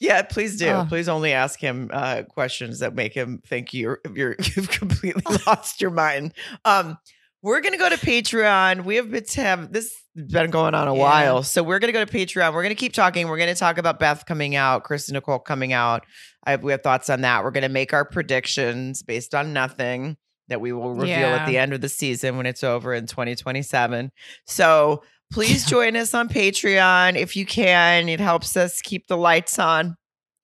[0.00, 0.68] Yeah, please do.
[0.68, 0.88] Ugh.
[0.88, 5.80] Please only ask him uh, questions that make him think you're you're you've completely lost
[5.80, 6.34] your mind.
[6.64, 6.98] Um,
[7.42, 8.84] we're gonna go to Patreon.
[8.84, 11.00] We have been have this has been going on a Yeah.
[11.00, 12.52] while, so we're gonna go to Patreon.
[12.52, 13.28] We're gonna keep talking.
[13.28, 16.04] We're gonna talk about Beth coming out, Kristen Nicole coming out.
[16.46, 17.44] I we have thoughts on that.
[17.44, 20.16] We're gonna make our predictions based on nothing
[20.48, 24.10] that we will reveal at the end of the season when it's over in 2027.
[24.46, 28.08] So please join us on Patreon if you can.
[28.08, 29.96] It helps us keep the lights on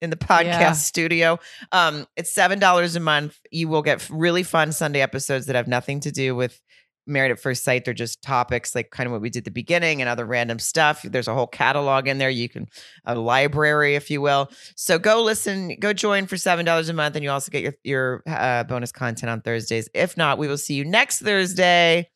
[0.03, 0.73] in the podcast Yeah.
[0.73, 1.39] studio.
[1.73, 3.39] Um, it's seven dollars a month.
[3.51, 6.61] You will get really fun Sunday episodes that have nothing to do with
[7.07, 7.85] Married at First Sight.
[7.85, 10.59] They're just topics like kind of what we did at the beginning and other random
[10.59, 11.03] stuff.
[11.03, 12.31] There's a whole catalog in there.
[12.31, 12.67] You can
[13.05, 14.51] a library, if you will.
[14.77, 17.75] So go listen, go join for seven dollars a month, and you also get your
[17.85, 19.89] your uh, bonus content on Thursdays.
[19.95, 22.09] If not, we will see you next Thursday.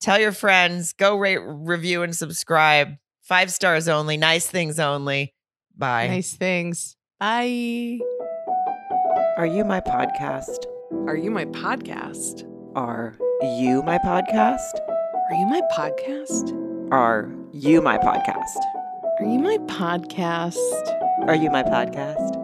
[0.00, 0.92] Tell your friends.
[0.92, 2.94] Go rate, review, and subscribe.
[3.22, 4.16] Five stars only.
[4.16, 5.34] Nice things only.
[5.76, 6.08] Bye.
[6.08, 6.96] Nice things.
[7.20, 7.98] Bye.
[9.36, 10.64] Are you my podcast?
[11.06, 12.44] Are you my podcast?
[12.78, 14.78] Are you my podcast?
[15.28, 16.92] Are you my podcast?
[16.92, 18.62] Are you my podcast?
[19.18, 21.26] Are you my podcast?
[21.26, 22.36] Are you my podcast?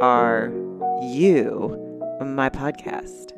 [0.00, 0.52] Are
[1.02, 1.76] you
[2.20, 3.37] my podcast?